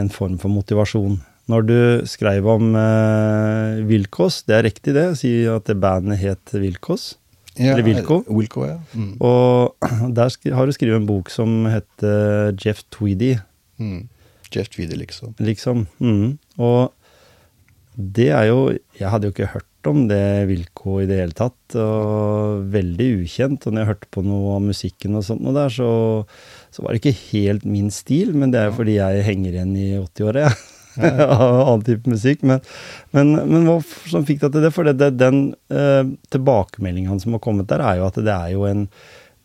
en 0.00 0.10
form 0.12 0.38
for 0.42 0.52
motivasjon. 0.52 1.18
Når 1.50 1.66
du 1.66 1.78
skrev 2.10 2.46
om 2.50 2.72
uh, 2.74 3.82
Vilkås, 3.86 4.40
det 4.48 4.56
er 4.56 4.66
riktig 4.66 4.96
det, 4.96 5.08
si 5.20 5.30
at 5.50 5.68
det 5.68 5.78
bandet 5.82 6.22
het 6.22 6.56
Wilkås. 6.56 7.12
Ja, 7.58 7.72
Eller 7.72 7.86
Wilco. 7.86 8.18
Wilco, 8.28 8.66
ja. 8.68 8.78
Mm. 8.94 9.14
Og 9.24 9.76
der 10.16 10.34
har 10.56 10.66
du 10.68 10.72
skrevet 10.76 11.00
en 11.00 11.08
bok 11.08 11.30
som 11.32 11.64
heter 11.70 12.52
Jeff 12.62 12.84
Tweedy, 12.92 13.36
Mm. 13.78 14.06
Jeff 14.54 14.68
Tweedy, 14.72 14.96
liksom. 14.96 15.34
liksom. 15.38 15.86
Mm. 16.00 16.38
Og 16.58 16.92
det 17.96 18.30
er 18.32 18.46
jo 18.48 18.70
Jeg 18.98 19.10
hadde 19.12 19.26
jo 19.28 19.32
ikke 19.34 19.50
hørt 19.52 19.88
om 19.90 20.06
det 20.08 20.48
Wilco 20.48 20.96
i 21.02 21.06
det 21.06 21.18
hele 21.20 21.36
tatt, 21.36 21.76
og 21.78 22.64
veldig 22.72 23.08
ukjent. 23.22 23.66
Og 23.68 23.72
når 23.74 23.82
jeg 23.84 23.90
hørte 23.92 24.08
på 24.16 24.24
noe 24.26 24.56
av 24.56 24.64
musikken 24.64 25.14
og 25.14 25.22
sånt 25.28 25.44
noe 25.44 25.54
der, 25.54 25.68
så, 25.70 25.90
så 26.74 26.82
var 26.82 26.90
det 26.96 27.02
ikke 27.04 27.20
helt 27.36 27.64
min 27.68 27.92
stil, 27.94 28.32
men 28.34 28.50
det 28.50 28.58
er 28.64 28.70
jo 28.72 28.78
fordi 28.80 28.96
jeg 28.98 29.22
henger 29.28 29.54
igjen 29.60 29.76
i 29.78 29.86
80-åra, 30.00 30.48
jeg. 30.48 30.56
Av 31.36 31.60
annen 31.60 31.84
type 31.86 32.10
musikk. 32.10 32.42
Men, 32.46 32.64
men, 33.16 33.34
men 33.50 33.68
hva 33.68 33.78
som 34.08 34.26
fikk 34.26 34.42
deg 34.44 34.56
til 34.56 34.66
det? 34.66 34.72
For 34.74 34.88
det, 34.88 34.96
det, 35.02 35.12
den 35.20 35.40
eh, 35.72 36.02
tilbakemeldingen 36.34 37.22
som 37.22 37.36
har 37.36 37.44
kommet 37.44 37.70
der, 37.72 37.84
er 37.84 38.00
jo 38.00 38.08
at 38.08 38.20
det 38.20 38.34
er 38.34 38.52
jo 38.54 38.66
en 38.68 38.86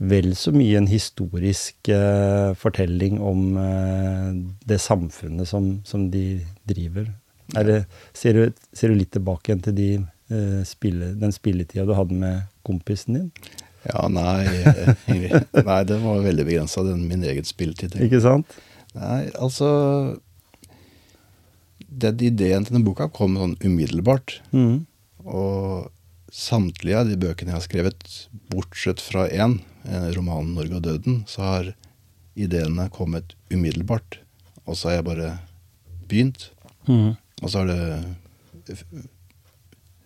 vel 0.01 0.31
så 0.37 0.49
mye 0.55 0.79
en 0.79 0.89
historisk 0.89 1.91
eh, 1.93 2.53
fortelling 2.57 3.19
om 3.21 3.57
eh, 3.61 4.29
det 4.65 4.79
samfunnet 4.81 5.49
som, 5.49 5.75
som 5.85 6.07
de 6.13 6.41
driver. 6.69 7.11
Er 7.57 7.67
det, 7.67 7.77
ser, 8.17 8.37
du, 8.37 8.63
ser 8.73 8.89
du 8.89 8.97
litt 8.97 9.11
tilbake 9.13 9.51
igjen 9.51 9.61
til 9.67 9.75
de, 9.77 9.89
eh, 10.33 10.61
spille, 10.65 11.13
den 11.21 11.35
spilletida 11.35 11.85
du 11.85 11.93
hadde 11.97 12.17
med 12.17 12.47
kompisen 12.65 13.19
din? 13.19 13.29
Ja, 13.85 14.07
nei, 14.13 14.45
eh, 14.45 14.91
nei, 15.69 15.79
det 15.89 16.01
var 16.01 16.25
veldig 16.25 16.47
begrensa, 16.49 16.83
min 16.97 17.25
egen 17.27 17.47
spilletid. 17.47 17.97
Ikke 18.01 18.21
sant? 18.23 18.57
Nei, 18.97 19.23
altså 19.39 19.69
den 21.91 22.21
Ideen 22.23 22.65
til 22.65 22.77
denne 22.77 22.87
boka 22.87 23.09
kom 23.11 23.35
sånn 23.39 23.57
umiddelbart. 23.63 24.39
Mm. 24.55 24.85
Og 25.27 25.91
samtlige 26.31 27.01
av 27.01 27.09
de 27.09 27.19
bøkene 27.19 27.51
jeg 27.51 27.57
har 27.57 27.67
skrevet, 27.67 28.03
bortsett 28.51 29.03
fra 29.03 29.27
én, 29.27 29.59
eh, 29.85 30.11
romanen 30.15 30.55
'Norge 30.55 30.75
og 30.75 30.83
døden', 30.83 31.23
så 31.27 31.41
har 31.41 31.73
ideene 32.35 32.89
kommet 32.89 33.35
umiddelbart. 33.51 34.19
Og 34.65 34.77
så 34.77 34.89
har 34.89 34.95
jeg 34.95 35.05
bare 35.05 35.39
begynt. 36.07 36.51
Mm. 36.87 37.17
Og 37.43 37.49
så 37.49 37.59
har 37.59 37.67
det 37.67 38.05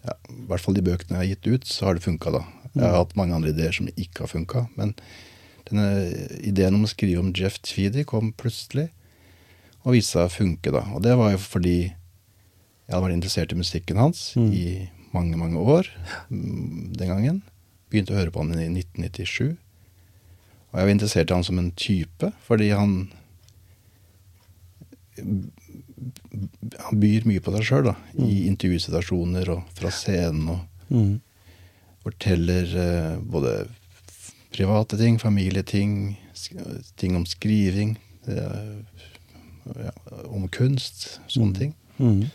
ja, 0.06 0.14
I 0.30 0.46
hvert 0.50 0.62
fall 0.62 0.76
de 0.78 0.82
bøkene 0.86 1.18
jeg 1.18 1.18
har 1.18 1.32
gitt 1.36 1.48
ut, 1.48 1.66
så 1.68 1.86
har 1.86 1.94
det 1.94 2.06
funka, 2.06 2.32
da. 2.32 2.44
Jeg 2.76 2.84
har 2.84 2.98
hatt 2.98 3.16
mange 3.16 3.34
andre 3.34 3.50
ideer 3.50 3.72
som 3.72 3.88
ikke 3.88 4.26
har 4.26 4.28
funka. 4.28 4.68
Men 4.76 4.94
denne 5.70 5.88
ideen 6.46 6.76
om 6.76 6.86
å 6.86 6.92
skrive 6.92 7.20
om 7.20 7.34
Jeff 7.34 7.60
Tweedy 7.66 8.04
kom 8.04 8.34
plutselig, 8.34 8.90
og 9.86 9.94
viste 9.94 10.16
seg 10.18 10.26
å 10.28 10.34
funke, 10.34 10.72
da. 10.74 10.82
Og 10.96 11.04
det 11.06 11.14
var 11.18 11.32
jo 11.36 11.38
fordi 11.42 11.78
jeg 11.86 12.92
hadde 12.94 13.04
vært 13.06 13.18
interessert 13.18 13.54
i 13.54 13.60
musikken 13.60 13.98
hans 14.02 14.34
Mm. 14.36 14.52
i 14.54 14.90
mange, 15.14 15.38
mange 15.38 15.58
år 15.62 15.88
mm, 16.30 16.94
den 16.98 17.08
gangen. 17.08 17.42
Begynte 17.90 18.14
å 18.14 18.18
høre 18.20 18.32
på 18.34 18.42
han 18.44 18.52
i 18.58 18.68
1997. 18.68 19.56
Og 20.74 20.80
jeg 20.80 20.86
var 20.90 20.92
interessert 20.92 21.30
i 21.32 21.34
han 21.38 21.44
som 21.48 21.60
en 21.62 21.72
type, 21.72 22.32
fordi 22.46 22.72
han 22.76 22.98
han 25.16 27.00
byr 27.00 27.24
mye 27.30 27.40
på 27.44 27.54
seg 27.56 27.64
sjøl, 27.70 27.92
i 28.20 28.46
intervjusituasjoner 28.50 29.50
og 29.56 29.64
fra 29.78 29.92
scenen. 29.94 30.50
og 30.50 30.60
Mm. 30.92 31.20
Forteller 32.04 32.66
eh, 32.78 33.16
både 33.18 33.68
private 34.54 34.98
ting, 35.00 35.18
familieting, 35.18 36.16
ting 36.96 37.16
om 37.18 37.26
skriving, 37.26 37.96
eh, 38.28 38.76
ja, 39.74 39.94
om 40.30 40.48
kunst, 40.54 41.20
sånne 41.32 41.58
ting. 41.58 41.74
Mm. 41.98 42.26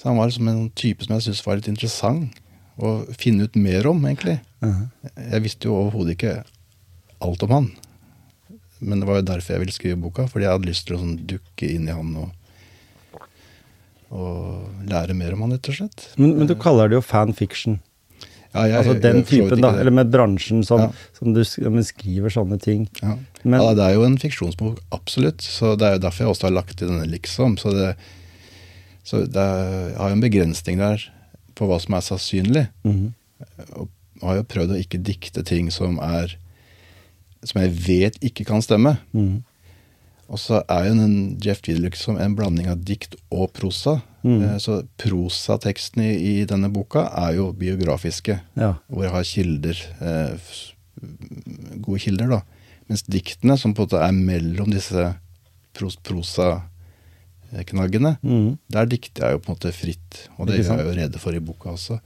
Så 0.00 0.08
han 0.08 0.20
var 0.20 0.32
som 0.32 0.48
en 0.48 0.70
type 0.78 1.04
som 1.04 1.16
jeg 1.16 1.26
syntes 1.26 1.44
var 1.46 1.58
litt 1.58 1.68
interessant 1.68 2.38
å 2.80 2.94
finne 3.20 3.44
ut 3.44 3.56
mer 3.60 3.86
om, 3.90 4.00
egentlig. 4.08 4.38
Mhm. 4.64 4.90
Jeg 5.32 5.44
visste 5.44 5.68
jo 5.68 5.76
overhodet 5.76 6.16
ikke 6.16 6.34
alt 7.20 7.42
om 7.44 7.54
han. 7.56 7.70
Men 8.80 9.00
det 9.02 9.08
var 9.08 9.20
jo 9.20 9.28
derfor 9.28 9.54
jeg 9.54 9.62
ville 9.64 9.76
skrive 9.76 10.00
boka, 10.00 10.26
fordi 10.28 10.46
jeg 10.46 10.54
hadde 10.56 10.70
lyst 10.70 10.86
til 10.88 10.96
å 10.96 11.02
sånn 11.02 11.18
dukke 11.28 11.68
inn 11.68 11.88
i 11.88 11.96
han 11.96 12.14
og, 12.16 13.26
og 14.16 14.88
lære 14.88 15.16
mer 15.18 15.36
om 15.36 15.44
han, 15.44 15.52
rett 15.56 15.68
og 15.68 15.78
slett. 15.82 16.06
Men, 16.16 16.38
men 16.38 16.48
du 16.48 16.56
kaller 16.56 16.88
det 16.88 16.96
jo 16.96 17.04
fanfiction. 17.04 17.80
Ja, 18.54 18.64
jeg- 18.66 18.78
altså 18.80 18.94
den 19.00 19.22
typen, 19.24 19.60
da. 19.62 19.70
Eller 19.78 19.90
med 19.94 20.10
bransjen 20.10 20.64
som, 20.66 20.80
Ja. 20.80 20.90
som 21.16 21.32
du 21.32 21.44
skriver 21.44 22.28
sånne 22.34 22.60
ting. 22.60 22.88
Ja. 23.02 23.16
Men- 23.44 23.60
ja, 23.62 23.74
det 23.74 23.84
er 23.84 23.94
jo 23.94 24.02
en 24.04 24.18
fiksjonsbok, 24.18 24.80
absolutt. 24.92 25.38
Så 25.38 25.76
det 25.78 25.86
er 25.86 25.92
jo 25.94 25.98
derfor 26.08 26.24
jeg 26.24 26.28
også 26.34 26.42
har 26.48 26.50
lagt 26.56 26.76
til 26.78 26.88
denne, 26.88 27.06
liksom. 27.06 27.56
Så 27.56 27.70
det, 27.72 27.96
så 29.04 29.24
det 29.26 29.36
er, 29.36 29.88
jeg 29.90 29.96
har 29.98 30.08
jo 30.08 30.14
en 30.18 30.20
begrensning 30.20 30.78
der 30.78 30.98
på 31.54 31.66
hva 31.68 31.80
som 31.80 31.94
er 31.94 32.00
sannsynlig. 32.00 32.68
Mhm. 32.84 33.14
Og 33.76 33.88
har 34.22 34.36
jo 34.36 34.42
prøvd 34.42 34.70
å 34.74 34.80
ikke 34.84 35.02
dikte 35.02 35.44
ting 35.44 35.70
som 35.70 35.98
er 36.00 36.34
Som 37.42 37.62
jeg 37.62 37.70
vet 37.72 38.18
ikke 38.20 38.44
kan 38.44 38.60
stemme. 38.60 38.98
Mhm. 39.14 39.42
Og 40.28 40.36
så 40.38 40.62
er 40.68 40.88
jo 40.88 40.94
den 40.94 41.38
Jeff 41.40 41.62
Tweedy 41.62 41.80
liksom 41.88 42.20
en 42.20 42.34
blanding 42.36 42.66
av 42.68 42.84
dikt 42.84 43.14
og 43.32 43.52
prosa. 43.54 44.02
Mm. 44.24 44.42
Eh, 44.42 44.58
Så 44.58 44.82
prosatekstene 45.00 46.10
i, 46.18 46.44
denne 46.44 46.68
boka 46.72 47.06
er 47.26 47.34
jo 47.38 47.52
biografiske. 47.56 48.40
Ja. 48.56 48.74
Hvor 48.90 49.02
jeg 49.06 49.12
har 49.14 49.24
kilder, 49.24 49.76
eh, 50.00 50.36
gode 51.80 52.00
kilder, 52.04 52.28
da. 52.28 52.40
Mens 52.88 53.02
diktene, 53.06 53.56
som 53.58 53.72
på 53.74 53.82
en 53.82 53.86
måte 53.88 54.02
er 54.02 54.12
mellom 54.12 54.70
disse 54.74 55.14
pros 55.72 55.96
prosa-knaggene, 55.96 58.16
Mhm. 58.22 58.58
der 58.70 58.86
dikter 58.86 59.22
jeg 59.24 59.32
jo 59.32 59.38
på 59.38 59.48
en 59.50 59.54
måte 59.56 59.72
fritt. 59.72 60.28
Og 60.38 60.46
det 60.46 60.58
gjør 60.60 60.76
jeg 60.78 60.86
jo 60.86 60.92
rede 61.02 61.18
for 61.18 61.32
i 61.32 61.38
boka 61.40 61.68
også. 61.70 62.00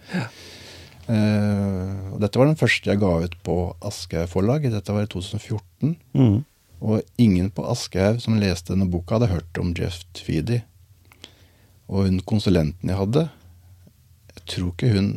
Eh, 1.09 2.13
og 2.15 2.21
dette 2.21 2.39
var 2.41 2.47
den 2.47 2.57
første 2.57 2.87
jeg 2.91 2.99
ga 3.01 3.19
ut 3.25 3.35
på 3.45 3.77
Aschehoug 3.85 4.29
forlag. 4.29 4.63
Dette 4.71 4.93
var 4.93 5.03
i 5.03 5.07
2014. 5.07 5.97
Mm. 6.15 6.45
Og 6.83 7.03
ingen 7.19 7.51
på 7.51 7.65
Aschehoug 7.71 8.21
som 8.21 8.39
leste 8.41 8.73
denne 8.75 8.89
boka, 8.91 9.15
hadde 9.19 9.29
hørt 9.33 9.59
om 9.61 9.75
Jeff 9.77 10.05
Tweedy. 10.15 10.63
Og 11.89 12.07
hun 12.07 12.21
konsulenten 12.25 12.89
jeg 12.91 12.97
hadde, 12.99 13.27
jeg 14.35 14.45
tror 14.51 14.71
ikke 14.73 14.91
hun 14.95 15.09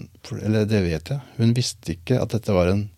Eller 0.43 0.65
det 0.67 0.82
vet 0.84 1.10
jeg. 1.13 1.19
Hun 1.38 1.53
visste 1.56 1.93
ikke 1.95 2.19
at 2.21 2.34
dette 2.36 2.51
var 2.53 2.67
en 2.71 2.89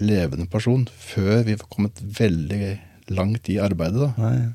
levende 0.00 0.46
person 0.50 0.86
før 0.98 1.42
vi 1.44 1.54
var 1.60 1.68
kommet 1.68 2.00
veldig 2.00 2.78
langt 3.12 3.50
i 3.52 3.58
arbeidet. 3.60 4.00
da. 4.00 4.12
Nei. 4.16 4.54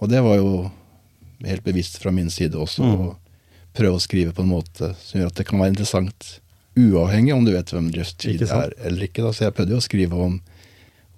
Og 0.00 0.10
det 0.12 0.20
var 0.22 0.36
jo 0.36 0.50
helt 1.46 1.64
bevisst 1.64 1.96
fra 2.02 2.12
min 2.12 2.28
side 2.30 2.52
også 2.60 2.84
Mm. 2.84 3.00
å 3.00 3.16
prøve 3.74 3.96
å 3.96 4.00
skrive 4.04 4.32
på 4.36 4.42
en 4.44 4.52
måte 4.52 4.94
som 5.00 5.20
gjør 5.20 5.26
at 5.32 5.34
det 5.40 5.46
kan 5.46 5.58
være 5.58 5.72
interessant, 5.72 6.40
uavhengig 6.76 7.34
om 7.34 7.44
du 7.44 7.52
vet 7.52 7.72
hvem 7.72 7.88
Jeff 7.94 8.12
Tweedy 8.16 8.44
er 8.44 8.72
eller 8.84 9.08
ikke. 9.08 9.22
da. 9.24 9.32
Så 9.32 9.44
jeg 9.48 9.54
prøvde 9.56 9.72
jo 9.72 9.80
å 9.80 9.88
skrive 9.88 10.12
om 10.12 10.40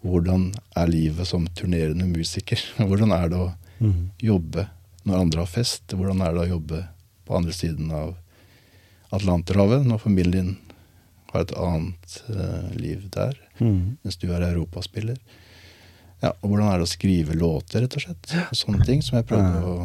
hvordan 0.06 0.52
er 0.76 0.86
livet 0.86 1.26
som 1.26 1.46
turnerende 1.58 2.06
musiker. 2.06 2.62
Hvordan 2.78 3.10
er 3.12 3.28
det 3.28 3.38
å 3.38 3.48
mm. 3.82 4.10
jobbe 4.22 4.68
når 5.06 5.24
andre 5.24 5.44
har 5.44 5.50
fest? 5.50 5.94
Hvordan 5.94 6.22
er 6.24 6.34
det 6.34 6.46
å 6.46 6.54
jobbe 6.56 6.82
på 7.28 7.36
andre 7.38 7.54
siden 7.54 7.92
av 7.94 8.16
Atlanterhavet 9.14 9.86
når 9.88 10.02
familien 10.02 10.56
har 11.32 11.44
et 11.44 11.54
annet 11.60 12.18
uh, 12.32 12.72
liv 12.76 13.06
der, 13.12 13.36
mm. 13.60 14.00
mens 14.02 14.18
du 14.20 14.28
er 14.32 14.48
europaspiller? 14.48 15.20
Ja, 16.22 16.32
og 16.32 16.50
hvordan 16.50 16.72
er 16.72 16.80
det 16.80 16.88
å 16.88 16.90
skrive 16.90 17.36
låter, 17.38 17.84
rett 17.84 17.94
og 17.94 18.04
slett? 18.04 18.34
Og 18.48 18.58
sånne 18.58 18.86
ting 18.88 19.04
som 19.06 19.20
jeg 19.20 19.28
prøvde 19.28 19.62
å 19.62 19.78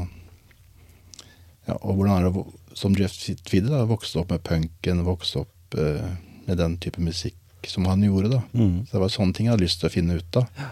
Ja, 1.64 1.78
og 1.78 1.96
hvordan 1.96 2.18
er 2.18 2.26
det 2.26 2.34
å 2.42 2.48
som 2.74 2.96
Jeff 2.98 3.14
Tweedy 3.46 3.70
da, 3.70 3.86
vokste 3.86 4.20
opp 4.20 4.32
med 4.34 4.44
punken, 4.44 5.04
vokste 5.06 5.44
opp 5.44 5.78
uh, 5.78 6.14
med 6.46 6.58
den 6.58 6.78
type 6.82 7.02
musikk 7.02 7.38
som 7.70 7.86
han 7.88 8.04
gjorde, 8.04 8.34
da. 8.34 8.42
Mm. 8.54 8.86
Så 8.86 8.98
det 8.98 9.04
var 9.04 9.14
sånne 9.14 9.36
ting 9.36 9.48
jeg 9.48 9.56
hadde 9.56 9.66
lyst 9.66 9.80
til 9.80 9.90
å 9.90 9.94
finne 9.94 10.18
ut 10.20 10.40
av. 10.40 10.64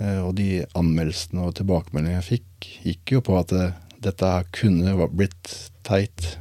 Eh, 0.00 0.20
og 0.24 0.34
de 0.38 0.64
anmeldelsene 0.78 1.44
og 1.44 1.56
tilbakemeldingene 1.58 2.22
jeg 2.22 2.28
fikk, 2.30 2.68
gikk 2.86 3.14
jo 3.16 3.22
på 3.26 3.36
at 3.40 3.52
dette 4.00 4.30
kunne 4.56 4.94
blitt 5.12 5.52
teit 5.86 6.36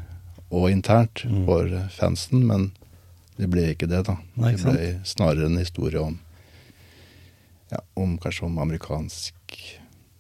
og 0.49 0.69
internt 0.71 1.25
Mm. 1.25 1.45
for 1.45 1.65
eh, 1.67 1.89
fansen, 1.91 2.45
men 2.47 2.71
det 3.37 3.49
ble 3.51 3.67
ikke 3.73 3.87
det, 3.87 4.05
da. 4.07 4.17
Nei, 4.35 4.55
det 4.55 4.63
ble 4.63 4.87
snarere 5.07 5.45
en 5.45 5.59
historie 5.59 5.99
om 6.01 6.17
ja, 7.69 7.77
om 7.95 8.17
kanskje 8.17 8.47
om 8.47 8.57
amerikansk 8.57 9.35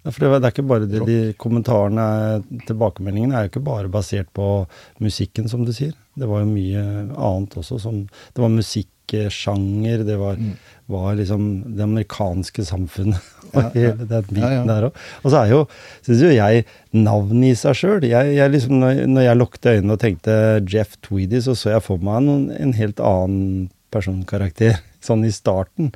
Ja, 0.05 0.11
for 0.11 0.21
det, 0.21 0.43
er 0.45 0.51
ikke 0.53 0.67
bare 0.69 0.85
det, 0.87 1.01
de 1.07 1.33
kommentarene, 1.33 2.43
tilbakemeldingene 2.67 3.35
er 3.35 3.47
jo 3.47 3.49
ikke 3.51 3.65
bare 3.65 3.89
basert 3.91 4.29
på 4.33 4.65
musikken, 5.03 5.49
som 5.49 5.65
du 5.65 5.73
sier. 5.75 5.91
Det 6.15 6.29
var 6.29 6.45
jo 6.45 6.53
mye 6.53 6.83
annet 7.19 7.57
også. 7.59 7.81
Som, 7.83 8.05
det 8.07 8.39
var 8.39 8.53
musikk 8.53 8.87
musikksjanger, 9.09 10.05
det 10.05 10.17
var, 10.17 10.35
Mm. 10.35 10.55
Var 10.89 11.15
liksom 11.19 11.43
det 11.77 11.83
amerikanske 11.85 12.65
samfunnet. 12.65 13.21
og 13.53 13.63
Ja, 13.63 13.69
hele 13.73 14.05
den 14.09 14.25
biten 14.29 14.41
Ja, 14.43 14.49
ja. 14.59 14.63
der 14.65 14.87
òg. 14.89 14.97
Og 15.23 15.31
så 15.31 15.43
er 15.43 15.51
jo, 15.53 15.59
syns 16.05 16.21
jo 16.21 16.31
jeg, 16.33 16.65
navnet 16.93 17.51
i 17.51 17.55
seg 17.57 17.77
sjøl 17.77 18.05
jeg, 18.05 18.33
jeg 18.35 18.51
liksom, 18.53 18.79
når, 18.81 19.21
jeg 19.25 19.37
lukket 19.37 19.69
øynene 19.73 19.93
og 19.95 20.01
tenkte 20.01 20.35
Jeff 20.69 20.97
Tweedy, 21.05 21.41
så 21.41 21.55
så 21.57 21.75
jeg 21.75 21.85
for 21.85 22.01
meg 22.01 22.25
noen, 22.25 22.49
en 22.53 22.73
helt 22.77 22.99
annen 22.99 23.69
personkarakter 23.93 24.77
sånn 25.05 25.23
i 25.25 25.31
starten 25.33 25.93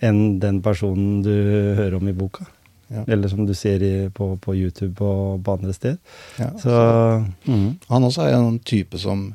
enn 0.00 0.40
den 0.42 0.60
personen 0.64 1.22
du 1.24 1.32
hører 1.78 1.96
om 2.00 2.08
i 2.08 2.16
boka. 2.16 2.48
Eller 3.06 3.28
som 3.32 3.46
du 3.48 3.54
ser 3.56 3.80
i, 3.80 4.08
på, 4.12 4.34
på 4.36 4.54
YouTube 4.54 5.00
og 5.00 5.40
på 5.44 5.54
andre 5.56 5.72
steder. 5.72 5.96
Så 6.60 6.74
mm, 7.48 7.68
Han 7.88 8.04
også 8.04 8.26
er 8.26 8.36
en 8.36 8.58
type 8.58 8.98
som 9.00 9.30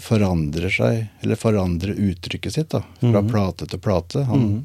forandrer 0.00 0.70
seg, 0.72 1.06
eller 1.20 1.36
forandrer 1.36 1.94
uttrykket 1.94 2.54
sitt, 2.54 2.70
da. 2.70 2.82
Fra 3.00 3.20
mm. 3.20 3.28
plate 3.28 3.66
til 3.66 3.80
plate. 3.82 4.24
Han 4.28 4.46
mm. 4.46 4.58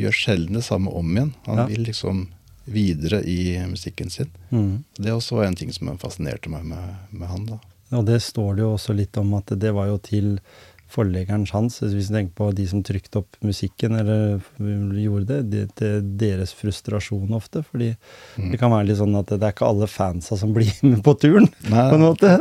gjør 0.00 0.16
sjelden 0.16 0.58
det 0.60 0.64
samme 0.64 0.90
om 0.90 1.10
igjen. 1.16 1.34
Han 1.44 1.58
Ja. 1.58 1.66
vil 1.66 1.84
liksom 1.84 2.28
videre 2.64 3.22
i 3.22 3.66
musikken 3.68 4.10
sin. 4.10 4.30
mm. 4.50 4.84
Det 4.96 5.12
også 5.12 5.36
var 5.36 5.44
en 5.44 5.56
ting 5.56 5.72
som 5.72 5.98
fascinerte 5.98 6.48
meg 6.48 6.64
med, 6.64 6.94
med 7.10 7.28
han, 7.28 7.46
da. 7.46 7.58
Og 7.92 8.04
det 8.06 8.22
står 8.22 8.54
det 8.54 8.62
jo 8.64 8.72
også 8.74 8.94
litt 8.96 9.16
om 9.20 9.34
at 9.34 9.52
det 9.60 9.70
var 9.76 9.86
jo 9.86 9.98
til 9.98 10.38
forleggeren 10.94 11.44
hans, 11.50 11.80
hvis 11.82 12.08
du 12.08 12.14
tenker 12.14 12.34
på 12.38 12.48
de 12.54 12.64
som 12.70 12.82
trykte 12.86 13.18
opp 13.20 13.36
musikken, 13.42 13.96
eller 13.98 14.38
gjorde 15.02 15.40
det, 15.44 15.64
det 15.78 15.90
deres 16.22 16.54
frustrasjon 16.54 17.34
ofte. 17.34 17.64
Fordi 17.66 17.92
Mm. 18.38 18.50
det 18.50 18.58
kan 18.58 18.70
være 18.72 18.86
litt 18.88 18.98
sånn 18.98 19.14
at 19.18 19.28
det 19.30 19.42
er 19.42 19.52
ikke 19.54 19.66
alle 19.68 19.86
fansa 19.90 20.36
som 20.38 20.52
blir 20.56 20.70
med 20.82 21.02
på 21.06 21.12
turen, 21.22 21.46
Nei, 21.70 21.84
på 21.90 21.98
en 21.98 22.06
måte. 22.06 22.32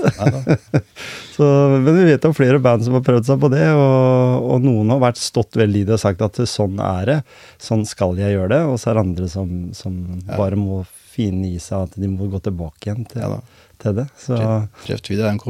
Så, 1.34 1.46
men 1.82 1.96
vi 1.98 2.04
vet 2.12 2.26
om 2.30 2.34
flere 2.38 2.60
band 2.62 2.84
som 2.86 2.94
har 2.98 3.04
prøvd 3.06 3.26
seg 3.28 3.40
på 3.42 3.50
det, 3.54 3.66
og, 3.74 4.48
og 4.54 4.66
noen 4.66 4.90
har 4.94 5.02
vært 5.02 5.22
stått 5.22 5.58
veldig 5.58 5.82
i 5.84 5.88
det 5.90 5.96
og 5.98 6.02
sagt 6.04 6.22
at 6.26 6.38
sånn 6.50 6.78
er 6.84 7.10
det, 7.10 7.20
sånn 7.62 7.86
skal 7.90 8.18
jeg 8.22 8.36
gjøre 8.36 8.52
det, 8.54 8.62
og 8.70 8.78
så 8.82 8.92
er 8.92 9.00
det 9.00 9.06
andre 9.08 9.30
som, 9.32 9.54
som 9.78 9.98
Ja. 10.28 10.38
bare 10.38 10.58
må 10.60 10.84
finne 11.14 11.50
i 11.54 11.60
seg 11.62 11.88
at 11.90 11.98
de 12.00 12.08
må 12.10 12.26
gå 12.32 12.40
tilbake 12.46 12.90
igjen 12.90 13.06
til, 13.10 13.22
Ja 13.26 13.42
til 13.84 13.98
det. 13.98 14.06
Så 14.16 14.38
Jeff 14.88 15.02
Tweedy 15.04 15.26
er 15.26 15.34
en 15.34 15.42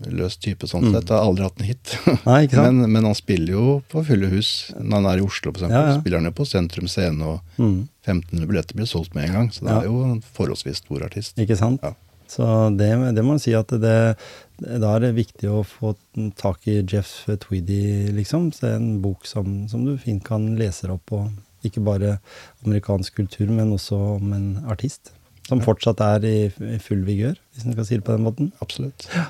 kompromissløs 0.00 0.38
type 0.40 0.66
sånn 0.66 0.84
Mm. 0.88 0.92
sett. 0.94 1.08
Har 1.10 1.24
aldri 1.26 1.42
hatt 1.44 1.60
en 1.60 1.66
hit. 1.66 1.98
Nei, 2.26 2.46
ikke 2.46 2.62
men, 2.72 2.92
men 2.92 3.04
han 3.04 3.14
spiller 3.14 3.52
jo 3.52 3.82
på 3.88 4.04
fulle 4.06 4.28
hus. 4.30 4.72
Når 4.78 4.94
han 4.96 5.06
er 5.06 5.18
i 5.18 5.24
Oslo, 5.26 5.52
for 5.52 5.60
eksempel, 5.60 5.76
Ja, 5.76 5.94
ja. 5.94 6.00
spiller 6.00 6.18
han 6.18 6.24
jo 6.30 6.32
på 6.32 6.46
Sentrum 6.46 6.88
Scene, 6.88 7.22
og 7.22 7.40
mm. 7.58 7.88
1500 8.06 8.46
billetter 8.48 8.74
blir 8.76 8.86
solgt 8.86 9.14
med 9.14 9.28
en 9.28 9.34
gang. 9.34 9.50
Så 9.52 9.60
det 9.64 9.70
Ja. 9.72 9.80
er 9.80 9.84
jo 9.90 10.02
en 10.04 10.20
forholdsvis 10.22 10.76
stor 10.84 11.02
artist. 11.04 11.36
Ikke 11.38 11.56
sant? 11.56 11.80
Ja. 11.82 11.94
Så 12.30 12.76
det, 12.78 12.88
det 13.14 13.24
må 13.24 13.32
man 13.34 13.40
si 13.42 13.52
at 13.54 13.66
det, 13.68 14.16
da 14.62 14.94
er 14.94 15.00
det 15.00 15.16
viktig 15.16 15.48
å 15.50 15.64
få 15.66 15.96
tak 16.38 16.66
i 16.68 16.80
Jeff 16.86 17.26
Tweedy, 17.26 18.12
liksom. 18.14 18.52
Så 18.54 18.60
det 18.60 18.70
er 18.70 18.76
en 18.76 19.00
bok 19.02 19.26
som, 19.26 19.66
som 19.68 19.84
du 19.84 19.96
fint 19.98 20.22
kan 20.22 20.56
lese 20.56 20.88
opp 20.88 21.02
på. 21.10 21.24
Ikke 21.64 21.82
bare 21.82 22.20
amerikansk 22.64 23.16
kultur, 23.16 23.50
men 23.50 23.72
også 23.74 23.98
om 24.20 24.32
en 24.32 24.64
artist. 24.70 25.10
Som 25.48 25.60
fortsatt 25.60 25.98
er 26.00 26.24
i, 26.24 26.48
full 26.78 27.02
vigør, 27.04 27.34
hvis 27.52 27.66
en 27.66 27.72
skal 27.74 27.84
si 27.84 27.96
det 27.98 28.04
på 28.06 28.14
den 28.14 28.22
måten. 28.22 28.52
Absolutt. 28.62 29.08
Ja, 29.12 29.26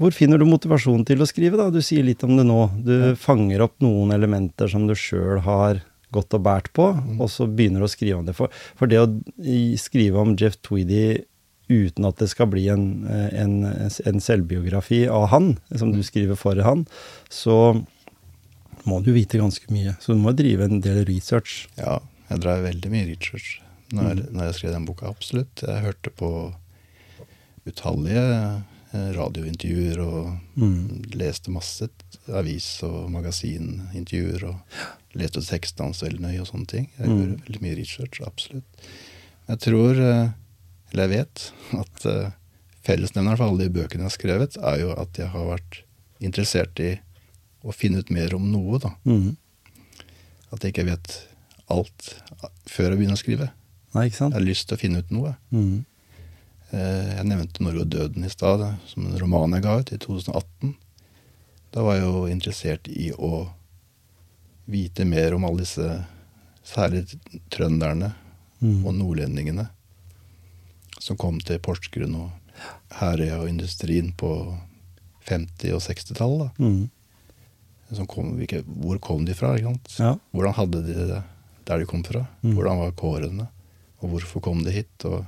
hvor 0.00 0.12
finner 0.16 0.38
du 0.38 0.44
motivasjon 0.48 1.04
til 1.06 1.18
å 1.20 1.26
skrive, 1.28 1.56
da? 1.58 1.70
Du 1.70 1.80
sier 1.82 2.04
litt 2.06 2.22
om 2.24 2.36
det 2.36 2.46
nå. 2.46 2.60
Du 2.84 2.92
Ja. 3.10 3.14
fanger 3.14 3.60
opp 3.66 3.74
noen 3.80 4.12
elementer 4.12 4.68
som 4.70 4.86
du 4.86 4.94
sjøl 4.94 5.40
har 5.42 5.82
gått 6.12 6.32
og 6.34 6.42
båret 6.42 6.72
på, 6.72 6.94
Mm. 6.96 7.20
og 7.20 7.28
så 7.28 7.46
begynner 7.46 7.78
du 7.80 7.84
å 7.86 7.88
skrive 7.96 8.18
om 8.18 8.24
det. 8.26 8.34
For, 8.34 8.48
for 8.76 8.86
det 8.86 8.98
å 8.98 9.06
skrive 9.78 10.16
om 10.18 10.34
Jeff 10.36 10.56
Tweedy 10.62 11.24
uten 11.70 12.04
at 12.04 12.16
det 12.16 12.28
skal 12.28 12.46
bli 12.50 12.66
en, 12.68 13.06
eh, 13.06 13.30
en, 13.42 13.64
en 13.64 14.18
selvbiografi 14.20 15.06
av 15.08 15.28
han, 15.28 15.58
som 15.76 15.92
du 15.92 15.98
Mm. 15.98 16.04
skriver 16.04 16.36
for 16.36 16.54
han, 16.62 16.86
så 17.28 17.84
må 18.86 19.02
du 19.04 19.12
vite 19.12 19.38
ganske 19.38 19.68
mye. 19.70 19.96
Så 20.00 20.14
du 20.14 20.18
må 20.18 20.34
drive 20.34 20.62
en 20.64 20.80
del 20.80 21.04
research. 21.04 21.68
Ja, 21.78 22.00
jeg 22.30 22.40
drev 22.40 22.64
veldig 22.64 22.90
mye 22.90 23.06
research 23.06 23.60
når, 23.92 24.14
Mm. 24.16 24.32
når 24.32 24.42
jeg 24.50 24.54
skrev 24.54 24.72
den 24.72 24.86
boka. 24.86 25.06
Absolutt. 25.14 25.54
Jeg 25.62 25.82
hørte 25.84 26.10
på 26.10 26.54
utallige 27.66 28.62
radiointervjuer 28.92 30.00
og 30.02 30.38
Mm. 30.56 31.02
leste 31.14 31.50
masse 31.50 31.88
avis- 32.28 32.82
og 32.82 33.10
magasinintervjuer 33.10 34.44
og 34.48 34.56
leste 35.14 35.40
tekstene 35.46 35.84
hans 35.90 36.02
veldig 36.02 36.20
nøye 36.20 36.40
og 36.40 36.46
sånne 36.48 36.66
ting. 36.66 36.88
Jeg 36.98 37.08
Mm. 37.08 37.16
gjorde 37.20 37.44
veldig 37.46 37.60
mye 37.62 37.76
research, 37.76 38.20
absolutt. 38.26 38.64
Jeg 39.48 39.58
tror, 39.60 39.90
eh, 39.98 40.30
eller 40.92 41.08
jeg 41.08 41.10
vet, 41.18 41.52
at 41.78 42.06
eh, 42.06 42.30
fellesnevneren 42.84 43.36
for 43.36 43.44
alle 43.48 43.68
de 43.68 43.80
bøkene 43.80 44.02
jeg 44.02 44.10
har 44.10 44.18
skrevet, 44.18 44.56
er 44.62 44.78
jo 44.80 44.90
at 44.92 45.12
jeg 45.14 45.28
har 45.28 45.46
vært 45.58 45.82
interessert 46.20 46.78
i 46.80 46.98
å 47.64 47.72
finne 47.74 47.98
ut 47.98 48.10
mer 48.10 48.34
om 48.34 48.50
noe, 48.50 48.78
da. 48.78 48.90
Mm. 49.06 49.36
At 50.52 50.60
jeg 50.60 50.72
ikke 50.74 50.86
vet 50.86 51.26
alt 51.68 52.14
før 52.66 52.90
jeg 52.90 52.98
begynner 52.98 53.16
å 53.18 53.24
skrive. 53.24 53.50
Nei, 53.94 54.08
ikke 54.08 54.16
sant? 54.16 54.34
Jeg 54.34 54.42
har 54.42 54.48
lyst 54.48 54.66
til 54.68 54.76
å 54.76 54.80
finne 54.80 54.98
ut 54.98 55.10
noe. 55.10 55.36
Mm. 55.52 55.84
Eh, 56.72 57.16
Jeg 57.16 57.24
nevnte 57.26 57.62
'Norge 57.62 57.80
og 57.80 57.88
døden' 57.90 58.24
i 58.26 58.30
stad, 58.30 58.76
som 58.86 59.06
en 59.06 59.18
roman 59.18 59.52
jeg 59.52 59.62
ga 59.62 59.78
ut 59.80 59.92
i 59.92 59.98
2018. 59.98 60.74
Da 61.72 61.82
var 61.82 61.94
jeg 61.96 62.04
jo 62.04 62.26
interessert 62.26 62.88
i 62.88 63.10
å 63.12 63.48
vite 64.68 65.04
mer 65.04 65.34
om 65.34 65.44
alle 65.44 65.58
disse, 65.64 66.04
særlig 66.64 67.06
trønderne 67.50 68.12
Mm. 68.62 68.84
og 68.86 68.94
nordlendingene, 68.94 69.68
som 70.98 71.16
kom 71.16 71.38
til 71.40 71.58
Porsgrunn 71.58 72.14
og 72.14 72.30
Herøya 72.90 73.40
og 73.40 73.48
industrien 73.48 74.12
på 74.12 74.56
50- 75.26 75.72
og 75.74 75.80
60-tallet. 75.80 76.50
Mm. 76.58 76.90
Som 77.92 78.06
kom, 78.06 78.36
hvor 78.80 78.98
kom 79.00 79.24
de 79.24 79.34
fra? 79.34 79.56
Ja. 79.58 80.16
Hvordan 80.34 80.54
hadde 80.54 80.82
de 80.86 80.94
det 80.94 81.22
der 81.66 81.78
de 81.78 81.86
kom 81.86 82.02
fra? 82.04 82.26
Mm. 82.44 82.54
Hvordan 82.54 82.78
var 82.78 82.92
kårene? 82.92 83.48
Og 84.02 84.10
hvorfor 84.10 84.40
kom 84.42 84.62
de 84.62 84.70
hit? 84.70 85.04
Og 85.04 85.26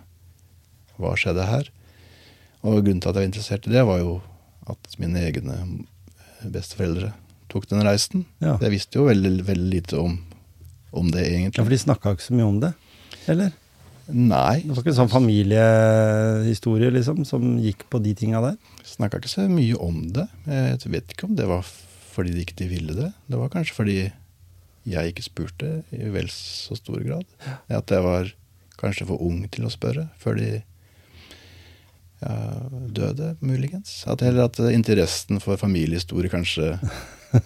hva 1.00 1.14
skjedde 1.18 1.46
her? 1.48 1.70
Og 2.62 2.82
grunnen 2.82 3.00
til 3.02 3.10
at 3.10 3.16
jeg 3.16 3.22
var 3.22 3.30
interessert 3.30 3.66
i 3.66 3.74
det, 3.74 3.86
var 3.88 4.02
jo 4.02 4.20
at 4.70 4.94
mine 5.02 5.24
egne 5.26 5.56
besteforeldre 6.52 7.12
tok 7.52 7.66
den 7.70 7.84
reisen. 7.86 8.26
Ja. 8.42 8.56
Jeg 8.62 8.74
visste 8.76 9.00
jo 9.00 9.08
veldig, 9.08 9.32
veldig 9.48 9.72
lite 9.72 9.98
om, 10.00 10.16
om 10.92 11.10
det, 11.12 11.26
ja, 11.26 11.34
egentlig. 11.40 11.62
for 11.62 11.74
de 11.74 11.82
snakka 11.82 12.14
ikke 12.14 12.28
så 12.28 12.38
mye 12.38 12.48
om 12.48 12.62
det, 12.62 12.72
eller? 13.32 13.52
Nei. 14.12 14.62
Det 14.64 14.72
var 14.74 14.82
ikke 14.82 14.92
en 14.92 14.98
sånn 14.98 15.12
familiehistorie, 15.12 16.90
liksom, 16.94 17.22
som 17.28 17.54
gikk 17.62 17.86
på 17.92 18.00
de 18.02 18.14
tinga 18.18 18.42
der? 18.44 18.58
Snakka 18.86 19.20
ikke 19.20 19.30
så 19.30 19.46
mye 19.50 19.78
om 19.80 20.02
det. 20.14 20.26
Jeg 20.48 20.92
vet 20.92 21.14
ikke 21.14 21.28
om 21.28 21.36
det 21.38 21.46
var 21.50 21.64
fordi 22.12 22.34
de 22.34 22.42
ikke 22.44 22.68
ville 22.68 22.96
det. 22.96 23.12
Det 23.30 23.38
var 23.40 23.52
kanskje 23.52 23.76
fordi 23.76 24.00
jeg 24.88 25.12
ikke 25.12 25.24
spurte 25.24 25.70
i 25.94 26.10
vel 26.12 26.28
så 26.32 26.76
stor 26.76 27.00
grad. 27.06 27.24
At 27.70 27.92
jeg 27.94 28.04
var 28.04 28.32
kanskje 28.80 29.06
for 29.08 29.22
ung 29.22 29.44
til 29.52 29.68
å 29.68 29.72
spørre 29.72 30.08
før 30.20 30.40
de 30.40 30.50
ja, 30.50 30.62
døde, 32.92 33.32
muligens. 33.40 34.04
At 34.06 34.20
heller 34.24 34.44
at 34.48 34.58
interessen 34.72 35.40
for 35.42 35.56
familiehistorie 35.60 36.30
kanskje 36.32 36.76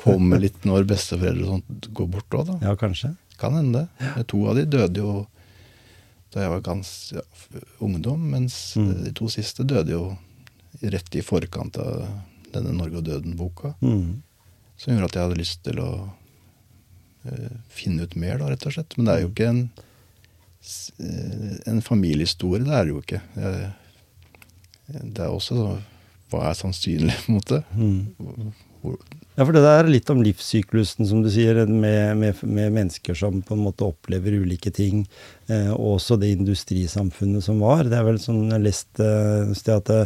kommer 0.02 0.40
litt 0.42 0.64
når 0.66 0.84
besteforeldre 0.90 1.46
og 1.46 1.52
sånt 1.56 1.88
går 1.94 2.08
bort 2.16 2.36
òg, 2.36 2.46
da. 2.50 2.56
Ja, 2.70 2.76
kanskje. 2.76 3.14
Kan 3.40 3.54
hende. 3.54 3.86
To 4.32 4.46
av 4.50 4.56
de 4.58 4.64
døde 4.66 5.00
jo 5.02 5.26
da 6.34 6.42
jeg 6.42 6.50
var 6.52 6.62
ganske 6.66 7.16
ja, 7.16 7.22
ungdom, 7.80 8.24
mens 8.32 8.74
Mm. 8.76 9.04
de 9.04 9.12
to 9.16 9.28
siste 9.32 9.64
døde 9.64 9.92
jo 9.94 10.16
rett 10.82 11.14
i 11.16 11.22
forkant 11.24 11.78
av 11.80 12.06
denne 12.52 12.72
'Norge 12.74 12.98
og 12.98 13.04
døden'-boka. 13.04 13.74
Mm. 13.80 14.22
Som 14.76 14.92
gjorde 14.92 15.04
at 15.04 15.14
jeg 15.14 15.22
hadde 15.28 15.38
lyst 15.40 15.62
til 15.64 15.78
å 15.80 15.90
uh, 17.26 17.56
finne 17.72 18.02
ut 18.02 18.16
mer, 18.16 18.38
da, 18.38 18.50
rett 18.50 18.66
og 18.66 18.72
slett. 18.76 18.96
Men 18.98 19.06
det 19.06 19.14
er 19.14 19.22
jo 19.22 19.30
ikke 19.30 19.48
en, 19.48 19.70
eh, 21.00 21.56
en 21.72 21.80
familiehistorie. 21.80 22.64
Det 22.64 22.74
er 22.74 22.84
det 22.84 22.92
jo 22.92 23.00
ikke. 23.00 23.22
Jeg, 23.36 23.72
det 24.86 25.24
er 25.24 25.32
også 25.32 25.58
så, 25.58 25.68
hva 26.32 26.48
er 26.50 26.58
sannsynlig, 26.58 27.16
på 27.24 27.32
en 27.32 27.38
måte. 27.40 27.62
Mm. 27.74 28.52
Ja, 29.36 29.44
for 29.44 29.52
det 29.52 29.64
der 29.64 29.82
er 29.82 29.90
litt 29.90 30.10
om 30.12 30.22
livssyklusen, 30.24 31.08
som 31.08 31.20
du 31.24 31.28
sier, 31.32 31.58
med, 31.66 32.16
med, 32.20 32.42
med 32.46 32.74
mennesker 32.76 33.18
som 33.18 33.42
på 33.44 33.56
en 33.56 33.64
måte 33.66 33.84
opplever 33.88 34.38
ulike 34.40 34.72
ting. 34.74 35.04
Eh, 35.50 35.72
også 35.74 36.16
det 36.20 36.32
industrisamfunnet 36.38 37.44
som 37.44 37.60
var. 37.64 37.84
Det 37.90 37.98
er 37.98 38.06
vel 38.06 38.20
sånn 38.22 38.46
jeg 38.54 38.64
leste 38.64 39.04
eh, 39.04 39.50
et 39.50 39.60
sted 39.60 39.80
at 39.80 39.90
det, 39.92 40.02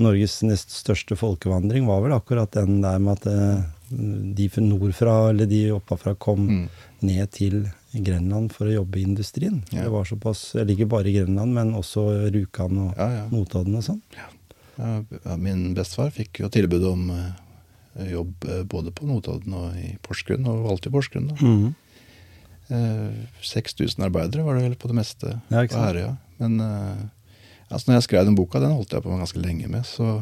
Norges 0.00 0.38
nest 0.46 0.72
største 0.72 1.16
folkevandring 1.18 1.84
var 1.84 2.00
vel 2.04 2.14
akkurat 2.16 2.54
den 2.56 2.78
der 2.80 3.00
med 3.02 3.18
at 3.18 3.26
eh, 3.28 3.66
de 3.90 4.48
nordfra, 4.62 5.30
eller 5.32 5.48
de 5.50 5.64
oppafra, 5.74 6.14
kom 6.14 6.46
mm. 6.46 6.64
ned 7.04 7.32
til 7.36 7.64
Grenland 7.92 8.52
for 8.54 8.66
å 8.70 8.74
jobbe 8.80 9.00
i 9.00 9.02
industrien. 9.02 9.62
Ja. 9.74 9.82
Det 9.84 9.90
var 9.90 10.04
såpass, 10.06 10.54
eller 10.54 10.74
ikke 10.76 10.86
bare 10.92 11.10
i 11.10 11.14
Grenland, 11.16 11.52
men 11.56 11.72
også 11.74 12.04
Rjukan 12.30 12.78
og 12.86 12.92
Ja, 12.98 13.08
ja. 13.16 13.24
Notodden 13.32 13.74
og 13.80 13.82
sånn. 13.86 14.00
Ja, 14.16 14.28
ja, 15.24 15.36
min 15.36 15.74
bestefar 15.76 16.10
fikk 16.14 16.40
jo 16.40 16.48
tilbud 16.48 16.84
om 16.88 17.10
eh, 17.12 18.10
jobb 18.12 18.46
eh, 18.48 18.62
både 18.64 18.92
på 18.96 19.08
Notodden 19.10 19.52
og 19.58 19.74
i 19.76 19.96
Porsgrunn, 20.06 20.46
og 20.48 20.62
valgte 20.68 20.88
jo 20.88 20.94
Porsgrunn. 20.96 21.26
da. 21.32 21.36
Mm. 21.42 21.74
Eh, 22.70 23.22
6000 23.42 24.04
arbeidere 24.06 24.44
var 24.46 24.54
det 24.56 24.68
vel 24.68 24.76
på 24.78 24.88
det 24.88 24.94
meste 25.00 25.34
Ja, 25.50 25.64
på? 25.66 25.74
Herøya. 25.74 26.12
Men 26.38 26.60
eh, 26.62 27.02
altså 27.68 27.90
når 27.90 27.98
jeg 27.98 28.06
skrev 28.08 28.24
den 28.30 28.38
boka, 28.38 28.60
den 28.62 28.76
holdt 28.76 28.94
jeg 28.94 29.02
på 29.02 29.18
ganske 29.18 29.42
lenge 29.42 29.68
med, 29.68 29.82
så 29.84 30.20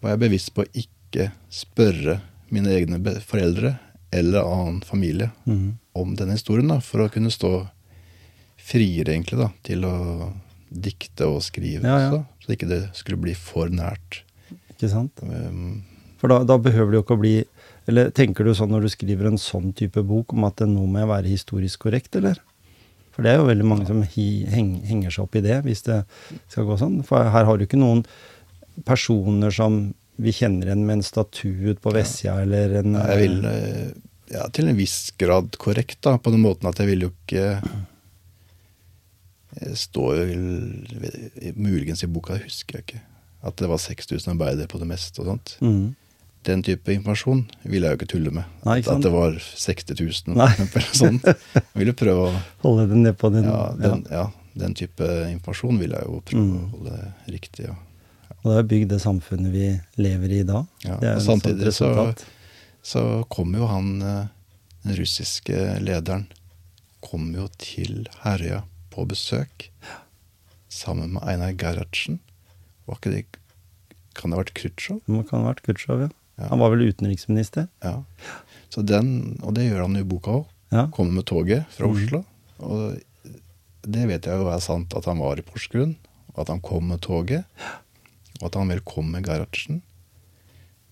var 0.00 0.14
jeg 0.14 0.22
bevisst 0.24 0.54
på 0.56 0.64
å 0.64 0.70
ikke 0.72 1.28
spørre 1.52 2.18
mine 2.52 2.72
egne 2.74 2.98
foreldre 3.24 3.76
eller 4.14 4.46
annen 4.46 4.80
familie 4.86 5.30
mm. 5.44 5.68
om 6.00 6.14
denne 6.18 6.36
historien, 6.38 6.70
da, 6.70 6.80
for 6.84 7.04
å 7.04 7.10
kunne 7.12 7.32
stå 7.32 7.52
friere, 8.64 9.12
egentlig, 9.12 9.40
da, 9.40 9.50
til 9.66 9.84
å 9.88 9.96
dikte 10.74 11.28
og 11.30 11.42
skrive 11.44 11.86
Ja, 11.86 11.98
ja. 12.00 12.06
også, 12.10 12.46
så 12.46 12.54
ikke 12.54 12.70
det 12.70 12.80
skulle 12.98 13.20
bli 13.20 13.34
for 13.38 13.70
nært. 13.72 14.22
Ikke 14.74 14.90
sant? 14.90 15.20
Um, 15.22 15.84
For 16.18 16.32
da, 16.32 16.40
da 16.48 16.58
behøver 16.58 16.92
det 16.92 16.98
jo 16.98 17.04
ikke 17.04 17.16
å 17.16 17.20
bli 17.22 17.34
Eller 17.90 18.08
tenker 18.16 18.46
du 18.46 18.54
sånn 18.56 18.72
når 18.72 18.86
du 18.86 18.90
skriver 18.90 19.28
en 19.28 19.38
sånn 19.40 19.74
type 19.76 20.02
bok, 20.08 20.32
om 20.34 20.46
at 20.48 20.64
nå 20.66 20.86
må 20.88 21.02
jeg 21.02 21.10
være 21.10 21.30
historisk 21.30 21.84
korrekt, 21.84 22.16
eller? 22.16 22.40
For 23.14 23.22
det 23.22 23.34
er 23.34 23.42
jo 23.42 23.50
veldig 23.50 23.66
mange 23.68 23.86
som 23.86 24.00
hi, 24.16 24.28
heng, 24.50 24.78
henger 24.88 25.12
seg 25.14 25.26
opp 25.26 25.36
i 25.38 25.44
det, 25.44 25.60
hvis 25.66 25.84
det 25.86 26.00
skal 26.50 26.66
gå 26.66 26.78
sånn. 26.80 26.96
For 27.06 27.28
her 27.30 27.46
har 27.46 27.60
du 27.60 27.66
ikke 27.66 27.78
noen 27.78 28.02
personer 28.88 29.54
som 29.54 29.92
vi 30.16 30.32
kjenner 30.32 30.66
igjen 30.70 30.84
med 30.86 30.98
en 31.00 31.02
statue 31.06 31.74
på 31.82 31.92
vestsida, 31.94 32.36
eller 32.44 32.76
en 32.82 32.94
jeg 33.00 33.18
vil 33.22 33.38
eh, 33.50 33.88
ja, 34.34 34.44
til 34.54 34.68
en 34.70 34.76
viss 34.78 35.12
grad 35.20 35.56
korrekt, 35.60 35.98
da, 36.06 36.16
på 36.18 36.30
den 36.34 36.40
måten 36.44 36.68
at 36.70 36.78
jeg 36.80 36.86
vil 36.92 37.08
jo 37.08 37.10
ikke 37.12 37.58
jeg 39.54 39.76
stå 39.78 40.04
jo 40.18 40.38
Muligens 41.54 42.02
i 42.02 42.08
boka, 42.10 42.38
husker 42.42 42.80
jeg 42.80 42.86
ikke. 42.88 43.02
At 43.44 43.58
det 43.60 43.68
var 43.70 43.78
6000 43.82 44.32
arbeidere 44.32 44.66
på 44.70 44.80
det 44.80 44.88
meste 44.90 45.20
og 45.22 45.28
sånt. 45.30 45.52
Mm. 45.62 45.92
Den 46.44 46.62
type 46.66 46.92
informasjon 46.92 47.44
vil 47.62 47.84
jeg 47.86 47.92
jo 47.94 47.98
ikke 48.00 48.08
tulle 48.10 48.32
med. 48.34 48.48
Nei, 48.66 48.78
ikke 48.80 48.90
sant? 48.90 49.04
at 49.04 49.06
det 49.06 49.12
var 49.14 49.36
60 49.38 50.00
000, 50.00 50.38
Nei. 50.40 50.48
eksempel. 50.50 50.88
Sånn. 50.98 51.20
Jeg 51.24 51.78
vil 51.80 51.92
jo 51.92 51.96
prøve 52.02 52.26
å 52.26 52.32
Holde 52.64 52.88
det 52.90 52.98
ned 53.04 53.16
på 53.20 53.30
den. 53.32 53.46
ja, 53.48 53.60
den, 53.80 54.02
ja, 54.12 54.24
den 54.64 54.74
type 54.78 55.08
informasjon 55.30 55.78
vil 55.80 55.94
jeg 55.96 56.08
jo 56.08 56.18
prøve 56.26 56.44
Mm. 56.44 56.58
å 56.58 56.68
holde 56.74 56.98
riktig. 57.36 57.68
Ja. 57.70 57.76
Og 58.44 58.50
det 58.50 58.56
har 58.58 58.66
bygd 58.68 58.90
det 58.92 59.00
samfunnet 59.00 59.52
vi 59.54 59.68
lever 59.96 60.32
i 60.36 60.40
i 60.42 60.46
dag. 60.48 60.66
Ja, 60.84 60.98
og 61.14 61.22
samtidig 61.24 61.72
så, 61.72 62.12
så 62.84 63.02
kom 63.32 63.54
jo 63.56 63.68
han, 63.70 63.94
eh, 64.04 64.26
den 64.84 64.98
russiske 65.00 65.78
lederen, 65.80 66.26
kom 67.04 67.30
jo 67.36 67.48
til 67.60 68.04
Herøya 68.20 68.62
på 68.92 69.06
besøk 69.08 69.70
sammen 70.68 71.16
med 71.16 71.24
Einar 71.24 71.56
Gerhardsen. 71.56 72.20
Var 72.84 73.00
ikke 73.00 73.14
det 73.14 73.24
Kan 74.14 74.30
det 74.30 74.36
ha 74.36 74.42
vært 74.44 74.54
Khrusjtsjov? 74.54 75.00
Det 75.08 75.24
kan 75.26 75.42
ha 75.42 75.48
vært 75.48 75.64
Khrusjtsjov, 75.66 76.04
ja. 76.04 76.10
Ja. 76.38 76.50
Han 76.50 76.60
var 76.62 76.70
vel 76.70 76.84
utenriksminister? 76.90 77.66
Ja. 77.82 78.02
Så 78.70 78.82
den, 78.86 79.38
og 79.42 79.54
det 79.56 79.68
gjør 79.68 79.86
han 79.86 79.98
i 79.98 80.04
boka 80.06 80.40
òg. 80.40 80.44
Ja. 80.74 80.84
Kommer 80.94 81.20
med 81.20 81.26
toget 81.30 81.66
fra 81.74 81.88
Oslo. 81.90 82.20
Oslo. 82.20 82.66
Og 82.66 83.34
det 83.86 84.06
vet 84.10 84.26
jeg 84.26 84.40
jo 84.40 84.48
er 84.50 84.62
sant 84.62 84.94
at 84.98 85.06
han 85.10 85.20
var 85.22 85.38
i 85.38 85.44
Porsgrunn, 85.46 85.96
og 86.34 86.44
at 86.44 86.50
han 86.50 86.62
kom 86.64 86.88
med 86.90 87.02
toget. 87.06 87.46
Og 88.40 88.48
at 88.50 88.58
han 88.58 88.70
vel 88.72 88.82
kom 88.86 89.12
med 89.14 89.26
Gerhardsen. 89.28 89.82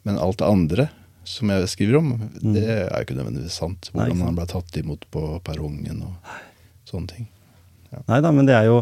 Men 0.06 0.18
alt 0.18 0.40
det 0.42 0.48
andre 0.48 0.88
som 1.28 1.50
jeg 1.52 1.68
skriver 1.70 2.00
om, 2.00 2.14
det 2.42 2.64
er 2.66 2.80
jo 2.88 3.02
ikke 3.04 3.16
nødvendigvis 3.18 3.58
sant. 3.62 3.90
Hvordan 3.92 4.16
Nei, 4.18 4.26
han 4.26 4.38
ble 4.38 4.46
tatt 4.50 4.78
imot 4.80 5.06
på 5.14 5.22
perrongen 5.46 6.02
og 6.08 6.32
sånne 6.88 7.12
ting. 7.14 7.28
Nei 8.08 8.20
da, 8.24 8.30
men 8.32 8.46
det 8.48 8.54
er 8.56 8.66
jo 8.70 8.78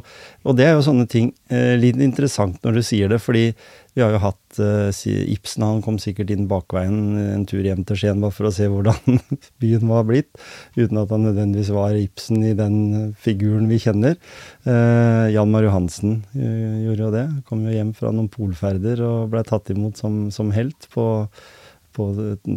Og 0.46 0.56
det 0.58 0.66
er 0.68 0.76
jo 0.76 0.84
sånne 0.86 1.06
ting 1.10 1.32
eh, 1.50 1.74
litt 1.80 1.98
interessant 2.00 2.58
når 2.64 2.78
du 2.78 2.82
sier 2.86 3.10
det, 3.10 3.18
fordi 3.22 3.48
vi 3.96 4.02
har 4.04 4.12
jo 4.14 4.20
hatt 4.22 4.58
eh, 4.62 4.90
Ibsen, 5.34 5.64
han 5.66 5.80
kom 5.82 5.96
sikkert 5.98 6.30
inn 6.30 6.46
bakveien 6.50 7.16
en 7.18 7.46
tur 7.50 7.64
hjem 7.66 7.82
til 7.88 7.98
Skien 7.98 8.20
bare 8.22 8.34
for 8.36 8.46
å 8.46 8.52
se 8.54 8.68
hvordan 8.70 9.18
byen 9.62 9.88
var 9.90 10.04
blitt, 10.06 10.30
uten 10.78 11.00
at 11.02 11.10
han 11.10 11.26
nødvendigvis 11.26 11.72
var 11.74 11.98
Ibsen 11.98 12.44
i 12.46 12.52
den 12.54 12.76
figuren 13.18 13.66
vi 13.70 13.80
kjenner. 13.82 14.14
Eh, 14.62 15.26
Jan 15.34 15.50
Mario 15.50 15.72
Hansen 15.74 16.20
eh, 16.38 16.84
gjorde 16.86 17.02
jo 17.08 17.10
det. 17.16 17.24
Kom 17.50 17.64
jo 17.66 17.74
hjem 17.74 17.90
fra 17.98 18.12
noen 18.14 18.30
polferder 18.30 19.02
og 19.06 19.32
ble 19.34 19.42
tatt 19.48 19.72
imot 19.74 19.98
som, 19.98 20.28
som 20.30 20.54
helt 20.54 20.86
på, 20.94 21.06
på 21.98 22.06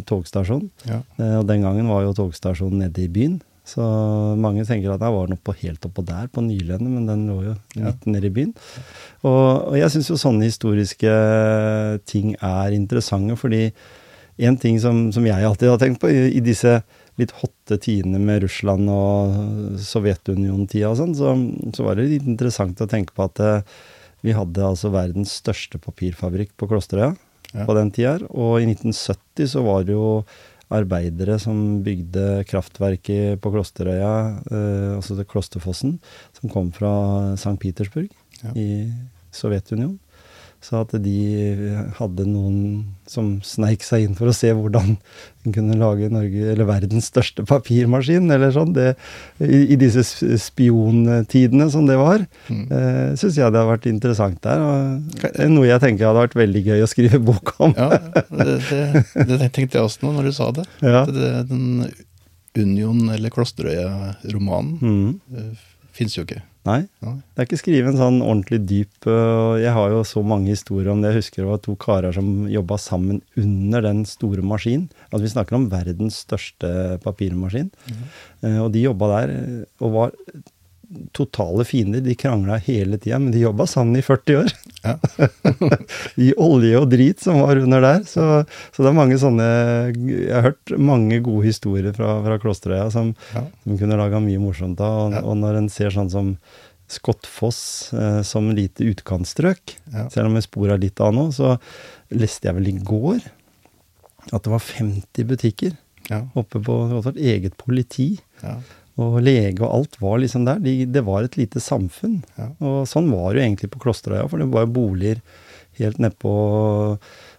togstasjonen. 0.06 0.70
Ja. 0.86 1.02
Eh, 1.18 1.34
Og 1.40 1.48
den 1.50 1.66
gangen 1.66 1.90
var 1.90 2.06
jo 2.06 2.14
togstasjonen 2.14 2.86
nede 2.86 3.04
i 3.04 3.10
byen. 3.10 3.40
Så 3.64 3.80
mange 4.36 4.64
tenker 4.68 4.92
at 4.92 5.00
den 5.00 5.14
var 5.14 5.30
nå 5.30 5.38
på 5.40 5.54
helt 5.62 5.86
oppå 5.88 6.02
der, 6.04 6.26
på 6.28 6.42
Nylende, 6.44 6.84
men 6.92 7.06
den 7.08 7.22
lå 7.30 7.36
jo 7.46 7.54
Ja. 7.78 7.86
midt 7.88 8.04
nede 8.12 8.28
i 8.28 8.34
byen. 8.36 8.50
Og, 9.24 9.70
og 9.70 9.76
jeg 9.78 9.88
syns 9.94 10.10
jo 10.12 10.18
sånne 10.20 10.44
historiske 10.50 11.14
ting 12.04 12.34
er 12.44 12.76
interessante, 12.76 13.36
fordi 13.40 13.70
en 14.44 14.56
ting 14.58 14.76
som, 14.82 15.06
som 15.14 15.24
jeg 15.26 15.46
alltid 15.46 15.70
har 15.70 15.78
tenkt 15.80 16.00
på 16.02 16.10
i, 16.12 16.26
i 16.36 16.42
disse 16.44 16.82
litt 17.16 17.30
hotte 17.40 17.76
tidene 17.78 18.18
med 18.18 18.42
Russland 18.42 18.88
og 18.90 19.78
Sovjetunionen-tida 19.80 20.90
og 20.90 20.98
sånn, 20.98 21.14
så, 21.16 21.34
så 21.76 21.84
var 21.86 21.96
det 21.98 22.08
litt 22.10 22.26
interessant 22.28 22.80
å 22.82 22.88
tenke 22.90 23.14
på 23.14 23.26
at 23.28 23.40
eh, 23.44 23.76
vi 24.26 24.34
hadde 24.34 24.64
altså 24.66 24.90
verdens 24.92 25.36
største 25.40 25.78
papirfabrikk 25.82 26.54
på 26.58 26.68
Klosterøya 26.70 27.14
Ja. 27.54 27.62
på 27.68 27.74
den 27.76 27.92
tida. 27.94 28.16
Og 28.34 28.56
i 28.58 28.66
1970 28.66 29.46
så 29.52 29.60
var 29.62 29.84
det 29.86 29.94
jo 29.94 30.24
arbeidere 30.74 31.38
som 31.42 31.82
bygde 31.86 32.44
kraftverket 32.50 33.40
på 33.42 33.52
Klosterøya, 33.54 34.14
eh, 34.50 34.90
altså 34.96 35.16
det 35.18 35.28
Klosterfossen, 35.30 35.98
som 36.38 36.52
kom 36.52 36.72
fra 36.74 37.34
St. 37.38 37.56
Petersburg 37.62 38.10
Ja. 38.42 38.50
i 38.54 38.92
Sovjetunionen. 39.34 39.98
Så 40.64 40.78
at 40.80 40.94
de 41.04 41.14
hadde 41.98 42.24
noen 42.24 42.60
som 43.10 43.34
sneik 43.44 43.82
seg 43.84 44.06
inn 44.06 44.14
for 44.16 44.30
å 44.30 44.32
se 44.32 44.48
hvordan 44.56 44.94
en 45.44 45.52
kunne 45.52 45.76
lage 45.76 46.08
Norge, 46.08 46.46
eller 46.54 46.64
verdens 46.64 47.10
største 47.12 47.44
papirmaskin, 47.44 48.30
eller 48.32 48.48
sånn. 48.54 48.72
Det, 48.72 48.94
i, 49.44 49.58
I 49.74 49.76
disse 49.76 50.00
spiontidene 50.40 51.66
som 51.70 51.84
det 51.88 51.98
var, 52.00 52.24
Mm. 52.48 52.62
eh, 52.72 53.12
syns 53.20 53.36
jeg 53.36 53.52
det 53.52 53.60
har 53.60 53.68
vært 53.68 53.86
interessant 53.90 54.40
der. 54.40 54.60
Og 54.64 55.50
noe 55.52 55.68
jeg 55.68 55.80
tenker 55.84 56.08
hadde 56.08 56.24
vært 56.24 56.38
veldig 56.40 56.64
gøy 56.64 56.82
å 56.84 56.88
skrive 56.88 57.20
bok 57.20 57.54
om. 57.60 57.76
Ja, 57.76 57.98
det, 58.32 58.56
det, 58.70 59.36
det 59.44 59.52
tenkte 59.52 59.78
jeg 59.78 59.84
også 59.84 60.06
nå 60.06 60.14
når 60.16 60.30
du 60.30 60.32
sa 60.32 60.50
det. 60.56 60.64
Ja. 60.80 61.04
den 61.04 61.92
Union- 62.56 63.10
eller 63.12 63.30
Klosterøya-romanen 63.34 64.78
Mm. 64.80 65.20
uh, 65.36 65.54
fins 65.92 66.16
jo 66.16 66.24
ikke. 66.24 66.40
Nei, 66.64 66.86
det 67.04 67.42
er 67.42 67.44
ikke 67.44 67.58
skrevet 67.60 67.90
en 67.92 68.00
sånn 68.00 68.22
ordentlig 68.24 68.62
dyp 68.64 69.08
øh, 69.10 69.60
Jeg 69.60 69.74
har 69.76 69.90
jo 69.92 69.98
så 70.08 70.22
mange 70.24 70.48
historier 70.54 70.94
om 70.94 71.02
det. 71.02 71.10
Jeg 71.12 71.20
husker 71.20 71.42
det 71.42 71.50
var 71.50 71.60
to 71.60 71.74
karer 71.76 72.16
som 72.16 72.46
jobba 72.48 72.78
sammen 72.80 73.20
under 73.36 73.84
den 73.84 74.00
store 74.08 74.40
maskinen. 74.40 74.86
Altså 75.10 75.26
vi 75.26 75.32
snakker 75.34 75.58
om 75.58 75.68
verdens 75.72 76.22
største 76.24 76.96
papirmaskin. 77.04 77.68
Eh, 78.40 78.56
og 78.62 78.72
de 78.72 78.86
jobba 78.86 79.10
der 79.12 79.34
eh, 79.34 79.60
og 79.84 79.92
var 79.98 80.16
totale 81.12 81.64
fiender. 81.68 82.00
De 82.04 82.14
krangla 82.18 82.56
hele 82.62 82.98
tida, 82.98 83.18
men 83.18 83.32
de 83.34 83.42
jobba 83.44 83.66
sammen 83.70 83.96
i 83.96 84.02
40 84.04 84.36
år. 84.42 84.52
Ja. 84.84 84.94
I 86.26 86.32
olje 86.40 86.78
og 86.80 86.90
drit 86.92 87.22
som 87.24 87.40
var 87.42 87.56
under 87.62 87.80
der. 87.84 88.02
Så, 88.08 88.26
så 88.74 88.84
det 88.84 88.90
er 88.90 88.96
mange 88.98 89.16
sånne 89.20 89.46
Jeg 89.94 90.28
har 90.34 90.46
hørt 90.50 90.74
mange 90.78 91.20
gode 91.24 91.46
historier 91.48 91.94
fra, 91.96 92.18
fra 92.26 92.38
Klosterøya 92.42 92.90
som, 92.94 93.14
Ja. 93.34 93.46
som 93.64 93.78
kunne 93.80 93.98
laga 94.00 94.20
mye 94.22 94.42
morsomt 94.42 94.80
av. 94.84 94.98
Og, 95.06 95.12
Ja. 95.18 95.22
og 95.24 95.36
når 95.40 95.60
en 95.62 95.68
ser 95.72 95.90
sånn 95.94 96.10
som 96.12 96.34
Skottfoss 96.94 97.92
eh, 97.96 98.20
som 98.28 98.50
lite 98.54 98.84
utkantstrøk, 98.84 99.78
selv 100.12 100.28
om 100.28 100.34
jeg 100.36 100.44
spora 100.46 100.76
litt 100.76 101.00
av 101.00 101.14
nå, 101.16 101.30
så 101.32 101.54
leste 102.12 102.44
jeg 102.50 102.58
vel 102.58 102.68
i 102.68 102.74
går 102.84 103.22
at 104.30 104.44
det 104.44 104.52
var 104.52 104.60
50 104.62 105.24
butikker 105.32 105.72
Ja. 106.10 106.20
oppe 106.36 106.60
på 106.60 106.76
et 107.08 107.16
eget 107.16 107.56
politi. 107.56 108.18
Ja. 108.42 108.58
Og 109.02 109.16
lege 109.26 109.58
og 109.64 109.72
alt 109.74 109.96
var 110.00 110.20
liksom 110.22 110.44
der. 110.46 110.60
De, 110.62 110.84
det 110.86 111.02
var 111.06 111.24
et 111.26 111.34
lite 111.40 111.58
samfunn. 111.60 112.20
Ja. 112.38 112.50
Og 112.62 112.84
sånn 112.86 113.08
var 113.10 113.32
det 113.34 113.40
jo 113.40 113.46
egentlig 113.48 113.70
på 113.74 113.80
Klosterøya, 113.82 114.28
for 114.30 114.38
det 114.38 114.46
var 114.52 114.66
jo 114.68 114.74
boliger 114.76 115.22
helt 115.80 115.98
nedpå 115.98 116.32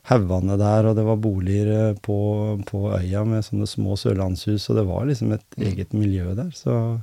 haugene 0.09 0.57
der, 0.59 0.89
og 0.89 0.97
det 0.97 1.05
var 1.07 1.15
boliger 1.23 1.69
eh, 1.71 1.93
på, 2.03 2.17
på 2.67 2.81
øya 2.97 3.21
med 3.25 3.45
sånne 3.47 3.65
små 3.69 3.95
sørlandshus, 3.97 4.67
og 4.69 4.75
det 4.81 4.83
var 4.89 5.07
liksom 5.07 5.31
et 5.37 5.45
Mm. 5.55 5.63
eget 5.69 5.93
miljø 5.95 6.33
der. 6.35 6.51
Så 6.51 6.99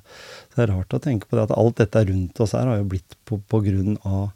det 0.52 0.62
er 0.66 0.68
rart 0.74 0.92
å 0.92 1.00
tenke 1.00 1.24
på 1.26 1.38
det 1.38 1.46
at 1.48 1.56
alt 1.56 1.80
dette 1.80 2.02
rundt 2.10 2.38
oss 2.44 2.52
her 2.52 2.68
har 2.68 2.76
jo 2.82 2.90
blitt 2.92 3.16
på, 3.24 3.40
på 3.48 3.62
grunn 3.64 3.96
av 4.04 4.30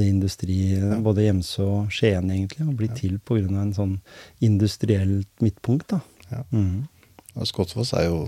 det 0.00 0.06
industri, 0.08 0.56
både 1.04 1.26
Gjemse 1.26 1.60
og 1.60 1.92
Skien 1.92 2.30
egentlig, 2.32 2.64
har 2.64 2.72
blitt 2.78 2.96
til 3.02 3.18
på 3.20 3.36
grunn 3.36 3.58
av 3.58 3.66
en 3.66 3.74
sånn 3.76 3.94
industrielt 4.40 5.28
midtpunkt, 5.44 5.92
da. 5.92 6.00
Ja. 6.32 6.42
Mm. 6.56 6.88
Og 7.36 7.46
Skottfoss 7.50 7.92
er 8.00 8.06
jo 8.08 8.20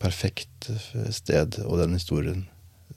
perfekt 0.00 0.70
eh, 0.72 1.10
sted, 1.14 1.58
og 1.66 1.78
den 1.82 1.94
historien 1.98 2.46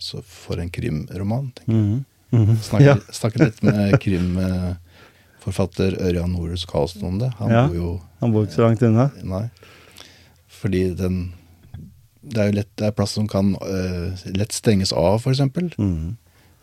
så 0.02 0.22
for 0.26 0.60
en 0.60 0.72
krimroman. 0.74 1.52
Mm. 1.68 1.76
jeg. 1.76 1.84
Mhm. 1.84 2.06
Mhm. 2.34 2.56
Snakket, 2.66 2.88
Ja. 2.88 2.96
snakket 3.14 3.42
litt 3.44 3.60
med 3.64 4.00
krimforfatter 4.02 5.98
Ørjan 6.02 6.32
Norus 6.34 6.66
Karlsen 6.66 7.04
om 7.06 7.20
det. 7.20 7.30
Han 7.38 7.52
Ja. 7.52 7.68
bor 7.68 7.76
jo 7.76 8.02
Han 8.22 8.32
bor 8.32 8.46
ikke 8.46 8.56
så 8.56 8.68
langt 8.68 8.82
unna. 8.82 9.12
Nei. 9.24 9.50
Fordi 10.48 10.96
den 10.96 11.34
Det 12.26 12.38
er 12.40 12.46
jo 12.52 12.56
lett, 12.56 12.70
det 12.78 12.86
er 12.88 12.92
plass 12.96 13.12
som 13.12 13.28
kan 13.28 13.54
uh, 13.62 14.16
lett 14.32 14.54
stenges 14.56 14.94
av, 14.94 15.20
f.eks. 15.20 15.40
Mhm. 15.78 16.16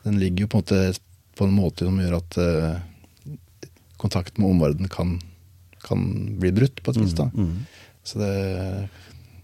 Den 0.05 0.19
ligger 0.19 0.41
jo 0.41 0.47
på 0.49 0.57
en 0.57 0.63
måte 0.65 0.99
på 1.37 1.45
en 1.45 1.53
måte 1.53 1.85
som 1.85 1.99
gjør 2.01 2.17
at 2.17 2.39
uh, 2.39 2.81
kontakt 3.99 4.39
med 4.39 4.49
omverdenen 4.51 4.89
kan, 4.89 5.21
kan 5.83 6.39
bli 6.41 6.51
brutt, 6.51 6.83
på 6.83 6.91
et 6.91 6.97
vis. 6.97 7.13
da. 7.13 7.25
Mhm. 7.35 7.67
Så 8.03 8.19
det 8.19 8.89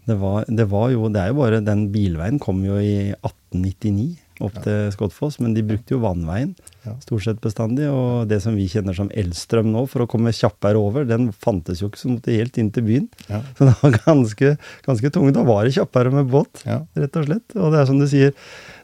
Det 0.07 0.15
var, 0.21 0.45
det 0.47 0.69
var 0.71 0.91
jo 0.93 1.09
Det 1.11 1.19
er 1.19 1.33
jo 1.33 1.41
bare 1.41 1.59
Den 1.67 1.89
bilveien 1.91 2.39
kom 2.43 2.61
jo 2.65 2.77
i 2.79 3.13
1899. 3.17 4.17
opp 4.45 4.53
til 4.63 4.91
Skottfoss, 4.93 5.39
men 5.41 5.55
de 5.57 5.63
brukte 5.65 5.95
jo 5.95 5.99
vannveien 6.03 6.51
Ja. 6.85 6.93
stort 7.01 7.25
sett 7.25 7.39
bestandig. 7.41 7.87
Og 7.89 8.29
det 8.29 8.43
som 8.45 8.55
vi 8.55 8.67
kjenner 8.69 8.95
som 8.95 9.09
Elstrøm 9.17 9.71
nå, 9.73 9.87
for 9.89 10.05
å 10.05 10.07
komme 10.13 10.29
kjappere 10.37 10.77
over, 10.77 11.07
den 11.09 11.31
fantes 11.33 11.81
jo 11.81 11.89
ikke, 11.89 11.99
så 12.03 12.11
måtte 12.13 12.37
helt 12.37 12.59
inn 12.61 12.69
til 12.71 12.85
byen. 12.85 13.09
Ja. 13.31 13.41
Så 13.57 13.65
det 13.71 13.75
var 13.81 13.97
ganske, 14.05 14.51
ganske 14.87 15.11
tungt. 15.11 15.33
Da 15.35 15.43
var 15.43 15.65
det 15.65 15.73
kjappere 15.79 16.13
med 16.13 16.29
båt, 16.31 16.63
Ja. 16.69 16.83
rett 16.95 17.17
og 17.17 17.25
slett. 17.31 17.57
Og 17.57 17.73
det 17.73 17.81
er 17.81 17.87
som 17.89 17.99
du 17.99 18.07
sier, 18.07 18.35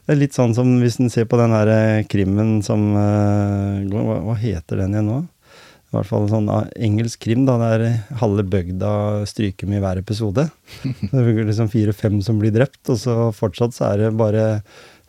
det 0.07 0.15
er 0.15 0.19
litt 0.19 0.33
sånn 0.33 0.55
som 0.57 0.73
hvis 0.81 0.99
en 0.99 1.09
ser 1.13 1.25
på 1.29 1.37
den 1.37 1.53
her 1.53 2.03
krimmen 2.09 2.63
som 2.65 2.89
eh, 2.97 3.85
hva, 3.93 4.17
hva 4.25 4.35
heter 4.41 4.81
den 4.81 4.97
igjen 4.97 5.05
nå? 5.07 5.21
I 5.93 5.99
hvert 5.99 6.09
fall 6.09 6.23
sånn 6.25 6.47
ah, 6.49 6.63
engelsk 6.81 7.21
krim, 7.21 7.43
da. 7.45 7.59
Der 7.61 7.83
halve 8.17 8.41
bygda 8.49 8.93
stryker 9.29 9.69
med 9.69 9.77
i 9.77 9.83
hver 9.83 9.99
episode. 10.01 10.47
Det 11.11 11.21
er 11.21 11.43
liksom 11.45 11.69
fire-fem 11.69 12.17
som 12.25 12.39
blir 12.41 12.53
drept, 12.55 12.81
og 12.89 12.97
så 12.97 13.17
fortsatt 13.37 13.77
så 13.77 13.91
er 13.91 14.01
det 14.01 14.15
bare 14.17 14.47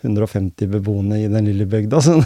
150 0.04 0.68
beboende 0.68 1.22
i 1.22 1.30
den 1.32 1.48
lille 1.48 1.64
bygda. 1.64 2.02
Så 2.04 2.18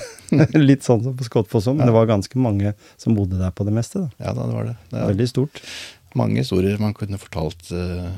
litt 0.58 0.82
sånn 0.82 1.04
som 1.04 1.14
på 1.16 1.26
Skottfoss 1.28 1.68
men 1.70 1.86
det 1.86 1.94
var 1.94 2.08
ganske 2.10 2.40
mange 2.42 2.74
som 2.98 3.14
bodde 3.14 3.38
der 3.38 3.54
på 3.54 3.64
det 3.68 3.76
meste. 3.76 4.02
da. 4.02 4.26
ja 4.26 4.34
da, 4.34 4.48
det 4.48 4.56
var 4.56 4.66
det. 4.66 4.74
Det 4.90 4.98
var 4.98 5.12
Veldig 5.12 5.28
stort, 5.30 5.62
mange 6.18 6.42
historier 6.42 6.82
man 6.82 6.96
kunne 6.98 7.20
fortalt 7.22 7.70
uh, 7.70 8.10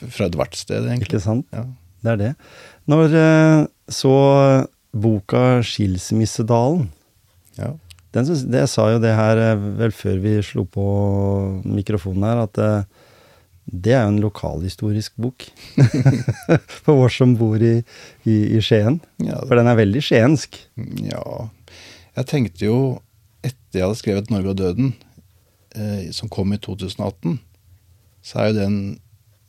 fra 0.00 0.30
ethvert 0.30 0.56
sted, 0.56 0.88
egentlig. 0.88 1.12
ikke 1.12 1.24
sant? 1.26 1.44
Ja. 1.52 1.66
Det 2.00 2.14
er 2.14 2.22
det. 2.22 2.32
Når 2.88 3.18
uh, 3.20 3.66
så 3.92 4.14
boka 4.96 5.60
'Skilsmissedalen' 5.60 6.88
ja. 7.60 7.74
Den, 8.14 8.24
synes- 8.28 8.46
det 8.50 8.68
sa 8.70 8.90
jo 8.92 8.98
det 9.02 9.14
her 9.16 9.36
eh, 9.38 9.56
vel 9.80 9.92
før 9.92 10.18
vi 10.22 10.36
slo 10.42 10.64
på 10.64 10.84
mikrofonen 11.66 12.22
her, 12.24 12.42
at 12.46 12.58
eh, 12.58 12.84
det 13.66 13.92
er 13.96 14.04
jo 14.06 14.12
en 14.14 14.20
lokalhistorisk 14.22 15.16
bok. 15.18 15.42
For 16.84 17.06
oss 17.06 17.16
som 17.18 17.32
bor 17.38 17.58
i, 17.58 17.80
i, 18.24 18.36
i 18.56 18.60
Skien. 18.62 19.00
Ja, 19.22 19.40
For 19.48 19.58
den 19.58 19.66
er 19.66 19.78
veldig 19.80 20.02
skiensk. 20.06 20.54
Ja 21.02 21.48
Jeg 22.16 22.28
tenkte 22.30 22.68
jo, 22.68 22.76
etter 23.44 23.80
jeg 23.80 23.84
hadde 23.88 23.98
skrevet 23.98 24.30
'Norge 24.30 24.54
og 24.54 24.56
døden', 24.60 24.92
eh, 25.74 26.06
som 26.14 26.28
kom 26.32 26.54
i 26.54 26.58
2018, 26.62 27.38
så 28.24 28.38
er 28.40 28.46
jo 28.48 28.54
det 28.56 28.64
en 28.66 28.78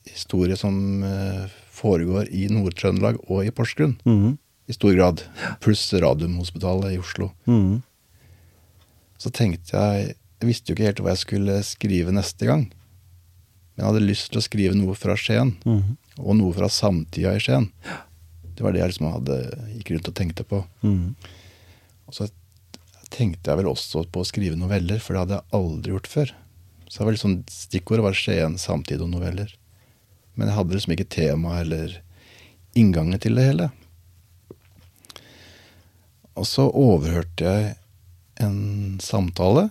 historie 0.09 0.55
som 0.59 1.03
eh, 1.03 1.45
foregår 1.77 2.27
i 2.33 2.47
Nord-Trøndelag 2.51 3.21
og 3.29 3.45
i 3.45 3.51
Porsgrunn. 3.53 3.95
Mhm. 4.05 4.37
I 4.67 4.73
stor 4.75 4.91
grad. 4.97 5.21
Pluss 5.63 5.85
Radiumhospitalet 5.93 6.91
i 6.95 6.99
Oslo. 6.99 7.29
Mhm. 7.47 7.83
Så 9.17 9.31
tenkte 9.33 9.73
jeg 9.77 10.15
Jeg 10.39 10.47
visste 10.51 10.69
jo 10.69 10.75
ikke 10.75 10.85
helt 10.85 10.99
hva 11.01 11.09
jeg 11.15 11.23
skulle 11.23 11.53
skrive 11.65 12.11
neste 12.13 12.45
gang. 12.45 12.67
Men 13.73 13.79
jeg 13.81 13.87
hadde 13.87 14.03
lyst 14.07 14.27
til 14.29 14.37
å 14.37 14.43
skrive 14.45 14.75
noe 14.77 14.93
fra 14.93 15.15
Skien, 15.17 15.55
Mhm. 15.65 15.95
og 16.19 16.35
noe 16.37 16.53
fra 16.53 16.67
samtida 16.69 17.31
i 17.35 17.39
Skien. 17.41 17.71
Det 18.55 18.61
var 18.61 18.71
det 18.73 18.81
jeg 18.83 18.91
liksom 18.91 19.11
hadde 19.11 19.37
gikk 19.79 19.89
rundt 19.95 20.07
og 20.09 20.13
tenkte 20.13 20.43
på. 20.45 20.59
Mhm. 20.83 21.15
Og 22.07 22.13
så 22.13 22.29
tenkte 23.09 23.49
jeg 23.49 23.57
vel 23.57 23.65
også 23.73 24.05
på 24.11 24.21
å 24.21 24.25
skrive 24.29 24.55
noveller, 24.55 24.99
for 24.99 25.13
det 25.13 25.19
hadde 25.25 25.39
jeg 25.41 25.51
aldri 25.53 25.91
gjort 25.95 26.07
før. 26.07 26.31
Så 26.87 26.99
det 26.99 27.05
var 27.05 27.13
liksom 27.17 27.43
Stikkordet 27.49 28.03
var 28.03 28.13
Skien, 28.13 28.57
samtid 28.61 29.01
og 29.01 29.09
noveller. 29.09 29.51
Men 30.35 30.47
jeg 30.49 30.55
hadde 30.57 30.73
liksom 30.77 30.93
ikke 30.95 31.09
tema 31.09 31.59
eller 31.61 31.97
inngangen 32.75 33.19
til 33.19 33.33
det 33.33 33.43
hele. 33.55 33.71
Og 36.37 36.45
så 36.45 36.67
overhørte 36.71 37.41
jeg 37.41 37.75
en 38.39 38.97
samtale. 39.01 39.69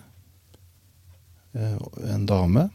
eh, 1.55 1.77
En 2.13 2.25
dame 2.25 2.69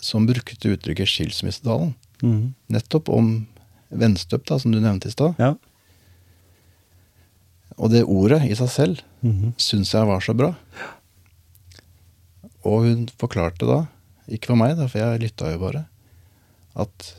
som 0.00 0.26
brukte 0.26 0.68
uttrykket 0.76 1.08
'skilsmissedalen'. 1.08 1.94
Mm. 2.22 2.54
Nettopp 2.68 3.08
om 3.08 3.46
Venstøp, 3.90 4.44
da, 4.46 4.58
som 4.58 4.72
du 4.72 4.80
nevnte 4.80 5.08
i 5.08 5.10
stad. 5.12 5.34
Ja. 5.38 5.54
Og 7.78 7.90
det 7.90 8.04
ordet 8.04 8.42
i 8.50 8.54
seg 8.54 8.68
selv 8.70 9.00
Mhm. 9.22 9.54
syns 9.58 9.92
jeg 9.92 10.06
var 10.06 10.20
så 10.20 10.34
bra. 10.36 10.54
Og 12.64 12.84
hun 12.86 13.06
forklarte 13.18 13.66
da, 13.66 13.86
ikke 14.28 14.46
for 14.52 14.56
meg, 14.56 14.76
da, 14.76 14.86
for 14.86 14.98
jeg 14.98 15.20
lytta 15.20 15.52
jo 15.52 15.58
bare, 15.58 15.86
at 16.76 17.14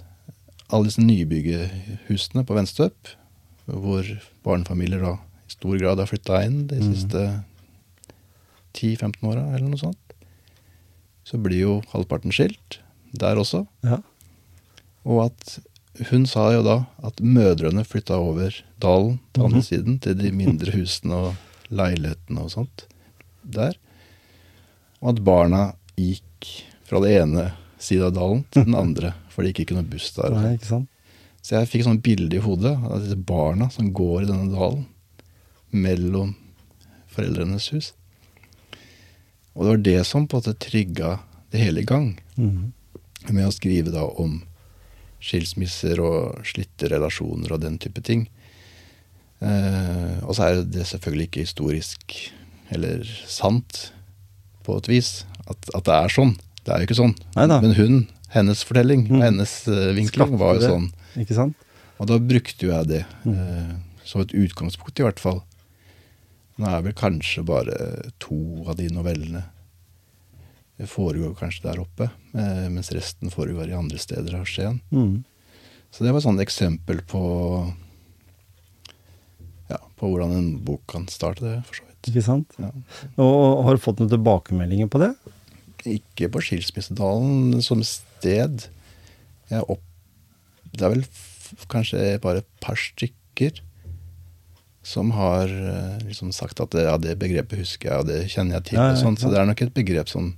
alle 0.71 0.85
disse 0.85 1.01
nybyggehusene 1.03 2.45
på 2.45 2.55
Venstøp, 2.55 2.95
hvor 3.67 4.03
barnefamilier 4.43 5.01
da 5.01 5.13
i 5.13 5.51
stor 5.51 5.77
grad 5.79 5.99
har 5.99 6.07
flytta 6.07 6.43
inn 6.45 6.67
de 6.67 6.79
siste 6.81 6.95
siste 6.95 7.43
10-15 8.73 9.23
åra, 9.29 9.43
eller 9.55 9.67
noe 9.69 9.79
sånt, 9.81 9.97
så 11.23 11.37
blir 11.41 11.59
jo 11.61 11.75
halvparten 11.93 12.33
skilt 12.35 12.79
der 13.13 13.35
også. 13.39 13.65
ja. 13.83 13.99
Og 15.05 15.25
at 15.25 15.59
hun 16.09 16.23
sa 16.25 16.47
jo 16.53 16.61
da 16.63 16.75
at 17.03 17.19
mødrene 17.21 17.83
flytta 17.85 18.15
over 18.17 18.55
dalen 18.81 19.19
til 19.33 19.43
andre 19.43 19.59
Mhm. 19.59 19.65
siden, 19.67 19.99
til 20.01 20.15
de 20.15 20.31
mindre 20.31 20.71
husene 20.71 21.13
og 21.13 21.35
leilighetene 21.69 22.39
og 22.41 22.49
sånt 22.49 22.85
der. 23.43 23.75
Og 25.01 25.09
at 25.17 25.23
barna 25.23 25.75
gikk 25.97 26.63
fra 26.87 26.99
det 27.03 27.11
ene 27.21 27.51
sida 27.77 28.07
av 28.07 28.13
dalen 28.15 28.45
til 28.49 28.63
den 28.65 28.75
andre, 28.83 29.13
for 29.29 29.43
det 29.43 29.53
gikk 29.53 29.65
ikke 29.67 29.75
noe 29.75 29.89
buss 29.91 30.11
der. 30.15 30.31
Nei, 30.31 30.53
ikke 30.57 30.65
sant? 30.71 30.89
Så 31.43 31.59
jeg 31.59 31.67
fikk 31.67 31.83
sånn 31.83 32.01
bilde 32.01 32.37
i 32.37 32.39
hodet 32.39 32.77
av 32.79 33.01
disse 33.03 33.17
barna 33.19 33.69
som 33.69 33.91
går 33.93 34.23
i 34.23 34.25
denne 34.31 34.49
dalen 34.55 34.85
mellom 35.73 36.35
foreldrenes 37.11 37.67
hus. 37.75 37.91
Og 39.55 39.63
det 39.65 39.69
var 39.73 39.83
det 39.85 40.05
som 40.09 40.27
på 40.27 40.37
en 40.37 40.41
måte 40.43 40.59
trigga 40.59 41.19
det 41.51 41.59
hele 41.61 41.81
i 41.81 41.85
gang 41.85 42.17
Mm. 42.37 42.71
med 43.29 43.45
å 43.47 43.51
skrive 43.53 43.91
da 43.93 44.03
om 44.03 44.41
skilsmisser 45.21 45.99
og 46.03 46.41
slitte 46.45 46.89
relasjoner 46.91 47.51
og 47.53 47.61
den 47.61 47.77
type 47.77 48.01
ting. 48.03 48.27
Eh, 49.43 50.17
og 50.23 50.35
så 50.35 50.47
er 50.49 50.63
det 50.63 50.85
selvfølgelig 50.87 51.27
ikke 51.29 51.43
historisk 51.45 52.15
eller 52.73 53.03
sant 53.27 53.91
på 54.63 54.77
et 54.79 54.87
vis 54.87 55.11
at, 55.47 55.57
at 55.75 55.83
det 55.87 55.93
er 55.97 56.13
sånn. 56.15 56.35
Det 56.63 56.71
er 56.73 56.79
jo 56.83 56.87
ikke 56.87 56.99
sånn. 57.01 57.15
Neida. 57.35 57.57
Men 57.61 57.73
hun, 57.75 57.97
hennes 58.33 58.63
fortelling 58.63 59.05
og 59.11 59.17
Mm. 59.19 59.23
hennes 59.27 59.55
eh, 59.67 59.93
vinkling 59.93 60.37
var 60.39 60.55
jo 60.55 60.61
sånn. 60.69 61.53
Og 61.99 62.07
da 62.07 62.17
brukte 62.19 62.65
jo 62.65 62.71
jeg 62.71 62.87
det 62.87 63.05
Mm. 63.25 63.35
eh, 63.37 63.75
som 64.05 64.21
et 64.21 64.31
utgangspunkt, 64.33 64.99
i 64.99 65.03
hvert 65.03 65.19
fall. 65.19 65.43
Nå 66.61 66.69
er 66.69 66.83
vel 66.85 66.95
kanskje 66.97 67.43
bare 67.47 67.75
to 68.21 68.37
av 68.67 68.77
de 68.77 68.89
novellene 68.93 69.43
det 70.77 70.89
foregår 70.89 71.35
kanskje 71.37 71.67
der 71.67 71.81
oppe, 71.83 72.09
eh, 72.33 72.65
mens 72.73 72.89
resten 72.91 73.31
foregår 73.31 73.69
i 73.69 73.77
andre 73.77 73.99
steder 74.01 74.39
av 74.39 74.47
Skien. 74.49 74.79
Mm. 74.89 75.23
Så 75.93 76.03
det 76.03 76.11
var 76.11 76.19
et 76.19 76.25
sånt 76.25 76.41
eksempel 76.41 77.03
på 77.05 77.21
ja, 79.69 79.77
på 79.99 80.09
hvordan 80.09 80.33
en 80.33 80.49
bok 80.65 80.81
kan 80.89 81.05
starte 81.11 81.45
det, 81.45 81.59
for 81.67 81.77
så 81.77 81.85
vidt. 81.85 82.09
Ikke 82.09 82.25
sant? 82.25 82.57
Ja. 82.59 82.71
Og 83.21 83.63
har 83.67 83.77
du 83.77 83.83
fått 83.83 84.01
noen 84.01 84.11
tilbakemeldinger 84.11 84.89
på 84.91 85.03
det? 85.03 85.13
Ikke 85.87 86.31
på 86.33 86.41
Skilsmissedalen 86.43 87.61
som 87.63 87.83
sted. 87.85 88.65
Jeg 89.51 89.67
opp, 89.69 89.85
det 90.73 90.83
er 90.83 90.95
vel 90.97 91.05
kanskje 91.69 92.17
bare 92.23 92.41
et 92.41 92.49
par 92.63 92.79
stykker 92.79 93.61
som 94.83 95.11
har 95.15 95.47
eh, 95.47 95.99
liksom 96.07 96.33
sagt 96.35 96.59
at 96.59 96.75
det, 96.75 96.87
ja, 96.89 96.97
det 96.99 97.17
begrepet 97.21 97.63
husker 97.63 97.89
jeg, 97.89 97.99
og 98.03 98.09
det 98.11 98.21
kjenner 98.33 98.59
jeg 98.59 98.69
til. 98.71 98.79
Ja, 98.79 98.89
ja, 98.91 98.97
og 98.97 99.03
sånt. 99.03 99.23
Så 99.23 99.31
det 99.31 99.39
er 99.39 99.47
nok 99.47 99.63
et 99.63 99.75
begrep 99.75 100.11
som 100.11 100.33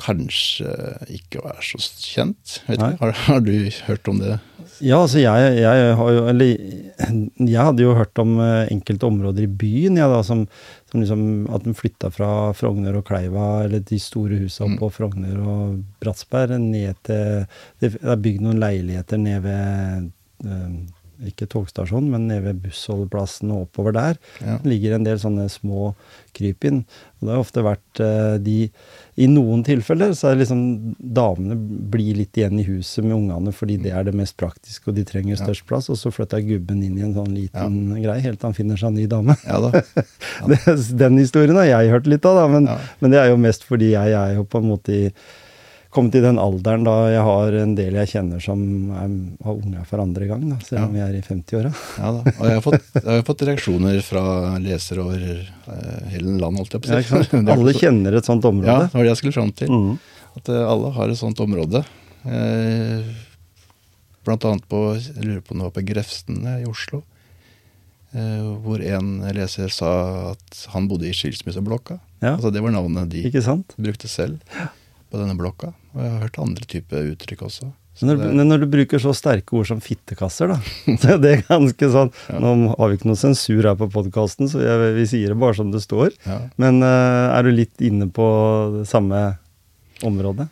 kanskje 0.00 0.70
ikke 1.12 1.42
er 1.44 1.58
så 1.64 1.80
kjent. 1.80 2.60
Vet 2.68 2.78
ikke, 2.78 2.96
har, 3.02 3.16
har 3.26 3.42
du 3.44 3.52
hørt 3.86 4.08
om 4.08 4.20
det? 4.22 4.38
Ja, 4.80 5.02
altså 5.02 5.20
jeg, 5.20 5.56
jeg 5.60 5.96
har 5.98 6.12
jo 6.14 6.20
Eller 6.30 6.54
jeg 7.36 7.64
hadde 7.66 7.84
jo 7.84 7.92
hørt 7.98 8.16
om 8.22 8.38
eh, 8.40 8.70
enkelte 8.72 9.08
områder 9.10 9.44
i 9.44 9.50
byen, 9.60 9.98
ja, 10.00 10.06
da, 10.08 10.22
som, 10.24 10.46
som 10.88 11.02
liksom 11.02 11.24
At 11.52 11.66
de 11.66 11.74
flytta 11.76 12.08
fra 12.14 12.30
Frogner 12.56 12.96
og 12.96 13.04
Kleiva, 13.10 13.66
eller 13.66 13.84
de 13.84 13.98
store 14.00 14.40
husa 14.40 14.70
Mm. 14.70 14.78
Frogner 14.94 15.36
og 15.44 15.82
Bratsberg, 16.00 16.56
ned 16.62 16.96
til 17.04 17.44
Det 17.82 17.92
er 18.00 18.24
bygd 18.24 18.46
noen 18.46 18.60
leiligheter 18.62 19.20
nede 19.20 19.44
ved 19.44 20.08
eh, 20.46 20.80
ikke 21.28 21.46
togstasjonen, 21.52 22.08
men 22.10 22.28
nede 22.30 22.44
ved 22.48 22.62
bussholdeplassen 22.64 23.50
og 23.52 23.66
oppover 23.66 23.92
der. 23.92 24.18
Ja. 24.40 24.56
Ligger 24.64 24.94
en 24.96 25.04
del 25.04 25.18
sånne 25.20 25.48
små 25.52 25.94
krypinn. 26.36 26.84
Og 27.20 27.26
det 27.28 27.34
har 27.34 27.42
ofte 27.42 27.64
vært 27.66 28.00
eh, 28.00 28.38
de 28.40 28.70
I 29.20 29.26
noen 29.28 29.60
tilfeller 29.66 30.14
så 30.16 30.30
er 30.30 30.38
det 30.38 30.46
liksom 30.46 30.62
damene 30.98 31.58
blir 31.92 32.16
litt 32.16 32.38
igjen 32.40 32.56
i 32.62 32.64
huset 32.64 33.04
med 33.04 33.12
ungene 33.18 33.52
fordi 33.52 33.76
det 33.82 33.92
er 33.92 34.06
det 34.08 34.14
mest 34.16 34.38
praktiske, 34.40 34.88
og 34.88 34.96
de 34.96 35.04
trenger 35.04 35.36
Ja. 35.36 35.42
størst 35.44 35.66
plass. 35.68 35.90
Og 35.92 35.98
så 36.00 36.08
flytter 36.14 36.40
gubben 36.46 36.80
inn 36.86 36.96
i 36.96 37.04
en 37.04 37.12
sånn 37.18 37.34
liten 37.36 37.76
greie 38.00 38.20
helt 38.24 38.40
til 38.40 38.48
han 38.48 38.56
finner 38.56 38.80
seg 38.80 38.94
en 38.94 38.98
ny 39.02 39.06
dame. 39.10 39.36
Ja 39.44 39.60
da. 39.60 39.82
Den 41.04 41.18
historien 41.20 41.56
har 41.60 41.68
jeg 41.68 41.90
hørt 41.92 42.06
litt 42.08 42.24
av, 42.24 42.36
da, 42.40 42.48
men, 42.48 42.66
Ja. 42.70 42.78
men 43.00 43.10
det 43.12 43.20
er 43.20 43.30
jo 43.34 43.36
mest 43.36 43.64
fordi 43.68 43.92
jeg 43.92 44.12
er 44.16 44.34
jo 44.38 44.44
på 44.48 44.58
en 44.62 44.68
måte 44.70 44.96
i 44.96 45.04
kommet 45.90 46.14
i 46.14 46.22
den 46.22 46.38
alderen 46.38 46.84
da 46.86 46.94
jeg 47.10 47.22
har 47.26 47.56
en 47.60 47.72
del 47.78 47.96
jeg 47.98 48.10
kjenner 48.12 48.42
som 48.42 48.60
er, 48.94 49.14
har 49.42 49.56
unger 49.56 49.86
for 49.90 50.02
andre 50.02 50.28
gang, 50.30 50.44
da, 50.52 50.58
selv 50.66 50.84
om 50.86 50.94
vi 50.94 51.02
er 51.02 51.16
i 51.18 51.22
50-åra. 51.26 51.72
Ja 51.98 52.12
da. 52.14 52.34
Og 52.36 52.44
jeg 52.46 52.58
har 52.58 52.64
fått, 52.66 52.86
jeg 52.94 53.08
har 53.08 53.26
fått 53.26 53.44
reaksjoner 53.48 53.98
fra 54.06 54.24
lesere 54.62 55.02
over 55.02 55.24
uh, 55.66 56.06
hele 56.12 56.36
landet, 56.38 56.62
holdt 56.62 56.78
jeg 56.78 56.84
på 56.84 56.94
å 56.94 57.02
si. 57.02 57.40
er 57.40 57.52
Alle 57.56 57.74
kjenner 57.74 58.18
et 58.20 58.30
sånt 58.30 58.46
område. 58.46 58.70
Ja, 58.70 58.86
det 58.86 59.00
var 59.00 59.08
det 59.08 59.12
jeg 59.12 59.22
skulle 59.24 59.38
fram 59.40 59.52
til. 59.62 59.74
Mm. 59.74 59.92
At 60.38 60.52
uh, 60.54 60.62
alle 60.62 60.94
har 60.94 61.10
et 61.10 61.22
sånt 61.24 61.42
område. 61.42 61.84
Uh, 62.22 63.10
blant 64.28 64.44
annet 64.46 64.66
på 64.70 64.82
Jeg 64.94 65.24
lurer 65.24 65.42
på 65.42 65.56
om 65.56 65.62
det 65.62 65.70
var 65.72 65.78
på 65.78 65.88
Grefsen 65.90 66.44
i 66.60 66.66
Oslo. 66.70 67.02
hvor 68.10 68.82
en 68.82 69.20
leser 69.36 69.70
sa 69.70 69.90
at 70.32 70.62
han 70.72 70.88
bodde 70.90 71.06
i 71.06 71.14
skilsmisseblokka. 71.14 72.00
Ja. 72.20 72.34
Altså 72.34 72.50
Det 72.50 72.60
var 72.60 72.74
navnet 72.74 73.10
de 73.12 73.22
brukte 73.78 74.10
selv 74.10 74.42
på 75.10 75.18
denne 75.20 75.34
blokka. 75.38 75.72
Og 75.94 76.00
jeg 76.04 76.10
har 76.14 76.24
hørt 76.24 76.38
andre 76.42 76.66
typer 76.70 77.08
uttrykk 77.12 77.42
også. 77.48 77.68
Så 78.00 78.06
når, 78.06 78.20
det- 78.22 78.46
når 78.46 78.60
du 78.62 78.66
bruker 78.70 79.00
så 79.02 79.10
sterke 79.12 79.52
ord 79.58 79.66
som 79.68 79.80
fittekasser, 79.82 80.48
da 80.54 80.58
så 81.02 81.16
er 81.18 81.42
ganske 81.48 81.88
sånn 81.92 82.12
Nå 82.40 82.52
har 82.78 82.88
vi 82.92 82.96
ikke 82.96 83.10
noe 83.10 83.18
sensur 83.18 83.66
her 83.66 83.74
på 83.76 83.88
podkasten, 83.92 84.48
så 84.48 84.62
jeg, 84.62 84.94
vi 84.96 85.06
sier 85.10 85.34
det 85.34 85.38
bare 85.42 85.58
som 85.58 85.72
det 85.74 85.82
står. 85.84 86.14
ja. 86.24 86.38
Men 86.62 86.78
uh, 86.86 87.34
er 87.36 87.44
du 87.44 87.50
litt 87.52 87.82
inne 87.84 88.06
på 88.14 88.24
det 88.78 88.86
samme 88.88 89.20
området? 90.06 90.46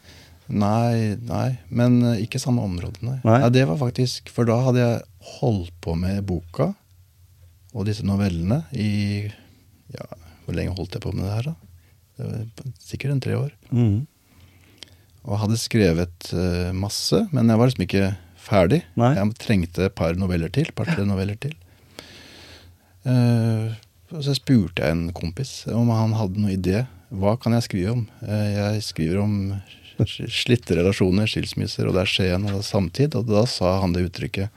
Nei, 0.49 1.15
nei, 1.29 1.49
men 1.71 1.99
uh, 2.05 2.17
ikke 2.21 2.41
samme 2.43 2.65
område, 2.67 2.99
nei. 3.07 3.19
Nei. 3.25 3.39
Det 3.55 3.65
var 3.69 3.77
faktisk 3.81 4.31
For 4.35 4.49
da 4.49 4.59
hadde 4.67 4.81
jeg 4.83 5.01
holdt 5.39 5.75
på 5.85 5.95
med 5.97 6.23
boka 6.29 6.71
og 7.77 7.85
disse 7.89 8.05
novellene 8.09 8.63
i 8.73 9.29
Ja, 9.95 10.05
hvor 10.45 10.57
lenge 10.57 10.75
holdt 10.77 10.97
jeg 10.97 11.05
på 11.05 11.13
med 11.15 11.25
det 11.29 11.35
her, 11.37 11.51
da? 11.53 11.57
Det 12.19 12.29
var 12.29 12.73
sikkert 12.83 13.13
en 13.15 13.21
tre 13.25 13.37
år. 13.39 13.51
Mhm. 13.71 13.99
Og 15.27 15.41
hadde 15.43 15.59
skrevet 15.61 16.31
eh, 16.33 16.71
masse, 16.77 17.25
men 17.35 17.51
jeg 17.51 17.61
var 17.61 17.71
liksom 17.71 17.87
ikke 17.87 18.11
ferdig. 18.49 18.83
Nei. 18.99 19.15
Jeg 19.19 19.39
trengte 19.43 19.89
et 19.89 19.97
par 19.99 20.17
noveller 20.19 20.53
til. 20.53 20.71
par-tre 20.77 21.05
noveller 21.07 21.39
til. 21.41 21.57
Uh, 23.09 23.73
så 24.21 24.35
spurte 24.37 24.85
jeg 24.85 24.93
en 24.93 25.11
kompis 25.17 25.63
om 25.73 25.91
han 25.95 26.15
hadde 26.17 26.41
noen 26.41 26.55
idé. 26.57 26.83
Hva 27.09 27.37
kan 27.41 27.55
jeg 27.57 27.67
skrive 27.69 27.95
om? 27.95 28.07
Uh, 28.23 28.49
jeg 28.53 28.87
skriver 28.89 29.21
om 29.23 29.37
slitte 30.07 30.77
relasjoner, 30.79 31.29
skilsmisser, 31.29 31.89
og 31.89 31.97
det 31.97 32.05
er 32.05 32.11
Skien 32.11 32.45
og 32.47 32.53
det 32.55 32.63
er 32.63 32.69
samtid. 32.69 33.17
Og 33.19 33.29
da 33.29 33.45
sa 33.51 33.79
han 33.83 33.95
det 33.97 34.07
uttrykket 34.07 34.53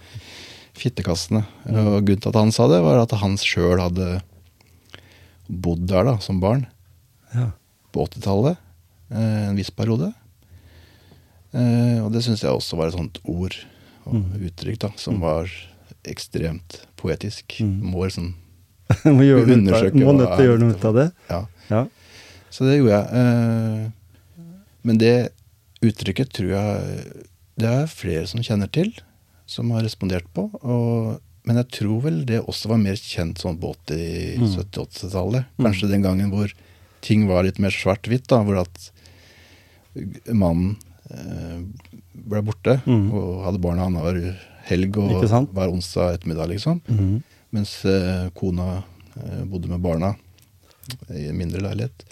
fittekassene. 0.78 1.44
Og 1.68 2.06
grunnen 2.06 2.22
til 2.22 2.32
at 2.32 2.40
han 2.40 2.54
sa 2.56 2.68
det, 2.72 2.82
var 2.86 3.02
at 3.02 3.16
han 3.22 3.38
sjøl 3.42 3.82
hadde 3.82 4.22
bodd 5.52 5.88
der 5.90 6.08
da, 6.08 6.18
som 6.24 6.40
barn 6.40 6.66
Ja. 7.36 7.52
på 7.92 8.06
80-tallet, 8.08 8.58
eh, 9.12 9.50
en 9.50 9.58
viss 9.60 9.72
periode. 9.72 10.14
Eh, 11.54 11.98
og 12.04 12.12
det 12.14 12.22
syns 12.24 12.44
jeg 12.46 12.52
også 12.54 12.78
var 12.80 12.88
et 12.92 12.96
sånt 12.98 13.20
ord 13.26 13.56
og 14.06 14.14
Mm. 14.16 14.48
uttrykk 14.48 14.80
da, 14.82 14.90
som 14.98 15.20
var 15.22 15.50
ekstremt 16.10 16.80
poetisk. 16.98 17.60
Mm. 17.62 17.76
Må 17.92 18.06
liksom 18.08 18.32
må 19.18 19.24
gjøre 19.24 19.54
Undersøke 19.56 20.02
må 20.02 20.14
nødt 20.18 20.32
til 20.36 20.46
å 20.46 20.48
gjøre 20.50 20.60
noe 20.64 20.74
ut 20.76 20.86
av 20.90 20.96
det. 20.98 21.06
Ja. 21.30 21.42
Ja. 21.70 21.82
Så 22.52 22.66
det 22.68 22.80
gjorde 22.80 22.98
jeg. 22.98 23.08
Eh, 23.22 24.48
men 24.84 24.98
det 24.98 25.14
uttrykket 25.86 26.32
tror 26.34 26.50
jeg 26.56 27.04
det 27.62 27.70
er 27.70 27.86
flere 27.92 28.26
som 28.28 28.42
kjenner 28.42 28.72
til, 28.74 28.90
som 29.46 29.70
har 29.76 29.84
respondert 29.86 30.26
på. 30.34 30.48
Og, 30.64 31.20
men 31.46 31.60
jeg 31.62 31.70
tror 31.78 32.02
vel 32.08 32.20
det 32.26 32.42
også 32.42 32.72
var 32.74 32.82
mer 32.82 32.98
kjent 32.98 33.38
sånn 33.44 33.60
på 33.62 33.76
80-, 33.86 34.42
Mm. 34.42 34.48
70-80-tallet. 34.58 35.46
Mm. 35.60 35.66
Kanskje 35.68 35.90
den 35.92 36.02
gangen 36.08 36.32
hvor 36.34 36.52
ting 37.06 37.28
var 37.30 37.44
litt 37.46 37.60
mer 37.62 37.74
svart-hvitt, 37.76 38.28
da, 38.32 38.42
hvor 38.46 38.60
at 38.66 38.90
mannen 40.34 40.78
ble 42.14 42.42
borte 42.46 42.78
Mm. 42.86 43.12
og 43.14 43.44
hadde 43.46 43.62
barna 43.64 43.86
annenhver 43.88 44.36
helg 44.70 44.98
og 44.98 45.12
hver 45.54 45.72
onsdag 45.74 46.16
ettermiddag, 46.18 46.50
liksom. 46.54 46.82
Mm. 46.88 47.22
Mens 47.52 47.74
eh, 47.86 48.30
kona 48.38 48.84
eh, 49.18 49.44
bodde 49.50 49.68
med 49.72 49.82
barna 49.84 50.14
i 51.10 51.28
en 51.30 51.38
mindre 51.38 51.62
leilighet. 51.62 52.06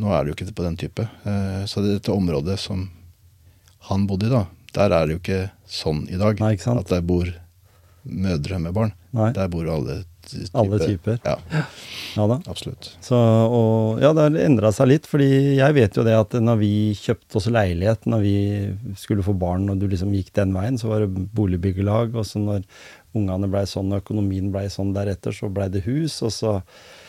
Nå 0.00 0.10
er 0.12 0.24
det 0.24 0.32
jo 0.32 0.36
ikke 0.38 0.54
på 0.56 0.66
den 0.66 0.76
type. 0.80 1.06
Eh, 1.24 1.62
så 1.66 1.80
det, 1.84 1.98
dette 1.98 2.12
området 2.12 2.58
som 2.60 2.88
han 3.90 4.06
bodde 4.06 4.26
i, 4.28 4.32
da, 4.34 4.44
der 4.76 4.92
er 4.92 5.06
det 5.06 5.14
jo 5.16 5.20
ikke 5.22 5.40
sånn 5.66 6.04
i 6.12 6.18
dag. 6.20 6.40
Nei? 6.42 6.54
At 6.56 6.90
der 6.92 7.00
bor 7.06 7.28
mødre 8.04 8.58
med 8.60 8.74
barn. 8.76 8.92
Nei. 9.16 9.30
Der 9.36 9.48
bor 9.52 9.66
alle 9.68 10.02
ty- 10.30 10.44
typer. 10.46 10.60
Alle 10.62 10.78
typer. 10.86 11.18
Ja, 11.24 11.36
Ja 12.16 12.26
da. 12.26 12.36
absolutt. 12.50 12.88
Så, 13.04 13.14
og 13.16 14.00
ja, 14.02 14.12
det 14.16 14.22
har 14.28 14.38
endra 14.46 14.72
seg 14.74 14.88
litt, 14.90 15.06
fordi 15.10 15.28
jeg 15.58 15.74
vet 15.76 15.98
jo 15.98 16.04
det 16.06 16.14
at 16.18 16.32
når 16.42 16.58
vi 16.62 16.70
kjøpte 16.98 17.36
oss 17.40 17.46
leilighet, 17.52 18.06
når 18.10 18.24
vi 18.24 18.34
skulle 18.98 19.22
få 19.26 19.34
barn, 19.38 19.68
og 19.70 19.78
du 19.82 19.86
liksom 19.90 20.14
gikk 20.16 20.32
den 20.40 20.54
veien, 20.56 20.78
så 20.80 20.88
var 20.90 21.04
det 21.04 21.28
boligbyggelag, 21.36 22.14
og 22.16 22.26
så 22.26 22.42
når 22.42 22.64
ungene 23.18 23.48
blei 23.50 23.64
sånn 23.66 23.90
og 23.90 24.04
økonomien 24.04 24.52
blei 24.54 24.68
sånn 24.70 24.92
deretter, 24.94 25.34
så 25.34 25.48
blei 25.50 25.68
det 25.74 25.84
hus, 25.86 26.20
og 26.22 26.30
så 26.34 26.56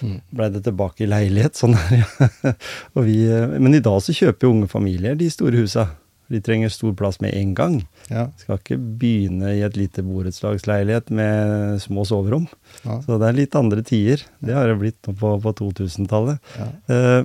Mm. 0.01 0.15
blei 0.33 0.47
det 0.49 0.63
tilbake 0.65 1.03
i 1.05 1.05
leilighet. 1.05 1.53
Sånn 1.53 1.75
er 1.77 1.89
det. 1.93 2.55
og 2.97 3.03
vi, 3.05 3.19
men 3.61 3.75
i 3.77 3.81
dag 3.85 3.99
så 4.01 4.15
kjøper 4.17 4.47
jo 4.47 4.53
unge 4.55 4.67
familier 4.71 5.13
de 5.15 5.27
store 5.29 5.59
husa. 5.61 5.83
De 6.31 6.39
trenger 6.43 6.71
stor 6.71 6.93
plass 6.95 7.19
med 7.21 7.33
en 7.35 7.53
gang. 7.57 7.75
Ja, 8.09 8.29
Skal 8.39 8.57
ikke 8.61 8.77
begynne 8.79 9.51
i 9.57 9.61
et 9.67 9.75
lite 9.75 10.03
borettslagsleilighet 10.07 11.11
med 11.11 11.81
små 11.83 12.05
soverom. 12.07 12.47
ja, 12.85 13.01
Så 13.03 13.19
det 13.19 13.27
er 13.29 13.37
litt 13.41 13.55
andre 13.59 13.83
tider. 13.83 14.23
Det 14.39 14.55
har 14.55 14.71
det 14.71 14.79
blitt 14.79 15.07
nå 15.07 15.13
på, 15.19 15.35
på 15.43 15.53
2000-tallet. 15.59 16.39
ja. 16.57 16.69
Eh, 16.95 17.23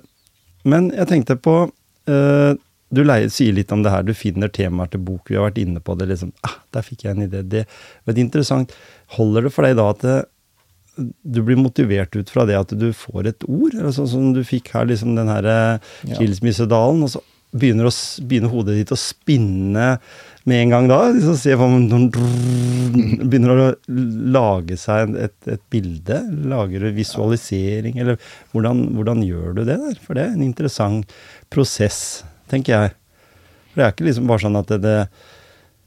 men 0.67 0.89
jeg 0.91 1.07
tenkte 1.07 1.37
på 1.39 1.53
eh, 2.11 2.57
Du 2.91 3.05
leier, 3.05 3.29
sier 3.31 3.53
litt 3.55 3.71
om 3.71 3.85
det 3.85 3.91
her, 3.93 4.03
du 4.03 4.11
finner 4.15 4.49
temaer 4.51 4.89
til 4.91 4.99
bok. 5.07 5.29
Vi 5.31 5.37
har 5.39 5.47
vært 5.49 5.61
inne 5.63 5.79
på 5.83 5.95
det. 5.99 6.09
liksom, 6.11 6.33
ah, 6.43 6.57
Der 6.75 6.83
fikk 6.83 7.05
jeg 7.05 7.15
en 7.15 7.23
idé. 7.29 7.43
Det 7.47 7.63
var 8.07 8.19
interessant. 8.19 8.75
Holder 9.15 9.47
det 9.47 9.53
for 9.55 9.63
deg 9.67 9.77
da 9.79 9.87
at 9.95 10.03
det, 10.03 10.17
du 11.23 11.43
blir 11.45 11.59
motivert 11.61 12.15
ut 12.17 12.31
fra 12.33 12.47
det 12.49 12.57
at 12.59 12.71
du 12.79 12.89
får 12.97 13.27
et 13.31 13.47
ord? 13.47 13.75
Eller 13.75 13.93
sånn 13.95 14.09
som 14.11 14.29
du 14.35 14.43
fikk 14.47 14.71
her, 14.75 14.87
liksom 14.91 15.15
den 15.19 15.29
her 15.31 15.47
eh, 15.51 15.79
skilsmissedalen, 16.17 17.03
og 17.07 17.11
så 17.15 17.23
begynner, 17.59 17.89
å, 17.89 17.93
begynner 18.29 18.53
hodet 18.53 18.77
ditt 18.79 18.93
å 18.95 18.99
spinne 18.99 19.89
med 20.47 20.63
en 20.63 20.75
gang 20.75 20.89
da? 20.91 20.99
Liksom, 21.15 21.37
se 21.41 21.57
hva 21.59 21.69
begynner 23.27 23.53
å 23.53 23.69
lage 24.37 24.79
seg 24.81 25.17
et, 25.27 25.37
et 25.51 25.65
bilde? 25.73 26.21
Lager 26.53 26.87
du 26.87 26.91
visualisering, 26.97 27.99
eller 28.03 28.21
hvordan, 28.53 28.87
hvordan 28.97 29.25
gjør 29.27 29.59
du 29.59 29.65
det 29.65 29.81
der? 29.83 29.99
For 30.03 30.19
det 30.19 30.29
er 30.29 30.37
en 30.37 30.47
interessant 30.47 31.17
prosess, 31.53 32.25
tenker 32.53 32.77
jeg. 32.77 32.97
For 33.71 33.83
det 33.83 33.87
er 33.87 33.97
ikke 33.97 34.09
liksom 34.09 34.31
bare 34.31 34.47
sånn 34.47 34.61
at 34.63 34.73
det, 34.73 34.83
det 34.87 34.99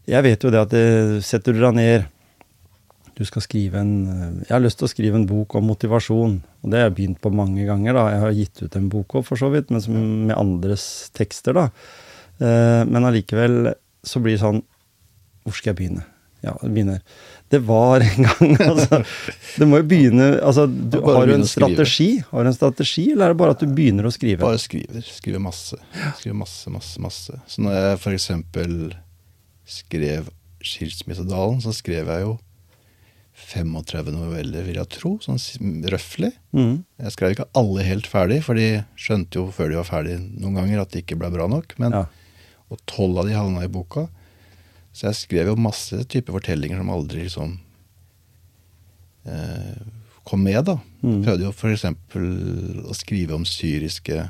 Jeg 0.09 0.25
vet 0.25 0.43
jo 0.43 0.53
det 0.53 0.63
at 0.65 0.73
det 0.73 0.87
setter 1.25 1.55
du 1.55 1.63
deg 1.63 1.77
ned 1.77 2.07
Du 3.19 3.25
skal 3.27 3.43
skrive 3.43 3.81
en 3.81 3.95
Jeg 4.45 4.53
har 4.53 4.63
lyst 4.63 4.79
til 4.79 4.87
å 4.87 4.91
skrive 4.91 5.19
en 5.19 5.27
bok 5.27 5.57
om 5.59 5.67
motivasjon, 5.67 6.37
og 6.39 6.71
det 6.71 6.79
har 6.79 6.87
jeg 6.87 6.95
begynt 7.01 7.19
på 7.23 7.31
mange 7.35 7.65
ganger, 7.67 7.97
da. 7.97 8.05
Jeg 8.13 8.21
har 8.23 8.37
gitt 8.37 8.61
ut 8.63 8.77
en 8.79 8.87
bok 8.91 9.17
òg, 9.19 9.25
for 9.27 9.39
så 9.39 9.49
vidt, 9.51 9.73
men 9.73 10.29
med 10.29 10.37
andres 10.39 10.85
tekster, 11.17 11.57
da. 11.57 11.65
Eh, 12.39 12.85
men 12.87 13.09
allikevel 13.09 13.73
så 14.07 14.21
blir 14.23 14.37
det 14.37 14.43
sånn 14.45 14.63
Hvor 15.43 15.57
skal 15.57 15.73
jeg 15.73 15.79
begynne? 15.81 16.05
Ja, 16.39 16.53
det 16.61 16.69
begynner 16.71 17.01
Det 17.51 17.59
var 17.67 17.99
en 18.05 18.23
gang, 18.29 18.53
altså. 18.69 19.01
Det 19.59 19.67
må 19.67 19.81
jo 19.81 19.87
begynne 19.91 20.29
Altså, 20.37 20.63
du, 20.69 21.01
har 21.03 21.27
du 21.27 21.35
en 21.35 21.43
strategi? 21.43 22.21
Har 22.29 22.47
du 22.47 22.53
en 22.53 22.55
strategi, 22.55 23.09
eller 23.11 23.27
er 23.27 23.35
det 23.35 23.41
bare 23.43 23.57
at 23.57 23.63
du 23.65 23.67
begynner 23.67 24.07
å 24.07 24.13
skrive? 24.15 24.39
Bare 24.45 24.61
skriver. 24.61 25.03
Skriver 25.03 25.43
masse. 25.43 25.75
Skriver 26.21 26.39
masse, 26.39 26.71
masse, 26.71 27.03
masse. 27.03 27.39
Så 27.51 27.65
når 27.65 27.75
jeg 27.75 28.15
eksempel 28.15 28.77
skrev 29.67 30.31
'Skilsmissedalen', 30.63 31.59
så 31.63 31.71
skrev 31.75 32.07
jeg 32.07 32.23
jo 32.23 32.37
35 33.39 34.11
noveller, 34.13 34.65
vil 34.67 34.77
jeg 34.77 34.89
tro, 34.93 35.15
sånn 35.23 35.39
røftlig. 35.89 36.31
Mm. 36.55 36.83
Jeg 37.01 37.15
skrev 37.15 37.33
ikke 37.33 37.47
alle 37.57 37.85
helt 37.87 38.09
ferdig, 38.09 38.41
for 38.45 38.59
de 38.59 38.83
skjønte 38.99 39.39
jo 39.39 39.47
før 39.55 39.71
de 39.71 39.79
var 39.79 39.87
ferdig 39.87 40.17
noen 40.19 40.59
ganger 40.59 40.83
at 40.83 40.91
det 40.93 41.03
ikke 41.05 41.17
ble 41.21 41.31
bra 41.33 41.47
nok. 41.51 41.75
Men, 41.81 41.95
Ja. 41.99 42.05
Og 42.69 42.77
tolv 42.85 43.17
av 43.17 43.25
de 43.25 43.33
havna 43.33 43.63
i 43.65 43.71
boka. 43.71 44.03
Så 44.93 45.07
jeg 45.07 45.17
skrev 45.17 45.47
jo 45.49 45.55
masse 45.57 46.03
typer 46.05 46.35
fortellinger 46.35 46.77
som 46.77 46.91
aldri 46.93 47.23
liksom 47.25 47.55
eh, 49.25 49.79
kom 50.23 50.43
med, 50.45 50.61
da. 50.67 50.77
Mm. 51.01 51.23
Prøvde 51.25 51.47
jo 51.47 51.53
f.eks. 51.55 51.85
å 52.85 52.97
skrive 52.97 53.33
om 53.33 53.45
syriske 53.47 54.27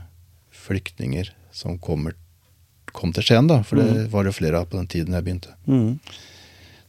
flyktninger 0.56 1.34
som 1.52 1.76
kommer, 1.82 2.16
kom 2.96 3.12
til 3.16 3.26
Skien, 3.28 3.50
da. 3.50 3.60
For 3.68 3.82
det 3.82 4.08
var 4.14 4.28
jo 4.30 4.36
flere 4.36 4.62
av 4.62 4.70
på 4.72 4.80
den 4.80 4.88
tiden 4.88 5.18
jeg 5.18 5.26
begynte. 5.26 5.56
Mm. 5.68 6.00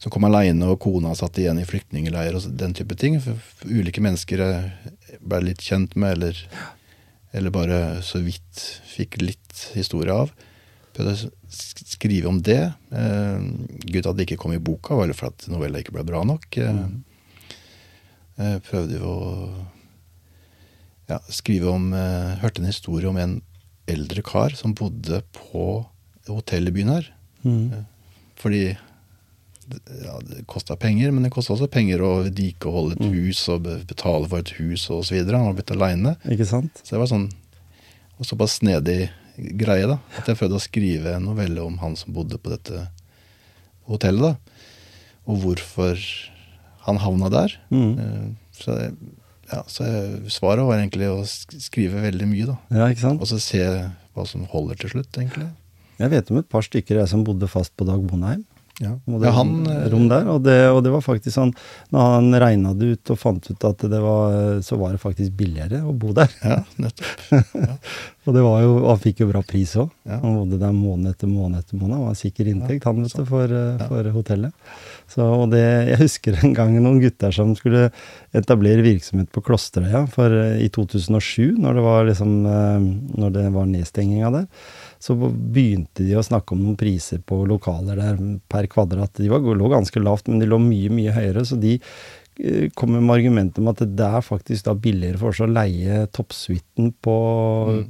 Som 0.01 0.13
kom 0.13 0.25
aleine, 0.25 0.65
og 0.65 0.79
kona 0.81 1.13
satt 1.17 1.37
igjen 1.37 1.59
i 1.61 1.67
flyktningleir 1.67 2.33
og 2.37 2.47
den 2.57 2.73
type 2.77 2.95
ting. 2.97 3.19
For, 3.21 3.37
ulike 3.69 4.01
mennesker 4.01 4.41
jeg 4.41 5.19
ble 5.21 5.43
litt 5.45 5.61
kjent 5.61 5.93
med, 5.93 6.15
eller, 6.17 6.39
eller 7.37 7.53
bare 7.53 7.81
så 8.05 8.23
vidt 8.25 8.63
fikk 8.95 9.19
litt 9.21 9.67
historie 9.75 10.15
av. 10.23 10.33
Prøvde 10.95 11.13
å 11.13 11.29
skrive 11.53 12.31
om 12.31 12.41
det. 12.43 12.63
Eh, 12.97 13.45
Gud 13.93 14.09
at 14.09 14.17
det 14.17 14.25
ikke 14.25 14.41
kom 14.41 14.55
i 14.55 14.63
boka, 14.63 14.97
var 14.97 15.13
for 15.13 15.29
at 15.29 15.45
novella 15.51 15.83
ikke 15.83 15.93
ble 15.95 16.07
bra 16.09 16.25
nok. 16.27 16.49
Eh, 16.57 16.81
eh, 18.41 18.57
prøvde 18.65 18.97
jo 18.97 19.13
å 19.13 19.37
ja, 21.11 21.19
skrive 21.29 21.69
om 21.71 21.89
eh, 21.93 22.37
Hørte 22.41 22.63
en 22.63 22.69
historie 22.71 23.09
om 23.09 23.19
en 23.21 23.39
eldre 23.91 24.23
kar 24.25 24.55
som 24.57 24.73
bodde 24.77 25.21
på 25.35 25.83
hotellet 26.25 26.71
i 26.71 26.75
byen 26.79 26.95
her. 26.95 27.11
Mm. 27.43 27.85
Fordi 28.39 28.63
det- 28.71 28.79
ja, 30.03 30.17
det 30.27 30.43
kosta 30.49 30.75
penger, 30.79 31.11
men 31.13 31.23
det 31.25 31.31
kosta 31.33 31.53
også 31.55 31.69
penger 31.71 32.01
å 32.05 32.11
vedlikeholde 32.25 32.97
et 32.97 33.13
hus 33.15 33.43
og 33.53 33.67
betale 33.89 34.27
for 34.31 34.43
et 34.43 34.53
hus 34.59 34.87
videre. 35.13 35.37
Han 35.39 35.51
var 35.51 35.57
blitt 35.59 35.73
aleine. 35.75 36.15
Så 36.83 36.95
det 36.95 37.01
var 37.03 37.11
sånn 37.11 37.29
og 38.21 38.27
såpass 38.29 38.59
snedig 38.59 39.09
greie, 39.57 39.87
da. 39.89 39.95
At 40.19 40.27
jeg 40.29 40.37
prøvde 40.37 40.59
å 40.59 40.61
skrive 40.61 41.15
en 41.17 41.25
novelle 41.25 41.63
om 41.65 41.79
han 41.81 41.95
som 41.97 42.13
bodde 42.13 42.37
på 42.37 42.51
dette 42.53 42.83
hotellet, 43.89 44.35
da. 44.35 44.59
Og 45.25 45.41
hvorfor 45.41 45.97
han 46.85 46.99
havna 47.01 47.29
der. 47.33 47.57
Mm. 47.73 47.91
Eh, 47.97 48.29
Så, 48.61 48.75
ja, 49.49 49.63
så 49.65 49.85
svaret 50.29 50.67
var 50.67 50.77
egentlig 50.77 51.07
å 51.09 51.23
skrive 51.25 52.03
veldig 52.03 52.27
mye, 52.29 52.45
da. 52.51 52.57
Ja? 52.69 52.89
Og 53.17 53.25
så 53.31 53.39
se 53.41 53.63
hva 54.13 54.25
som 54.27 54.43
holder 54.51 54.77
til 54.77 54.91
slutt, 54.93 55.09
egentlig. 55.17 55.47
Jeg 55.97 56.11
vet 56.13 56.29
om 56.29 56.37
et 56.41 56.49
par 56.51 56.61
stykker 56.65 56.99
jeg 56.99 57.09
som 57.09 57.23
bodde 57.25 57.47
fast 57.49 57.73
på 57.77 57.85
Dag 57.87 58.03
Bonheim. 58.05 58.43
Ja, 58.81 58.95
Og 59.05 59.21
det 59.21 59.29
ja 59.29 59.33
han 59.35 59.51
eh, 59.69 59.83
rom 59.93 60.07
der, 60.09 60.27
og 60.33 60.41
det, 60.45 60.57
og 60.73 60.81
det 60.85 60.93
var 60.93 61.03
faktisk 61.05 61.35
sånn 61.35 61.51
Når 61.93 62.07
han 62.15 62.37
regna 62.41 62.73
det 62.77 62.95
ut 62.95 63.13
og 63.13 63.19
fant 63.21 63.49
ut 63.51 63.67
at 63.69 63.85
det 63.91 63.99
var 64.01 64.61
Så 64.65 64.79
var 64.81 64.95
det 64.95 65.03
faktisk 65.03 65.35
billigere 65.37 65.83
å 65.85 65.93
bo 65.93 66.15
der. 66.17 66.33
Ja, 66.41 66.61
nettopp. 66.81 67.53
Ja. 67.53 67.75
Og 68.27 68.35
det 68.35 68.41
var 68.45 68.59
jo 68.61 68.73
Han 68.85 68.99
fikk 69.01 69.23
jo 69.23 69.29
bra 69.31 69.41
pris 69.45 69.73
òg. 69.79 69.89
Ja. 70.05 70.19
Han 70.21 70.35
bodde 70.37 70.59
der 70.61 70.73
måned 70.75 71.09
etter 71.15 71.29
måned 71.29 71.63
etter 71.63 71.79
måned. 71.79 71.95
Han 71.97 72.11
var 72.11 72.19
sikker 72.19 72.51
inntekt, 72.51 72.85
han, 72.85 73.01
vet 73.01 73.15
du, 73.17 73.23
for, 73.25 73.53
eh, 73.57 73.81
for 73.89 74.09
hotellet. 74.13 74.53
Så, 75.09 75.25
og 75.25 75.47
det, 75.53 75.63
jeg 75.89 75.99
husker 76.03 76.37
en 76.41 76.53
gang 76.57 76.75
noen 76.77 77.01
gutter 77.01 77.33
som 77.33 77.55
skulle 77.57 77.87
etablere 78.37 78.85
virksomhet 78.85 79.31
på 79.33 79.43
Klosterøya 79.47 80.05
for, 80.13 80.33
eh, 80.37 80.61
i 80.67 80.69
2007, 80.73 81.57
når 81.63 81.79
det 81.79 81.87
var 81.87 82.07
liksom 82.11 82.37
eh, 82.45 82.87
Når 83.21 83.35
det 83.39 83.47
var 83.57 83.69
nedstenginga 83.73 84.31
der. 84.37 84.47
Så 85.01 85.17
begynte 85.17 86.05
de 86.05 86.13
å 86.13 86.25
snakke 86.25 86.53
om 86.53 86.61
noen 86.61 86.77
priser 86.77 87.23
på 87.25 87.41
lokaler 87.49 87.97
der 87.97 88.21
per 88.51 88.69
kvadrat. 88.69 89.17
De 89.17 89.31
var, 89.33 89.41
lå 89.41 89.71
ganske 89.71 90.03
lavt, 90.03 90.29
men 90.29 90.37
de 90.43 90.49
lå 90.49 90.61
mye, 90.61 90.93
mye 90.93 91.15
høyere. 91.15 91.41
Så 91.47 91.57
de 91.57 91.79
eh, 92.41 92.69
kom 92.77 92.93
med 92.97 93.13
argumentet 93.13 93.61
om 93.61 93.69
at 93.71 93.83
det 93.85 94.07
er 94.07 94.25
faktisk 94.25 94.65
da 94.67 94.75
billigere 94.77 95.19
for 95.21 95.31
oss 95.31 95.41
å 95.43 95.49
leie 95.49 96.05
toppsuiten 96.15 96.91
på 97.03 97.15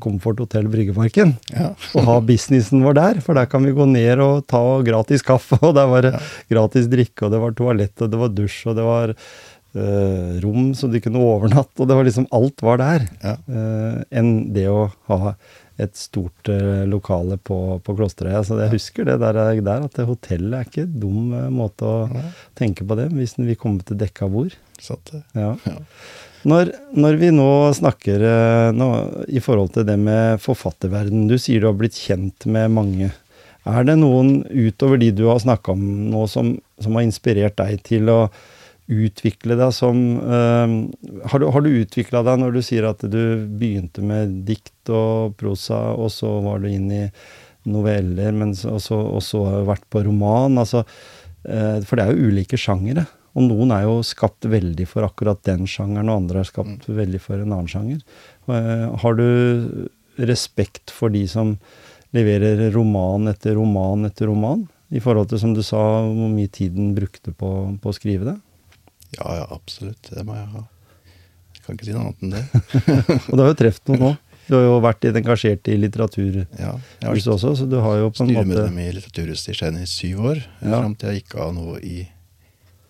Comfort 0.03 0.43
Hotell 0.43 0.69
Bryggeparken. 0.71 1.35
Ja. 1.55 1.71
Og 1.95 2.05
ha 2.09 2.17
businessen 2.25 2.83
vår 2.85 2.99
der, 2.99 3.21
for 3.25 3.39
der 3.39 3.49
kan 3.51 3.65
vi 3.67 3.75
gå 3.77 3.87
ned 3.89 4.21
og 4.23 4.45
ta 4.51 4.61
gratis 4.85 5.23
kaffe, 5.25 5.57
og 5.61 5.73
der 5.77 5.89
var 5.89 6.05
det 6.07 6.13
gratis 6.51 6.91
drikke, 6.91 7.25
og 7.25 7.33
det 7.33 7.41
var 7.41 7.57
toalett, 7.57 7.95
og 8.03 8.11
det 8.11 8.21
var 8.21 8.35
dusj, 8.35 8.59
og 8.71 8.77
det 8.77 8.85
var 8.87 9.15
eh, 9.15 10.37
rom 10.43 10.71
så 10.77 10.91
de 10.91 11.01
kunne 11.03 11.23
overnatte, 11.23 11.77
og 11.79 11.89
det 11.89 11.97
var 11.97 12.07
liksom 12.07 12.29
Alt 12.35 12.63
var 12.65 12.81
der. 12.81 13.07
Ja. 13.23 13.35
eh, 13.47 13.99
enn 14.21 14.31
det 14.55 14.67
å 14.71 14.85
ha 15.11 15.35
et 15.81 15.97
stort 15.97 16.49
eh, 16.51 16.83
lokale 16.89 17.37
på, 17.41 17.57
på 17.85 17.95
klosteret. 17.97 18.45
Så 18.47 18.57
jeg 18.59 18.73
husker 18.75 19.07
det 19.07 19.19
der, 19.23 19.39
der 19.61 19.85
at 19.87 20.01
hotellet 20.07 20.57
er 20.57 20.67
ikke 20.67 20.85
en 20.85 20.99
dum 21.01 21.31
eh, 21.37 21.47
måte 21.53 21.87
å 21.87 21.95
Nei. 22.11 22.25
tenke 22.57 22.87
på 22.87 22.97
det, 22.99 23.09
hvis 23.15 23.37
vi 23.39 23.57
kommer 23.59 23.85
til 23.87 23.99
dekka 24.01 24.29
bord. 24.31 24.57
Satt 24.81 25.13
det. 25.13 25.23
Ja. 25.37 25.55
Ja. 25.67 25.79
Når, 26.47 26.71
når 26.97 27.17
vi 27.21 27.29
nå 27.33 27.49
snakker 27.77 28.23
eh, 28.25 28.69
nå, 28.73 28.87
i 29.29 29.41
forhold 29.43 29.75
til 29.75 29.85
det 29.85 29.97
med 30.01 30.41
forfatterverden, 30.41 31.27
du 31.29 31.37
sier 31.37 31.61
du 31.61 31.69
har 31.69 31.77
blitt 31.77 31.99
kjent 31.99 32.47
med 32.49 32.73
mange. 32.73 33.11
Er 33.69 33.85
det 33.85 33.99
noen 34.01 34.39
utover 34.49 34.97
de 34.97 35.11
du 35.13 35.27
har 35.29 35.41
snakka 35.43 35.75
om 35.75 35.83
nå, 36.09 36.25
som, 36.29 36.55
som 36.81 36.97
har 36.97 37.05
inspirert 37.05 37.59
deg 37.61 37.83
til 37.85 38.09
å 38.09 38.23
utvikle 38.91 39.55
deg 39.59 39.71
som 39.75 40.01
eh, 40.19 40.73
Har 41.31 41.41
du, 41.41 41.47
har 41.53 41.63
du 41.63 41.69
utvikla 41.69 42.23
deg 42.27 42.41
når 42.41 42.57
du 42.57 42.61
sier 42.65 42.89
at 42.89 43.05
du 43.07 43.47
begynte 43.47 44.03
med 44.05 44.41
dikt 44.47 44.91
og 44.91 45.37
prosa, 45.39 45.93
og 45.95 46.11
så 46.13 46.33
var 46.45 46.61
du 46.61 46.69
inn 46.71 46.89
i 46.91 47.05
noveller, 47.69 48.33
men 48.33 48.53
og 48.55 48.81
så, 48.81 48.97
og 48.97 49.23
så 49.25 49.43
vært 49.67 49.87
på 49.93 50.03
roman? 50.07 50.59
altså 50.61 50.83
eh, 51.45 51.81
For 51.85 51.97
det 51.97 52.05
er 52.05 52.13
jo 52.13 52.31
ulike 52.31 52.59
sjangere. 52.59 53.05
Og 53.37 53.47
noen 53.47 53.71
er 53.71 53.85
jo 53.85 54.01
skapt 54.03 54.47
veldig 54.51 54.85
for 54.89 55.07
akkurat 55.07 55.39
den 55.47 55.63
sjangeren, 55.69 56.09
og 56.11 56.23
andre 56.23 56.41
er 56.41 56.49
skapt 56.49 56.89
veldig 56.91 57.21
for 57.23 57.39
en 57.39 57.53
annen 57.53 57.69
sjanger. 57.71 58.01
Uh, 58.49 58.91
Har 58.99 59.15
du 59.15 59.87
respekt 60.19 60.91
for 60.91 61.13
de 61.13 61.23
som 61.31 61.55
leverer 62.11 62.65
roman 62.75 63.31
etter 63.31 63.55
roman 63.55 64.09
etter 64.09 64.27
roman? 64.27 64.65
I 64.91 64.99
forhold 64.99 65.29
til, 65.31 65.39
som 65.39 65.53
du 65.55 65.61
sa, 65.63 65.79
hvor 66.03 66.31
mye 66.33 66.51
tid 66.51 66.75
den 66.75 66.91
brukte 66.97 67.31
på, 67.31 67.51
på 67.79 67.93
å 67.93 67.95
skrive 67.95 68.27
det? 68.27 68.35
Ja, 69.17 69.35
ja, 69.41 69.45
absolutt. 69.51 70.09
Det 70.11 70.23
må 70.27 70.35
jeg 70.37 70.47
ha. 70.53 70.63
Jeg 71.55 71.63
kan 71.65 71.77
ikke 71.77 71.87
si 71.87 71.95
noe 71.95 72.07
annet 72.09 72.21
enn 72.25 72.35
det. 72.35 72.43
Og 73.29 73.33
du 73.37 73.43
har 73.43 73.49
jo 73.51 73.57
truffet 73.59 73.91
noen 73.91 74.03
nå. 74.05 74.11
Du 74.47 74.55
har 74.57 74.63
jo 74.65 74.77
vært 74.83 75.05
engasjert 75.07 75.67
i 75.71 75.75
litteraturhuset 75.79 76.57
Ja, 76.59 76.71
også, 77.13 77.51
så 77.55 77.67
du 77.69 77.77
har 77.79 77.99
jo 78.01 78.09
på 78.11 78.23
en 78.25 78.31
måte 78.33 78.41
styremedlem 78.41 78.79
i 78.81 78.87
Litteraturhuset 78.97 79.51
i 79.53 79.55
Skien 79.55 79.77
i 79.79 79.85
syv 79.87 80.23
år, 80.31 80.41
Ja. 80.59 80.79
fram 80.81 80.95
til 80.99 81.11
jeg 81.13 81.21
gikk 81.21 81.35
av 81.45 81.53
nå 81.55 81.75
i 81.85 82.07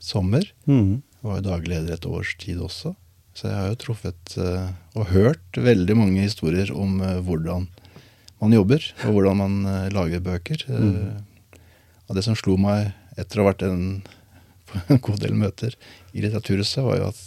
sommer. 0.02 0.48
Mm. 0.66 1.02
Var 1.22 1.38
jo 1.38 1.46
daglig 1.50 1.76
leder 1.76 2.00
et 2.00 2.08
års 2.10 2.32
tid 2.42 2.64
også. 2.66 2.96
Så 3.38 3.48
jeg 3.52 3.58
har 3.60 3.68
jo 3.70 3.78
truffet 3.84 4.38
eh, 4.42 4.72
og 4.98 5.12
hørt 5.12 5.60
veldig 5.60 5.96
mange 6.00 6.24
historier 6.26 6.72
om 6.74 6.98
eh, 7.06 7.20
hvordan 7.24 7.68
man 8.42 8.56
jobber, 8.58 8.88
og 9.06 9.14
hvordan 9.20 9.38
man 9.44 9.60
eh, 9.70 9.92
lager 9.94 10.24
bøker. 10.26 10.66
Eh, 10.66 11.60
og 12.08 12.18
det 12.18 12.26
som 12.26 12.36
slo 12.40 12.58
meg 12.60 12.90
etter 13.22 13.40
å 13.40 13.46
ha 13.46 13.52
vært 13.52 13.68
en, 13.68 13.86
på 14.74 14.96
en 14.96 15.02
god 15.08 15.22
del 15.24 15.38
møter 15.38 15.76
i 16.14 16.24
Litteraturhuset, 16.24 16.84
var 16.86 17.00
jo 17.00 17.10
at 17.12 17.22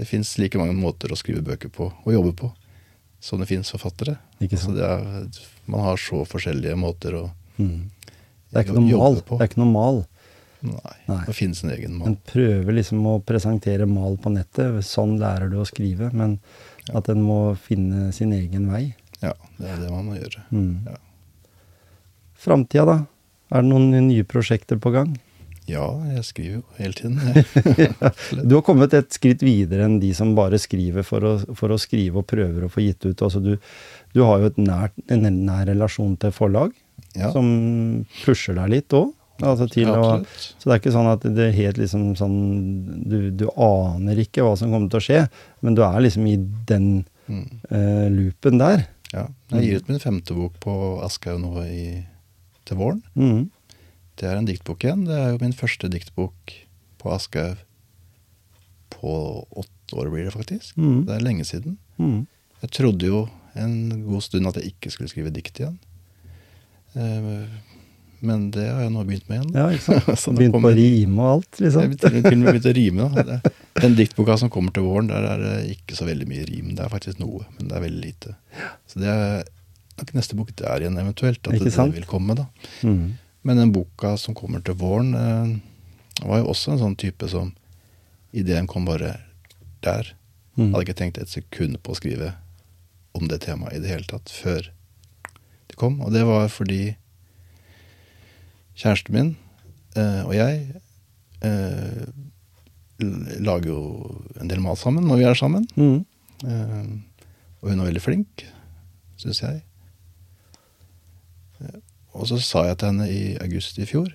det 0.00 0.08
fins 0.08 0.34
like 0.40 0.58
mange 0.58 0.74
måter 0.76 1.12
å 1.12 1.18
skrive 1.18 1.44
bøker 1.44 1.72
på 1.72 1.90
og 1.92 2.12
jobbe 2.14 2.32
på 2.38 2.52
som 3.22 3.38
det 3.38 3.46
fins 3.46 3.70
forfattere. 3.70 4.16
Ikke 4.42 4.58
Så 4.58 4.70
sant? 4.72 4.80
det 4.80 4.86
er, 4.88 5.42
man 5.70 5.84
har 5.86 6.00
så 6.00 6.24
forskjellige 6.26 6.78
måter 6.80 7.18
å 7.20 7.26
mm. 7.58 7.90
Det 8.52 8.66
jobbe 8.68 9.22
på. 9.24 9.38
Det 9.38 9.46
er 9.46 9.48
ikke 9.48 9.62
noe 9.62 9.72
mal. 9.72 10.00
Nei, 10.62 10.96
Nei. 11.08 11.20
det 11.26 11.34
finnes 11.34 11.62
en 11.64 11.70
egen 11.72 11.94
mal. 11.96 12.10
En 12.10 12.18
prøver 12.28 12.76
liksom 12.76 13.06
å 13.08 13.14
presentere 13.24 13.86
mal 13.88 14.18
på 14.20 14.30
nettet. 14.34 14.76
Sånn 14.86 15.16
lærer 15.22 15.48
du 15.50 15.56
å 15.62 15.64
skrive. 15.66 16.10
Men 16.12 16.36
at 16.92 17.08
en 17.08 17.22
må 17.24 17.54
finne 17.58 18.10
sin 18.12 18.34
egen 18.36 18.68
vei. 18.70 18.90
Ja, 19.22 19.32
det 19.56 19.70
er 19.72 19.80
det 19.80 19.88
man 19.90 20.10
må 20.10 20.18
gjøre. 20.18 20.44
Mm. 20.52 20.84
Ja. 20.90 20.98
Framtida, 22.42 22.84
da? 22.84 22.98
Er 23.52 23.64
det 23.64 23.70
noen 23.70 23.90
nye 24.10 24.26
prosjekter 24.28 24.78
på 24.82 24.92
gang? 24.94 25.16
Ja, 25.70 25.84
jeg 26.16 26.24
skriver 26.26 26.54
jo 26.56 26.62
hele 26.78 26.96
tiden. 26.98 27.20
Du 28.48 28.56
har 28.56 28.64
kommet 28.66 28.94
et 28.98 29.14
skritt 29.14 29.44
videre 29.46 29.86
enn 29.86 30.00
de 30.02 30.10
som 30.16 30.34
bare 30.34 30.58
skriver 30.60 31.04
for 31.06 31.22
å, 31.22 31.32
for 31.58 31.70
å 31.74 31.78
skrive 31.80 32.18
og 32.22 32.26
prøver 32.30 32.66
å 32.66 32.70
få 32.72 32.82
gitt 32.82 33.06
ut. 33.06 33.22
Altså 33.22 33.40
du, 33.44 33.52
du 34.16 34.22
har 34.26 34.42
jo 34.42 34.50
nært, 34.58 34.96
en 35.12 35.28
nær 35.46 35.66
relasjon 35.70 36.16
til 36.22 36.34
forlag, 36.34 36.74
Ja, 37.14 37.30
som 37.34 37.46
pusher 38.24 38.56
deg 38.58 38.72
litt 38.74 38.96
òg. 38.96 39.12
Altså 39.42 39.66
ja, 39.80 39.94
så 40.30 40.68
det 40.68 40.74
er 40.74 40.78
ikke 40.80 40.92
sånn 40.94 41.08
at 41.10 41.24
det 41.34 41.46
er 41.48 41.54
helt 41.56 41.78
liksom 41.80 42.12
sånn 42.18 42.36
du, 43.10 43.16
du 43.34 43.46
aner 43.58 44.20
ikke 44.22 44.44
hva 44.46 44.52
som 44.60 44.70
kommer 44.70 44.92
til 44.92 45.00
å 45.00 45.06
skje, 45.06 45.22
men 45.66 45.74
du 45.78 45.82
er 45.86 46.02
liksom 46.04 46.28
i 46.30 46.36
den 46.68 46.92
Mm. 47.30 47.44
uh, 47.70 48.08
loopen 48.10 48.58
der. 48.58 48.80
Ja. 49.14 49.28
Jeg 49.54 49.62
gir 49.62 49.76
ut 49.78 49.90
min 49.92 50.00
femte 50.02 50.34
bok 50.34 50.56
på 50.60 50.72
Aschehoug 51.06 51.38
nå 51.38 51.62
i, 51.70 51.84
til 52.66 52.80
våren. 52.80 52.98
Mhm. 53.14 53.44
Det 54.22 54.30
er 54.30 54.38
en 54.38 54.46
diktbok 54.46 54.84
igjen. 54.86 55.04
Det 55.08 55.16
er 55.18 55.32
jo 55.34 55.40
min 55.42 55.54
første 55.58 55.88
diktbok 55.90 56.52
på 57.02 57.10
Aschehoug 57.10 57.58
på 58.92 59.12
åtte 59.58 59.96
år, 59.98 60.10
blir 60.12 60.28
det 60.28 60.34
faktisk. 60.36 60.76
Mm. 60.78 61.00
Det 61.08 61.14
er 61.16 61.24
lenge 61.24 61.44
siden. 61.48 61.74
Mm. 61.98 62.20
Jeg 62.62 62.70
trodde 62.76 63.08
jo 63.08 63.24
en 63.58 63.72
god 64.06 64.22
stund 64.22 64.46
at 64.46 64.60
jeg 64.60 64.70
ikke 64.76 64.92
skulle 64.94 65.10
skrive 65.10 65.32
dikt 65.34 65.58
igjen. 65.58 65.74
Eh, 66.94 67.46
Men 68.22 68.44
det 68.54 68.68
har 68.68 68.84
jeg 68.84 68.92
nå 68.94 69.02
begynt 69.08 69.26
med 69.26 69.40
igjen. 69.40 69.56
Ja, 69.58 69.64
ikke 69.74 69.96
sant? 70.14 70.36
Begynt 70.38 70.54
på 70.54 70.60
å 70.70 70.74
rime 70.76 71.24
og 71.24 71.30
alt, 71.32 71.58
Jeg 71.58 71.72
liksom. 71.72 71.88
begynte 71.90 72.12
til 72.28 72.36
og 72.36 72.44
med 72.44 72.52
begynt 72.52 72.68
å 72.70 72.74
rime. 72.76 73.08
Da. 73.26 73.38
Den 73.82 73.96
diktboka 73.98 74.36
som 74.38 74.52
kommer 74.54 74.70
til 74.76 74.84
våren, 74.86 75.08
der 75.10 75.26
er 75.32 75.42
det 75.42 75.56
ikke 75.72 75.96
så 75.98 76.06
veldig 76.06 76.28
mye 76.30 76.44
rim. 76.46 76.68
Det 76.78 76.84
er 76.84 76.92
faktisk 76.92 77.18
noe, 77.18 77.42
men 77.56 77.66
det 77.72 77.74
er 77.80 77.82
veldig 77.88 78.04
lite. 78.04 78.36
Så 78.86 79.02
det 79.02 79.10
er 79.10 79.42
nok 79.98 80.14
neste 80.14 80.38
bok 80.38 80.54
der 80.62 80.84
igjen, 80.86 81.00
eventuelt. 81.02 81.42
At 81.50 81.58
Ikke 81.58 81.72
det 81.74 81.88
vil 81.98 82.06
komme, 82.12 82.38
da. 82.38 82.46
Mhm. 82.86 83.18
Men 83.42 83.58
den 83.58 83.72
boka 83.74 84.16
som 84.20 84.36
kommer 84.38 84.62
til 84.62 84.78
våren, 84.78 85.14
eh, 85.14 86.26
var 86.26 86.42
jo 86.42 86.52
også 86.52 86.72
en 86.72 86.82
sånn 86.82 86.98
type 86.98 87.28
som 87.28 87.54
Ideen 88.32 88.66
kom 88.66 88.86
bare 88.88 89.18
der. 89.84 90.14
Mm. 90.56 90.72
Hadde 90.72 90.84
ikke 90.86 90.96
tenkt 90.96 91.18
et 91.20 91.32
sekund 91.32 91.76
på 91.82 91.92
å 91.92 91.98
skrive 91.98 92.32
om 93.16 93.28
det 93.28 93.42
temaet 93.44 93.76
i 93.76 93.82
det 93.82 93.90
hele 93.92 94.08
tatt 94.08 94.32
før 94.32 94.70
det 95.68 95.76
kom. 95.80 96.00
Og 96.00 96.12
det 96.14 96.24
var 96.28 96.48
fordi 96.52 96.94
kjæresten 98.78 99.16
min 99.16 99.30
eh, 99.96 100.22
og 100.24 100.32
jeg 100.36 100.80
eh, 101.44 102.06
lager 103.42 103.68
jo 103.68 103.82
en 104.40 104.48
del 104.48 104.62
mat 104.64 104.80
sammen 104.80 105.04
når 105.08 105.20
vi 105.20 105.28
er 105.28 105.38
sammen. 105.38 105.66
Mm. 105.76 106.04
Eh, 106.46 106.88
og 107.62 107.70
hun 107.70 107.82
er 107.82 107.90
veldig 107.90 108.04
flink, 108.04 108.46
syns 109.20 109.42
jeg. 109.44 109.62
Og 112.12 112.26
så 112.28 112.38
sa 112.44 112.66
jeg 112.68 112.78
til 112.80 112.90
henne 112.92 113.06
i 113.10 113.22
august 113.40 113.78
i 113.80 113.86
fjor 113.88 114.10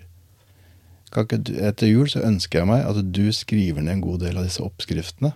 kan 1.08 1.24
ikke 1.24 1.38
du, 1.48 1.54
Etter 1.64 1.88
jul 1.88 2.10
så 2.12 2.20
ønsker 2.28 2.60
jeg 2.60 2.68
meg 2.68 2.82
at 2.84 2.98
du 3.16 3.30
skriver 3.32 3.80
ned 3.82 3.94
en 3.94 4.02
god 4.04 4.20
del 4.26 4.38
av 4.38 4.44
disse 4.44 4.60
oppskriftene 4.62 5.30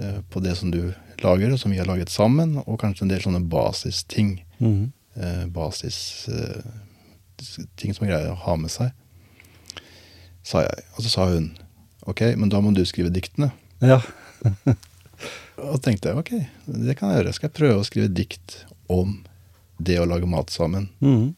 eh, 0.00 0.20
på 0.32 0.40
det 0.40 0.54
som 0.56 0.70
du 0.72 0.94
lager, 1.20 1.52
og 1.52 1.60
som 1.60 1.70
vi 1.74 1.76
har 1.76 1.84
laget 1.90 2.08
sammen, 2.08 2.54
og 2.64 2.78
kanskje 2.80 3.04
en 3.04 3.10
del 3.12 3.20
sånne 3.20 3.42
basisting. 3.52 4.38
Mhm. 4.58 4.86
Eh, 5.20 5.42
basis 5.52 5.98
eh, 6.32 6.62
ting 7.76 7.92
som 7.92 8.06
er 8.06 8.14
greie 8.14 8.30
å 8.32 8.38
ha 8.46 8.54
med 8.56 8.72
seg. 8.72 8.94
Sa 10.42 10.62
jeg. 10.64 10.86
Og 10.96 11.04
så 11.04 11.12
sa 11.12 11.26
hun 11.34 11.50
ok, 12.08 12.22
men 12.40 12.48
da 12.48 12.62
må 12.64 12.72
du 12.72 12.80
skrive 12.88 13.12
diktene. 13.12 13.50
Ja. 13.84 14.00
Og 15.60 15.82
tenkte 15.84 16.14
jeg 16.14 16.16
ok, 16.22 16.30
det 16.88 16.96
kan 16.96 17.12
jeg 17.12 17.20
gjøre. 17.20 17.34
Skal 17.36 17.50
jeg 17.50 17.58
prøve 17.60 17.82
å 17.82 17.84
skrive 17.84 18.08
dikt 18.08 18.62
om 18.88 19.18
det 19.80 19.98
å 20.00 20.08
lage 20.08 20.28
mat 20.28 20.48
sammen, 20.52 20.88
Mhm. 21.04 21.34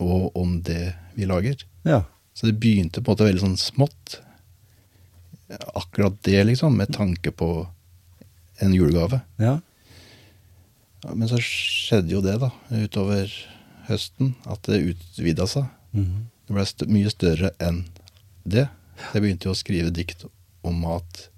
Og 0.00 0.36
om 0.38 0.60
det 0.66 0.94
vi 1.14 1.28
lager. 1.28 1.62
ja. 1.84 2.02
Så 2.32 2.46
det 2.46 2.60
begynte 2.62 3.02
på 3.02 3.10
en 3.10 3.16
måte 3.16 3.26
veldig 3.26 3.42
sånn 3.42 3.56
smått. 3.60 4.20
akkurat 5.74 6.14
det, 6.22 6.44
liksom, 6.46 6.76
med 6.78 6.92
tanke 6.94 7.32
på 7.34 7.66
en 8.62 8.74
julegave. 8.74 9.20
Ja. 9.36 9.58
Men 11.14 11.28
så 11.28 11.38
skjedde 11.42 12.12
jo 12.14 12.20
det, 12.22 12.38
da, 12.38 12.50
utover 12.70 13.26
høsten, 13.88 14.34
at 14.46 14.62
det 14.68 14.86
utvida 14.92 15.46
seg. 15.50 15.64
Mhm. 15.92 16.26
Det 16.46 16.54
ble 16.54 16.64
st 16.66 16.86
mye 16.90 17.10
større 17.10 17.50
enn 17.62 17.84
det. 18.44 18.68
Jeg 19.12 19.22
begynte 19.22 19.44
jo 19.48 19.52
å 19.54 19.58
skrive 19.58 19.90
dikt 19.94 20.24
om 20.66 20.80
mat. 20.82 21.28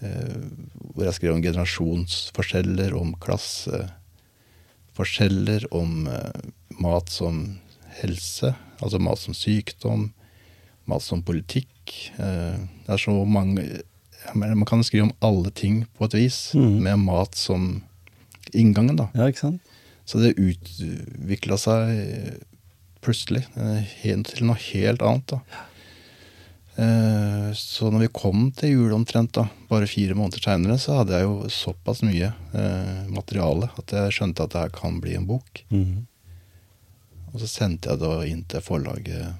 Eh, 0.00 0.36
hvor 0.92 1.04
jeg 1.06 1.14
skrev 1.16 1.34
om 1.34 1.42
generasjonsforskjeller, 1.42 2.94
om 2.94 3.14
klasseforskjeller, 3.22 5.66
om 5.70 6.06
eh, 6.10 6.32
mat 6.82 7.10
som 7.12 7.58
helse, 8.00 8.52
altså 8.80 9.00
mat 9.02 9.20
som 9.22 9.36
sykdom, 9.36 10.10
mat 10.86 11.04
som 11.04 11.22
politikk. 11.26 11.72
Eh, 12.18 12.56
det 12.86 12.96
er 12.96 13.02
så 13.02 13.14
mange 13.24 13.82
Man 14.34 14.64
kan 14.66 14.82
skrive 14.82 15.04
om 15.06 15.12
alle 15.22 15.52
ting 15.54 15.84
på 15.94 16.08
et 16.08 16.14
vis, 16.18 16.50
mm. 16.54 16.80
med 16.82 16.98
mat 16.98 17.36
som 17.38 17.84
inngangen, 18.52 18.96
da. 18.98 19.06
ja, 19.14 19.28
ikke 19.30 19.44
sant? 19.44 19.68
Så 20.06 20.18
det 20.18 20.32
utvikla 20.34 21.54
seg 21.58 22.40
plutselig 23.06 23.44
eh, 23.54 23.94
til 24.02 24.48
noe 24.48 24.58
helt 24.72 25.02
annet. 25.06 25.36
da. 25.36 25.62
Eh, 26.76 27.52
Så 27.54 27.90
når 27.90 28.06
vi 28.06 28.12
kom 28.12 28.50
til 28.56 28.74
jul 28.74 28.92
omtrent, 28.96 29.32
da, 29.38 29.46
bare 29.70 29.88
fire 29.90 30.16
måneder 30.18 30.42
seinere, 30.42 30.78
så 30.78 31.00
hadde 31.00 31.16
jeg 31.16 31.26
jo 31.28 31.36
såpass 31.52 32.02
mye 32.06 32.32
eh, 32.52 33.06
materiale 33.12 33.70
at 33.78 33.94
jeg 33.96 34.18
skjønte 34.18 34.44
at 34.44 34.52
det 34.52 34.64
her 34.66 34.74
kan 34.74 35.00
bli 35.00 35.16
en 35.16 35.28
bok. 35.28 35.64
Mhm. 35.70 36.04
Og 37.36 37.42
så 37.42 37.48
sendte 37.52 37.90
jeg 37.92 38.00
det 38.00 38.12
inn 38.32 38.44
til 38.48 38.62
forlaget 38.64 39.34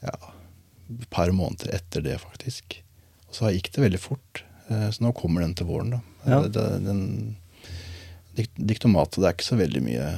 ja, 0.00 0.14
et 0.96 1.10
par 1.12 1.28
måneder 1.36 1.74
etter 1.76 2.00
det, 2.06 2.14
faktisk. 2.22 2.78
Og 3.28 3.36
så 3.36 3.50
gikk 3.52 3.68
det 3.74 3.82
veldig 3.84 4.00
fort. 4.00 4.40
Eh, 4.72 4.86
Så 4.88 5.04
nå 5.04 5.12
kommer 5.12 5.44
den 5.44 5.52
til 5.58 5.68
våren, 5.68 5.90
da. 5.92 6.00
Ja. 6.24 6.38
Det, 6.48 6.64
den, 6.86 7.02
dikt, 8.38 8.56
diktomatet, 8.56 9.20
det 9.20 9.28
er 9.28 9.36
ikke 9.36 9.50
så 9.50 9.58
veldig 9.60 9.82
mye 9.84 10.08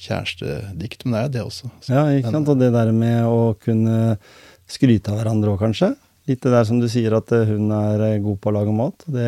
kjærestedikt, 0.00 1.04
men 1.06 1.14
det 1.16 1.22
er 1.22 1.32
det 1.38 1.42
også. 1.46 1.70
Så 1.84 1.94
Ja, 1.94 2.04
ikke 2.10 2.26
den- 2.30 2.32
sant? 2.40 2.48
Og 2.48 2.58
det 2.58 2.72
der 2.72 2.90
med 2.92 3.24
å 3.24 3.54
kunne 3.60 4.18
skryte 4.66 5.08
av 5.12 5.18
hverandre 5.22 5.54
òg, 5.54 5.58
kanskje. 5.62 5.94
Litt 6.30 6.44
det 6.46 6.52
der 6.54 6.66
som 6.68 6.78
du 6.78 6.86
sier, 6.90 7.14
at 7.18 7.32
eh, 7.34 7.48
hun 7.50 7.72
er 7.74 8.02
eh, 8.06 8.16
god 8.22 8.36
på 8.42 8.50
å 8.52 8.54
lage 8.54 8.72
mat. 8.76 9.02
Det, 9.10 9.26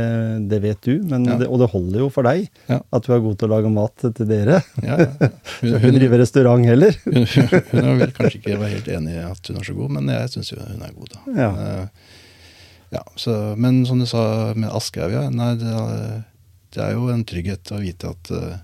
det 0.53 0.61
vet 0.63 0.81
du, 0.87 0.93
men 1.11 1.25
Ja. 1.27 1.37
det, 1.41 1.49
og 1.51 1.59
det 1.63 1.69
holder 1.73 2.05
jo 2.05 2.09
for 2.15 2.29
deg 2.29 2.45
Ja. 2.71 2.79
at 2.95 3.03
du 3.09 3.13
er 3.17 3.23
god 3.25 3.39
til 3.41 3.49
å 3.51 3.53
lage 3.57 3.73
mat 3.75 4.05
til 4.07 4.29
dere. 4.31 4.61
Ja. 4.87 4.97
Hun, 5.63 5.73
Hun, 5.73 5.79
hun, 5.83 5.97
driver 5.99 6.23
restaurant 6.23 6.67
heller. 6.69 6.95
hun, 7.05 7.27
hun 7.27 7.85
er 7.93 8.01
vel 8.05 8.13
kanskje 8.17 8.39
ikke 8.41 8.59
helt 8.63 8.89
enig 8.95 9.17
i 9.19 9.25
at 9.27 9.51
hun 9.51 9.59
er 9.61 9.67
så 9.69 9.75
god, 9.79 9.95
men 9.99 10.11
jeg 10.15 10.33
syns 10.37 10.53
jo 10.55 10.61
hun 10.63 10.83
er 10.87 10.93
god, 10.97 11.15
da. 11.17 11.23
Ja. 11.43 11.51
Eh, 11.67 12.19
ja, 12.99 13.03
så, 13.17 13.37
men 13.57 13.83
som 13.89 13.99
du 14.03 14.07
sa 14.07 14.23
med 14.55 14.69
Aschehoug, 14.71 15.15
ja, 15.17 15.25
nei, 15.33 15.55
det, 15.57 15.73
det 16.77 16.83
er 16.85 16.93
jo 16.99 17.07
en 17.13 17.23
trygghet 17.27 17.73
å 17.73 17.81
vite 17.83 18.11
at 18.13 18.31
eh, 18.37 18.59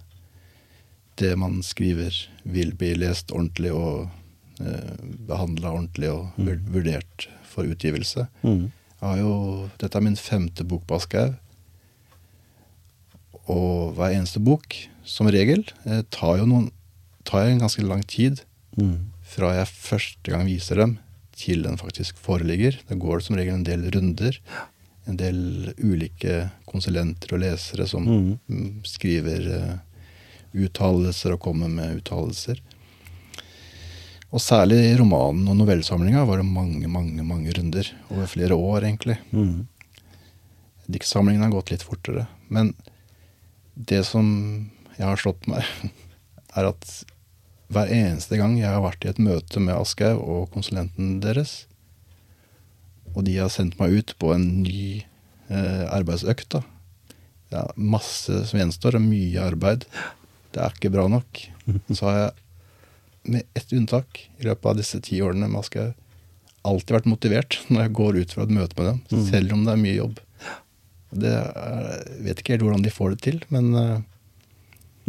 det 1.19 1.33
man 1.41 1.59
skriver, 1.67 2.15
vil 2.47 2.75
bli 2.79 2.93
lest 3.01 3.33
ordentlig 3.35 3.73
og 3.75 4.05
uh, 4.63 4.93
behandla 5.27 5.73
ordentlig 5.75 6.13
og 6.13 6.37
vur- 6.39 6.61
vurdert 6.77 7.27
for 7.49 7.65
utgivelse. 7.69 8.27
Mm. 8.45 8.69
Jo, 9.19 9.33
dette 9.79 9.97
er 9.99 10.05
min 10.05 10.17
femte 10.19 10.65
bok 10.67 10.87
på 10.87 10.97
Aschehoug. 10.99 11.37
Og 13.49 13.95
hver 13.97 14.13
eneste 14.17 14.41
bok, 14.45 14.75
som 15.09 15.29
regel, 15.33 15.63
eh, 15.89 16.03
tar 16.13 16.39
jo 16.41 16.47
noen, 16.49 16.71
tar 17.25 17.47
en 17.49 17.61
ganske 17.65 17.85
lang 17.87 18.03
tid 18.07 18.43
Mm. 18.79 19.11
fra 19.25 19.55
jeg 19.57 19.67
første 19.67 20.31
gang 20.31 20.45
viser 20.47 20.77
dem, 20.77 20.99
til 21.35 21.63
den 21.63 21.77
faktisk 21.77 22.17
foreligger. 22.19 22.77
Da 22.89 22.95
går 22.95 23.19
det 23.19 23.25
som 23.27 23.37
regel 23.37 23.55
en 23.55 23.65
del 23.65 23.91
runder. 23.91 24.39
En 25.09 25.17
del 25.17 25.73
ulike 25.79 26.51
konsulenter 26.67 27.33
og 27.35 27.41
lesere 27.41 27.89
som 27.89 28.05
Mhm. 28.05 28.39
mm, 28.49 28.83
skriver 28.85 29.41
eh, 29.49 29.79
uttalelser 30.55 31.33
og 31.33 31.41
kommer 31.41 31.69
med 31.69 31.97
uttalelser. 32.03 32.61
Og 34.29 34.43
særlig 34.45 34.79
i 34.85 34.97
romanen 34.99 35.49
og 35.49 35.57
novellesamlinga 35.57 36.25
var 36.29 36.43
det 36.43 36.49
mange, 36.49 36.89
mange 36.91 37.25
mange 37.25 37.53
runder. 37.57 37.89
Over 38.13 38.29
flere 38.29 38.57
år, 38.57 38.85
egentlig. 38.85 39.17
Mm. 39.33 39.67
Diktsamlingen 40.89 41.47
har 41.47 41.55
gått 41.55 41.73
litt 41.73 41.85
fortere. 41.87 42.27
Men 42.53 42.75
det 43.75 44.03
som 44.09 44.27
jeg 44.99 45.07
har 45.07 45.21
slått 45.21 45.49
meg, 45.49 45.65
er 46.59 46.69
at 46.73 46.93
hver 47.73 47.91
eneste 47.93 48.39
gang 48.41 48.57
jeg 48.57 48.69
har 48.73 48.85
vært 48.85 49.05
i 49.05 49.11
et 49.13 49.21
møte 49.21 49.61
med 49.61 49.77
Aschehoug 49.77 50.25
og 50.25 50.53
konsulenten 50.55 51.19
deres, 51.25 51.63
og 53.15 53.25
de 53.27 53.37
har 53.41 53.53
sendt 53.53 53.79
meg 53.81 53.97
ut 53.97 54.15
på 54.21 54.33
en 54.35 54.47
ny 54.63 55.05
eh, 55.49 55.85
arbeidsøkt, 55.89 56.51
da. 56.57 56.63
Det 57.49 57.61
er 57.63 57.81
masse 57.81 58.43
som 58.51 58.61
gjenstår, 58.61 58.99
og 58.99 59.07
mye 59.09 59.41
arbeid. 59.41 59.87
Det 60.53 60.61
er 60.61 60.75
ikke 60.77 60.93
bra 60.93 61.07
nok. 61.09 61.41
Så 61.89 62.05
har 62.05 62.19
jeg, 62.19 62.48
med 63.29 63.47
ett 63.59 63.73
unntak, 63.77 64.25
i 64.41 64.49
løpet 64.49 64.67
av 64.73 64.77
disse 64.81 65.01
ti 65.05 65.21
årene 65.25 65.49
med 65.49 65.61
Aschehoug, 65.61 65.95
alltid 66.69 66.97
vært 66.99 67.07
motivert 67.09 67.59
når 67.71 67.85
jeg 67.87 67.93
går 67.97 68.17
ut 68.23 68.33
fra 68.35 68.45
et 68.49 68.51
møte 68.59 68.77
med 68.81 68.87
dem, 68.91 69.01
Mm. 69.13 69.25
selv 69.31 69.53
om 69.57 69.65
det 69.65 69.73
er 69.73 69.83
mye 69.85 69.97
jobb. 69.99 70.19
Det 71.19 71.31
er, 71.33 72.05
jeg 72.19 72.25
vet 72.27 72.41
ikke 72.43 72.53
helt 72.57 72.65
hvordan 72.67 72.83
de 72.85 72.91
får 72.93 73.11
det 73.15 73.21
til, 73.25 73.39
men 73.55 73.75
eh, 73.75 73.99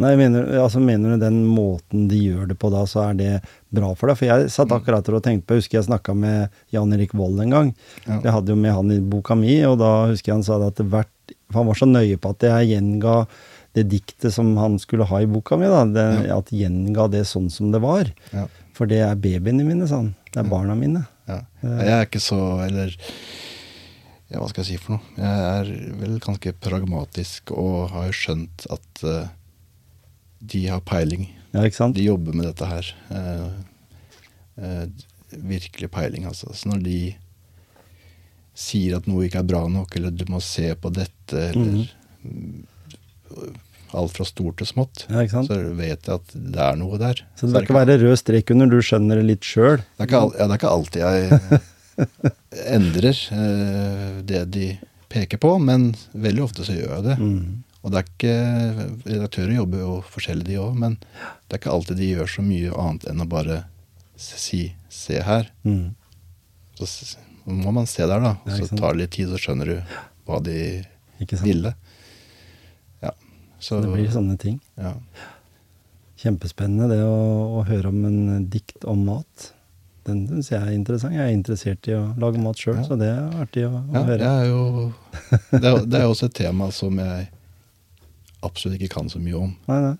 Nei, 0.00 0.14
mener, 0.16 0.46
altså 0.62 0.80
mener 0.80 1.12
du 1.12 1.20
den 1.20 1.42
måten 1.44 2.06
de 2.08 2.16
gjør 2.24 2.46
det 2.48 2.54
på 2.56 2.70
da, 2.72 2.86
så 2.88 3.02
er 3.10 3.18
det 3.18 3.32
bra 3.68 3.90
for 3.92 4.08
deg? 4.08 4.16
For 4.16 4.30
jeg 4.30 4.46
satt 4.54 4.72
akkurat 4.72 5.04
og 5.12 5.20
tenkte 5.26 5.44
på, 5.44 5.58
jeg 5.58 5.60
husker 5.66 5.76
jeg 5.76 5.88
snakka 5.90 6.14
med 6.16 6.48
Jan 6.72 6.94
Erik 6.96 7.12
Vold 7.12 7.36
en 7.44 7.52
gang. 7.52 7.72
Ja. 8.06 8.16
Jeg 8.24 8.32
hadde 8.32 8.54
jo 8.54 8.56
med 8.62 8.72
han 8.72 8.94
i 8.94 8.96
boka 9.12 9.36
mi, 9.36 9.58
og 9.68 9.76
da 9.82 9.90
husker 10.08 10.30
jeg 10.32 10.38
han 10.38 10.46
sa 10.46 10.56
det 10.62 10.70
at 10.72 10.80
det 10.80 10.86
hvert, 10.94 11.12
for 11.50 11.60
han 11.60 11.68
var 11.68 11.80
så 11.82 11.90
nøye 11.90 12.16
på 12.16 12.32
at 12.32 12.46
jeg 12.48 12.70
gjenga 12.72 13.18
det 13.76 13.86
diktet 13.90 14.34
som 14.34 14.56
han 14.58 14.78
skulle 14.82 15.06
ha 15.06 15.20
i 15.22 15.28
boka 15.30 15.58
mi, 15.60 15.68
da. 15.70 15.84
Det, 15.86 16.06
Ja. 16.26 16.38
At 16.40 16.50
gjenga 16.54 17.06
det 17.10 17.24
sånn 17.30 17.50
som 17.50 17.70
det 17.72 17.82
var. 17.82 18.10
ja, 18.32 18.48
For 18.74 18.90
det 18.90 19.00
er 19.04 19.14
babyene 19.14 19.64
mine, 19.64 19.86
sa 19.86 20.02
han. 20.02 20.14
Det 20.32 20.42
er 20.42 20.50
barna 20.50 20.74
mine. 20.74 21.06
ja. 21.28 21.44
Jeg 21.62 21.92
er 21.94 22.06
ikke 22.06 22.22
så 22.22 22.64
Eller 22.64 22.96
ja, 24.30 24.38
hva 24.38 24.46
skal 24.48 24.62
jeg 24.62 24.78
si 24.78 24.78
for 24.78 24.94
noe? 24.94 25.02
Jeg 25.18 25.46
er 25.50 25.70
vel 25.98 26.18
ganske 26.22 26.52
pragmatisk 26.62 27.50
og 27.50 27.90
har 27.90 28.12
skjønt 28.14 28.66
at 28.70 29.02
uh, 29.02 29.26
de 30.38 30.60
har 30.70 30.84
peiling. 30.86 31.26
Ja? 31.50 31.64
De 31.66 32.04
jobber 32.04 32.36
med 32.38 32.46
dette 32.46 32.68
her. 32.70 32.92
Uh, 33.10 33.50
uh, 34.62 34.86
virkelig 35.30 35.90
peiling, 35.90 36.28
altså. 36.30 36.54
Så 36.54 36.70
når 36.70 36.84
de 36.86 37.00
sier 38.54 39.00
at 39.00 39.08
noe 39.10 39.26
ikke 39.26 39.42
er 39.42 39.50
bra 39.50 39.64
nok, 39.70 39.96
eller 39.98 40.14
du 40.14 40.22
må 40.30 40.38
se 40.44 40.68
på 40.78 40.92
dette, 40.94 41.48
eller 41.50 41.90
mm, 42.22 42.62
alt 43.96 44.14
fra 44.14 44.26
stort 44.28 44.60
til 44.60 44.68
smått, 44.68 45.06
Ja, 45.10 45.24
så 45.26 45.56
vet 45.74 46.06
jeg 46.06 46.20
at 46.20 46.34
det 46.34 46.60
er 46.62 46.76
noe 46.78 46.98
der. 47.00 47.24
Så 47.34 47.48
det 47.48 47.56
bør 47.56 47.66
ikke 47.66 47.78
være 47.80 47.98
rød 48.04 48.20
strek 48.20 48.52
under, 48.54 48.70
du 48.70 48.78
skjønner 48.84 49.18
det 49.18 49.26
litt 49.32 49.46
sjøl. 49.46 49.80
Det 49.98 50.06
ja, 50.12 50.22
det 50.30 50.46
er 50.46 50.58
ikke 50.58 50.74
alltid 50.76 51.02
jeg 51.02 51.60
endrer 52.76 53.18
eh, 53.36 54.20
det 54.26 54.44
de 54.54 54.68
peker 55.10 55.40
på, 55.42 55.56
men 55.58 55.90
veldig 56.12 56.44
ofte 56.46 56.66
så 56.66 56.76
gjør 56.76 56.94
jeg 56.98 57.06
det. 57.08 57.16
Mm. 57.18 57.64
Og 57.80 57.92
det 57.92 58.00
er 58.00 58.10
ikke 58.10 58.34
Redaktører 59.08 59.54
jobber 59.56 59.82
jo 59.82 59.94
forskjellig, 60.12 60.46
de 60.50 60.60
òg, 60.60 60.76
men 60.78 60.98
det 61.00 61.56
er 61.56 61.62
ikke 61.62 61.74
alltid 61.74 62.00
de 62.00 62.12
gjør 62.12 62.30
så 62.36 62.44
mye 62.46 62.76
annet 62.84 63.08
enn 63.10 63.24
å 63.24 63.28
bare 63.30 63.62
si 64.20 64.74
'se 64.90 65.22
her'. 65.24 65.50
Mm. 65.64 65.94
Så 66.76 67.16
må 67.44 67.72
man 67.72 67.86
se 67.86 68.06
der, 68.06 68.20
da. 68.20 68.36
Og 68.44 68.52
så 68.52 68.76
tar 68.76 68.94
det 68.94 69.00
litt 69.00 69.14
tid, 69.16 69.32
så 69.32 69.40
skjønner 69.40 69.66
du 69.66 69.76
hva 70.28 70.40
de 70.44 70.84
ville. 71.42 71.74
Så, 73.60 73.80
Det 73.84 73.92
blir 73.92 74.08
sånne 74.10 74.38
ting. 74.40 74.58
ja. 74.80 74.94
Kjempespennende 76.20 76.88
det 76.90 77.00
å, 77.00 77.60
å 77.60 77.62
høre 77.64 77.88
om 77.88 78.02
en 78.04 78.44
dikt 78.52 78.84
om 78.84 79.06
mat. 79.06 79.46
Den 80.04 80.26
syns 80.28 80.50
jeg 80.52 80.60
er 80.60 80.74
interessant. 80.76 81.14
Jeg 81.16 81.22
er 81.24 81.32
interessert 81.32 81.88
i 81.88 81.94
å 81.96 82.02
lage 82.20 82.40
mat 82.42 82.60
sjøl, 82.60 82.76
Ja. 82.76 82.84
så 82.84 82.98
det 83.00 83.08
er 83.08 83.38
artig 83.40 83.64
å, 83.68 83.80
ja, 83.94 84.02
høre. 84.04 84.18
det 84.24 84.28
er 84.28 84.46
jo 84.50 84.60
det 85.50 85.64
er, 85.64 85.78
det 85.86 86.00
er 86.02 86.06
også 86.10 86.28
et 86.28 86.36
tema 86.42 86.68
som 86.76 86.98
jeg 87.00 87.28
absolutt 88.44 88.76
ikke 88.80 88.94
kan 88.98 89.08
så 89.12 89.20
mye 89.20 89.36
om. 89.40 89.54
Nei, 89.68 89.80
nei. 89.86 89.96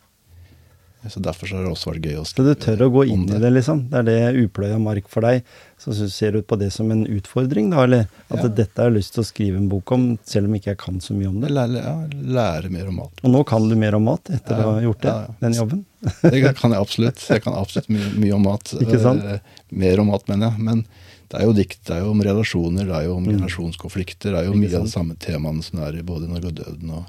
Så 1.08 1.20
derfor 1.24 1.48
så 1.48 1.56
har 1.56 1.64
det 1.64 1.70
også 1.72 1.92
vært 1.94 2.02
gøy 2.10 2.16
å 2.20 2.24
skrive 2.28 2.50
om 2.50 2.54
Så 2.54 2.58
du 2.60 2.64
tør 2.66 2.82
å 2.84 2.90
gå 2.92 3.04
inn 3.08 3.22
inn 3.24 3.36
i 3.36 3.38
det, 3.40 3.50
liksom. 3.54 3.86
Det 3.88 3.98
er 4.02 4.04
det 4.04 4.42
upløya 4.44 4.78
mark 4.78 5.06
for 5.08 5.24
deg. 5.24 5.42
Så 5.80 5.94
ser 6.12 6.32
du 6.36 6.42
på 6.42 6.58
det 6.60 6.68
som 6.74 6.90
en 6.92 7.06
utfordring, 7.08 7.70
da, 7.72 7.84
eller? 7.86 8.06
At 8.28 8.42
Ja. 8.42 8.48
dette 8.48 8.76
har 8.82 8.90
jeg 8.90 8.98
lyst 8.98 9.14
til 9.14 9.22
å 9.24 9.26
skrive 9.26 9.56
en 9.56 9.68
bok 9.68 9.90
om, 9.92 10.18
selv 10.24 10.46
om 10.50 10.54
ikke 10.54 10.74
jeg 10.74 10.78
kan 10.78 11.00
så 11.00 11.14
mye 11.16 11.28
om 11.28 11.40
det. 11.40 11.50
Lære, 11.50 11.80
ja, 11.80 11.96
lære 12.12 12.70
mer 12.70 12.88
om 12.88 12.96
mat. 12.96 13.10
Og 13.24 13.30
nå 13.32 13.44
kan 13.46 13.68
du 13.68 13.74
mer 13.76 13.94
om 13.96 14.04
mat 14.04 14.24
etter 14.28 14.58
Ja, 14.60 14.66
å 14.66 14.74
ha 14.76 14.80
gjort 14.84 15.00
det, 15.00 15.14
den 15.40 15.52
jobben. 15.54 15.84
Det 16.22 16.54
kan 16.56 16.70
jeg 16.72 16.80
absolutt. 16.80 17.24
Jeg 17.28 17.42
kan 17.42 17.54
absolutt 17.54 17.88
mye, 17.88 18.10
mye 18.20 18.34
om 18.34 18.42
mat. 18.42 18.64
Ikke 18.80 19.00
sant? 19.00 19.24
Eh, 19.24 19.38
Mer 19.72 20.00
om 20.00 20.06
mat, 20.12 20.26
mener 20.28 20.50
jeg. 20.50 20.58
Men 20.60 20.84
det 21.30 21.40
er 21.40 21.44
jo 21.46 21.52
dikt, 21.54 21.78
det 21.86 21.94
er 21.96 22.00
jo 22.04 22.10
om 22.10 22.20
relasjoner, 22.20 22.84
det 22.88 22.94
er 22.96 23.04
jo 23.06 23.16
om 23.16 23.24
Mm. 23.24 23.38
generasjonskonflikter. 23.38 24.32
Det 24.32 24.38
er 24.40 24.46
jo 24.48 24.52
mye 24.58 24.74
av 24.76 24.84
de 24.84 24.90
samme 24.90 25.14
temaene 25.16 25.62
som 25.62 25.78
er 25.80 25.96
i 25.96 26.02
både 26.02 26.28
Norge 26.28 26.46
og 26.48 26.54
døden 26.60 26.90
og 26.90 27.04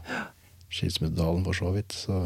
Skilsmissedalen, 0.72 1.44
for 1.44 1.58
så 1.58 1.72
vidt. 1.76 1.92
Så 1.92 2.22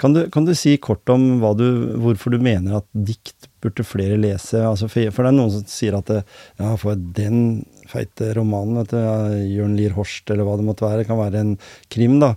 Kan 0.00 0.14
du, 0.16 0.22
kan 0.32 0.46
du 0.48 0.54
si 0.56 0.76
kort 0.80 1.08
om 1.12 1.26
du, 1.58 1.66
hvorfor 2.00 2.32
du 2.32 2.38
mener 2.40 2.78
at 2.78 2.86
dikt 2.96 3.50
burde 3.60 3.84
flere 3.84 4.16
lese? 4.20 4.62
Altså 4.64 4.88
for, 4.88 5.10
for 5.12 5.24
det 5.26 5.32
er 5.32 5.36
noen 5.36 5.52
som 5.52 5.66
sier 5.68 5.98
at 5.98 6.12
ja, 6.16 6.70
for 6.80 6.96
den 6.96 7.66
feite 7.90 8.32
romanen, 8.38 8.80
vet 8.80 8.94
du, 8.94 9.00
ja, 9.02 9.16
Jørn 9.58 9.76
Lier 9.76 9.96
Horst, 9.98 10.24
eller 10.32 10.48
hva 10.48 10.56
det 10.60 10.66
måtte 10.68 10.86
være. 10.86 11.02
Det 11.02 11.10
kan 11.10 11.20
være 11.20 11.44
en 11.44 11.52
krim, 11.92 12.16
da. 12.24 12.34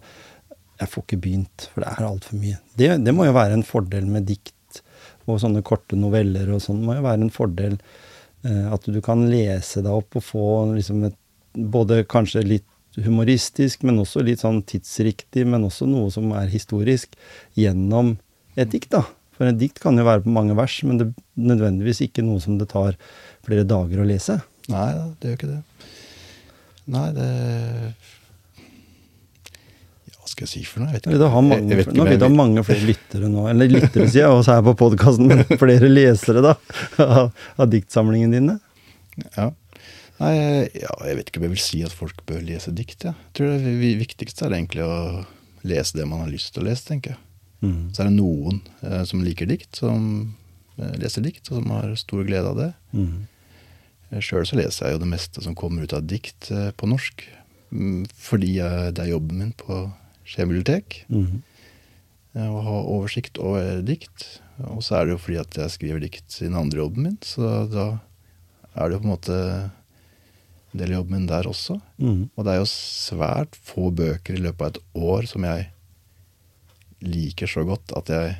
Jeg 0.81 0.91
får 0.91 1.07
ikke 1.07 1.21
begynt, 1.23 1.69
for 1.71 1.83
det 1.83 1.93
er 1.93 2.09
altfor 2.09 2.41
mye. 2.43 2.59
Det, 2.77 2.91
det 3.07 3.15
må 3.15 3.25
jo 3.25 3.37
være 3.37 3.57
en 3.57 3.65
fordel 3.65 4.11
med 4.11 4.27
dikt 4.27 4.53
og 5.27 5.39
sånne 5.43 5.63
korte 5.65 5.97
noveller 5.99 6.51
og 6.55 6.61
sånn. 6.63 6.83
må 6.85 6.99
jo 6.99 7.05
være 7.07 7.25
en 7.25 7.33
fordel 7.33 7.77
eh, 7.77 8.67
at 8.71 8.85
du 8.87 8.99
kan 9.03 9.25
lese 9.31 9.83
deg 9.83 9.91
opp 9.91 10.19
og 10.19 10.23
få 10.23 10.47
liksom 10.75 11.07
et 11.09 11.17
både 11.57 12.03
kanskje 12.09 12.43
litt 12.45 12.67
humoristisk, 13.05 13.83
men 13.87 13.99
også 14.01 14.23
litt 14.25 14.41
sånn 14.41 14.63
tidsriktig, 14.65 15.45
men 15.45 15.63
også 15.67 15.85
noe 15.89 16.09
som 16.13 16.31
er 16.37 16.47
historisk, 16.49 17.13
gjennom 17.57 18.15
et 18.57 18.71
dikt, 18.73 18.89
da. 18.95 19.03
For 19.37 19.45
et 19.51 19.59
dikt 19.61 19.77
kan 19.83 19.97
jo 19.99 20.05
være 20.07 20.23
på 20.25 20.31
mange 20.33 20.55
vers, 20.57 20.79
men 20.87 20.97
det 20.97 21.07
er 21.11 21.13
nødvendigvis 21.51 22.01
ikke 22.07 22.23
noe 22.25 22.41
som 22.41 22.57
det 22.57 22.69
tar 22.71 22.95
flere 23.45 23.67
dager 23.69 24.01
å 24.01 24.07
lese. 24.09 24.39
Nei 24.67 24.87
da, 24.97 25.03
det 25.21 25.29
gjør 25.29 25.37
ikke 25.37 25.51
det. 25.51 25.61
Nei, 26.87 27.05
det 27.13 27.27
ja, 30.07 30.15
Hva 30.21 30.29
skal 30.31 30.45
jeg 30.47 30.51
si 30.51 30.63
for 30.67 30.81
noe? 30.81 30.89
Jeg 30.91 30.97
vet 31.01 31.07
ikke. 31.09 31.19
Det 31.21 31.29
har 31.35 31.41
mange, 31.45 31.69
Jeg- 31.69 31.85
jeg 31.85 31.95
nå 31.95 32.03
vil 32.07 32.17
det 32.19 32.27
ha 32.29 32.33
mange 32.35 32.63
flere 32.65 32.87
lyttere 32.89 33.29
nå. 33.31 33.45
Eller 33.51 33.67
lyttere, 33.69 34.07
sier 34.09 34.25
jeg 34.25 34.31
også 34.33 34.55
her 34.57 34.63
på 34.63 34.73
podkasten, 34.81 35.27
men 35.27 35.43
flere 35.63 35.87
lesere, 35.91 36.41
da, 36.41 36.55
av, 37.03 37.31
av 37.59 37.69
diktsamlingene 37.69 38.33
dine. 38.39 38.59
Ja. 39.37 39.51
Nei, 40.17 40.33
ja, 40.73 40.93
jeg 41.05 41.19
vet 41.19 41.29
ikke 41.29 41.41
om 41.41 41.45
jeg 41.45 41.53
vil 41.53 41.61
si 41.61 41.79
at 41.85 41.93
folk 41.93 42.23
bør 42.29 42.41
lese 42.45 42.71
dikt. 42.73 43.05
Ja. 43.05 43.13
Jeg 43.29 43.35
tror 43.37 43.53
det 43.61 43.93
viktigste 44.01 44.47
er 44.47 44.55
egentlig 44.57 44.85
å 44.87 45.23
lese 45.67 45.97
det 45.99 46.07
man 46.09 46.23
har 46.23 46.31
lyst 46.31 46.53
til 46.55 46.63
å 46.63 46.69
lese, 46.69 46.87
tenker 46.87 47.13
jeg. 47.13 47.21
Mm. 47.61 47.79
Så 47.93 48.01
er 48.03 48.09
det 48.09 48.15
noen 48.17 48.59
eh, 48.85 49.03
som 49.09 49.23
liker 49.25 49.49
dikt, 49.49 49.77
som 49.77 50.07
eh, 50.77 50.93
leser 51.01 51.25
dikt, 51.25 51.49
og 51.51 51.59
som 51.61 51.73
har 51.73 51.93
stor 51.99 52.25
glede 52.25 52.49
av 52.53 52.57
det. 52.59 52.71
Mm. 52.97 53.27
Sjøl 54.23 54.45
så 54.47 54.57
leser 54.57 54.87
jeg 54.87 54.95
jo 54.95 55.03
det 55.03 55.11
meste 55.11 55.43
som 55.43 55.55
kommer 55.57 55.83
ut 55.85 55.93
av 55.97 56.05
dikt 56.07 56.49
eh, 56.53 56.69
på 56.77 56.89
norsk. 56.89 57.25
Mm, 57.75 58.05
Fordi 58.15 58.53
jeg, 58.57 58.93
det 58.95 59.03
er 59.03 59.13
jobben 59.13 59.41
min 59.43 59.53
på 59.59 59.83
Skien 60.27 60.49
bibliotek. 60.49 61.01
Mm. 61.11 61.41
eh, 62.37 62.47
Å 62.47 62.61
ha 62.65 62.77
oversikt 62.95 63.37
over 63.43 63.81
dikt. 63.85 64.27
Og 64.71 64.81
så 64.85 64.97
er 64.97 65.05
det 65.05 65.17
jo 65.17 65.21
fordi 65.21 65.41
at 65.43 65.57
jeg 65.61 65.75
skriver 65.75 66.01
dikt 66.01 66.39
i 66.41 66.47
den 66.47 66.57
andre 66.57 66.81
jobben 66.81 67.05
min, 67.05 67.17
så 67.21 67.67
da 67.69 67.87
er 68.77 68.87
det 68.89 68.95
jo 68.97 69.01
på 69.03 69.05
en 69.07 69.11
måte 69.13 69.37
en 70.73 70.81
del 70.81 70.93
jobb 70.97 71.11
min 71.13 71.27
der 71.29 71.47
også. 71.47 71.79
Mm. 71.97 72.29
Og 72.35 72.45
det 72.45 72.53
er 72.53 72.61
jo 72.61 72.69
svært 72.69 73.55
få 73.65 73.89
bøker 73.95 74.37
i 74.37 74.43
løpet 74.43 74.61
av 74.61 74.73
et 74.73 74.81
år 75.13 75.29
som 75.29 75.45
jeg 75.47 75.69
liker 77.05 77.49
så 77.49 77.63
godt 77.67 77.93
at 77.97 78.11
jeg 78.11 78.35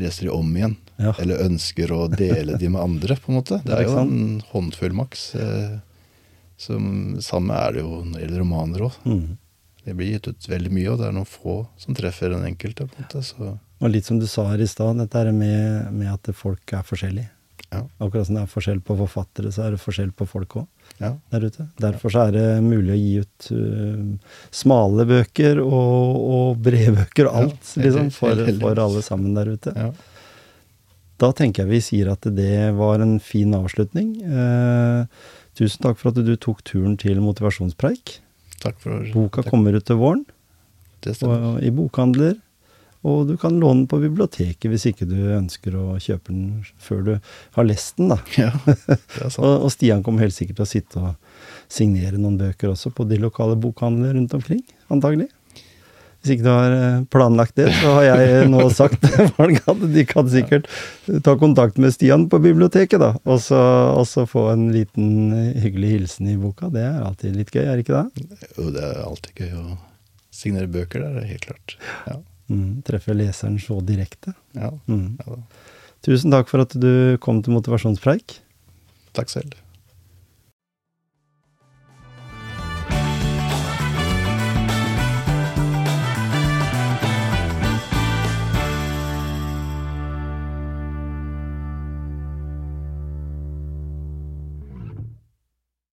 leser 0.00 0.28
de 0.28 0.34
om 0.34 0.52
igjen. 0.56 0.76
Ja. 1.00 1.12
Eller 1.20 1.44
ønsker 1.44 1.92
å 1.92 2.06
dele 2.12 2.56
de 2.60 2.70
med 2.72 2.80
andre, 2.82 3.16
på 3.20 3.32
en 3.32 3.40
måte. 3.40 3.60
Det 3.66 3.74
er 3.76 3.86
jo 3.86 3.96
sant? 3.96 4.12
en 4.12 4.40
håndfull 4.52 4.96
maks. 4.96 5.26
Eh, 5.40 5.76
som, 6.60 7.16
samme 7.24 7.56
er 7.66 7.76
det 7.76 7.84
jo 7.84 8.00
når 8.00 8.14
det 8.14 8.24
gjelder 8.24 8.42
romaner 8.44 8.86
òg. 8.88 8.98
Mm. 9.04 9.36
Det 9.86 9.94
blir 9.94 10.16
gitt 10.16 10.28
ut 10.32 10.48
veldig 10.50 10.72
mye, 10.72 10.88
og 10.90 11.00
det 11.00 11.08
er 11.08 11.14
noen 11.14 11.28
få 11.28 11.60
som 11.78 11.96
treffer 11.96 12.32
den 12.32 12.46
enkelte. 12.48 12.88
på 12.88 12.96
en 12.96 13.06
måte, 13.06 13.22
så 13.22 13.56
Og 13.78 13.92
litt 13.92 14.08
som 14.08 14.18
du 14.18 14.26
sa 14.26 14.46
her 14.50 14.62
i 14.64 14.68
stad, 14.68 14.98
dette 14.98 15.32
med, 15.32 15.92
med 15.92 16.12
at 16.12 16.32
folk 16.34 16.72
er 16.72 16.82
forskjellige. 16.86 17.30
ja. 17.70 17.84
Akkurat 18.00 18.26
som 18.26 18.38
det 18.38 18.46
er 18.46 18.50
forskjell 18.50 18.80
på 18.80 18.96
forfattere, 18.98 19.52
så 19.52 19.66
er 19.66 19.76
det 19.76 19.82
forskjell 19.82 20.12
på 20.16 20.26
folk 20.26 20.60
òg 20.62 20.66
ja. 21.02 21.12
der 21.30 21.46
ute. 21.48 21.66
Derfor 21.82 22.12
så 22.14 22.26
er 22.28 22.34
det 22.36 22.44
mulig 22.64 22.92
å 22.94 22.98
gi 22.98 23.14
ut 23.22 23.48
uh, 23.52 24.34
smale 24.54 25.06
bøker 25.08 25.60
og, 25.62 26.20
og 26.36 26.60
brede 26.64 27.06
og 27.06 27.06
og 27.06 27.22
Ja, 27.26 27.32
alt, 27.42 27.72
liksom, 27.80 28.10
for, 28.14 28.42
for 28.60 28.82
alle 28.86 29.02
sammen 29.06 29.34
der 29.38 29.52
ute. 29.56 29.74
ja. 29.76 29.90
Da 31.16 31.30
tenker 31.32 31.64
jeg 31.64 31.70
vi 31.72 31.78
sier 31.80 32.10
at 32.12 32.26
det 32.36 32.74
var 32.76 33.00
en 33.00 33.14
fin 33.24 33.54
avslutning. 33.56 34.10
Uh, 34.28 35.06
tusen 35.56 35.80
takk 35.86 35.96
for 35.96 36.12
at 36.12 36.18
du 36.26 36.34
tok 36.36 36.60
turen 36.68 36.98
til 37.00 37.22
Motivasjonspreik. 37.24 38.18
Takk 38.60 38.76
for 38.82 39.06
Boka 39.14 39.40
takk. 39.40 39.50
kommer 39.52 39.76
ut 39.76 39.84
til 39.88 39.96
våren 40.00 40.26
Det 41.04 41.14
stemmer. 41.16 41.54
og, 41.54 41.62
i 41.64 41.70
bokhandler. 41.72 42.36
Og 43.06 43.28
du 43.28 43.36
kan 43.40 43.58
låne 43.60 43.82
den 43.84 43.90
på 43.90 44.00
biblioteket 44.02 44.70
hvis 44.72 44.88
ikke 44.90 45.08
du 45.08 45.16
ønsker 45.36 45.76
å 45.78 45.96
kjøpe 46.02 46.32
den 46.32 46.64
før 46.82 47.04
du 47.06 47.12
har 47.56 47.68
lest 47.68 48.00
den. 48.00 48.10
da. 48.12 48.18
Ja, 48.38 48.52
det 48.66 48.98
er 48.98 49.30
sant. 49.30 49.44
Og, 49.44 49.66
og 49.68 49.72
Stian 49.74 50.04
kommer 50.06 50.26
helt 50.26 50.36
sikkert 50.36 50.60
til 50.60 50.66
å 50.66 50.72
sitte 50.74 51.02
og 51.02 51.72
signere 51.72 52.18
noen 52.20 52.38
bøker 52.40 52.72
også 52.72 52.92
på 52.94 53.06
de 53.10 53.20
lokale 53.22 53.56
bokhandlene 53.60 54.16
rundt 54.18 54.36
omkring, 54.38 54.62
antagelig. 54.92 55.30
Hvis 56.26 56.32
ikke 56.34 56.46
du 56.46 56.50
har 56.50 56.72
eh, 56.74 57.02
planlagt 57.12 57.54
det, 57.58 57.68
så 57.78 57.92
har 57.98 58.06
jeg 58.08 58.46
nå 58.52 58.64
sagt 58.74 59.04
folk 59.36 59.68
at 59.70 59.82
de 59.92 60.04
kan 60.08 60.30
sikkert 60.32 60.66
ta 61.22 61.36
kontakt 61.38 61.78
med 61.82 61.94
Stian 61.94 62.26
på 62.32 62.40
biblioteket, 62.42 62.98
da. 62.98 63.12
Og 63.30 63.42
så, 63.44 64.24
få 64.26 64.48
en 64.54 64.70
liten 64.74 65.34
eh, 65.36 65.58
hyggelig 65.62 65.92
hilsen 65.92 66.32
i 66.32 66.38
boka. 66.40 66.72
Det 66.74 66.82
er 66.82 67.04
alltid 67.04 67.36
litt 67.38 67.52
gøy, 67.54 67.62
er 67.62 67.76
det 67.76 67.86
ikke 67.86 68.00
det? 68.00 68.30
Jo, 68.56 68.70
det 68.74 68.86
er 68.88 69.04
alltid 69.04 69.44
gøy 69.44 69.52
å 69.60 69.66
signere 70.34 70.72
bøker 70.72 71.04
der, 71.04 71.20
er 71.22 71.30
helt 71.30 71.46
klart. 71.46 71.76
Ja. 72.08 72.18
Mm, 72.46 72.82
treffe 72.86 73.14
leseren 73.16 73.58
så 73.58 73.80
direkte. 73.82 74.34
ja. 74.54 74.72
Mm. 74.86 75.18
ja. 75.26 75.38
Tusen 76.06 76.30
takk 76.30 76.50
for 76.52 76.62
at 76.62 76.74
du 76.78 77.16
kom 77.18 77.40
til 77.42 77.56
motivasjonspreik. 77.56 78.36
Takk 79.16 79.32
selv. 79.32 79.56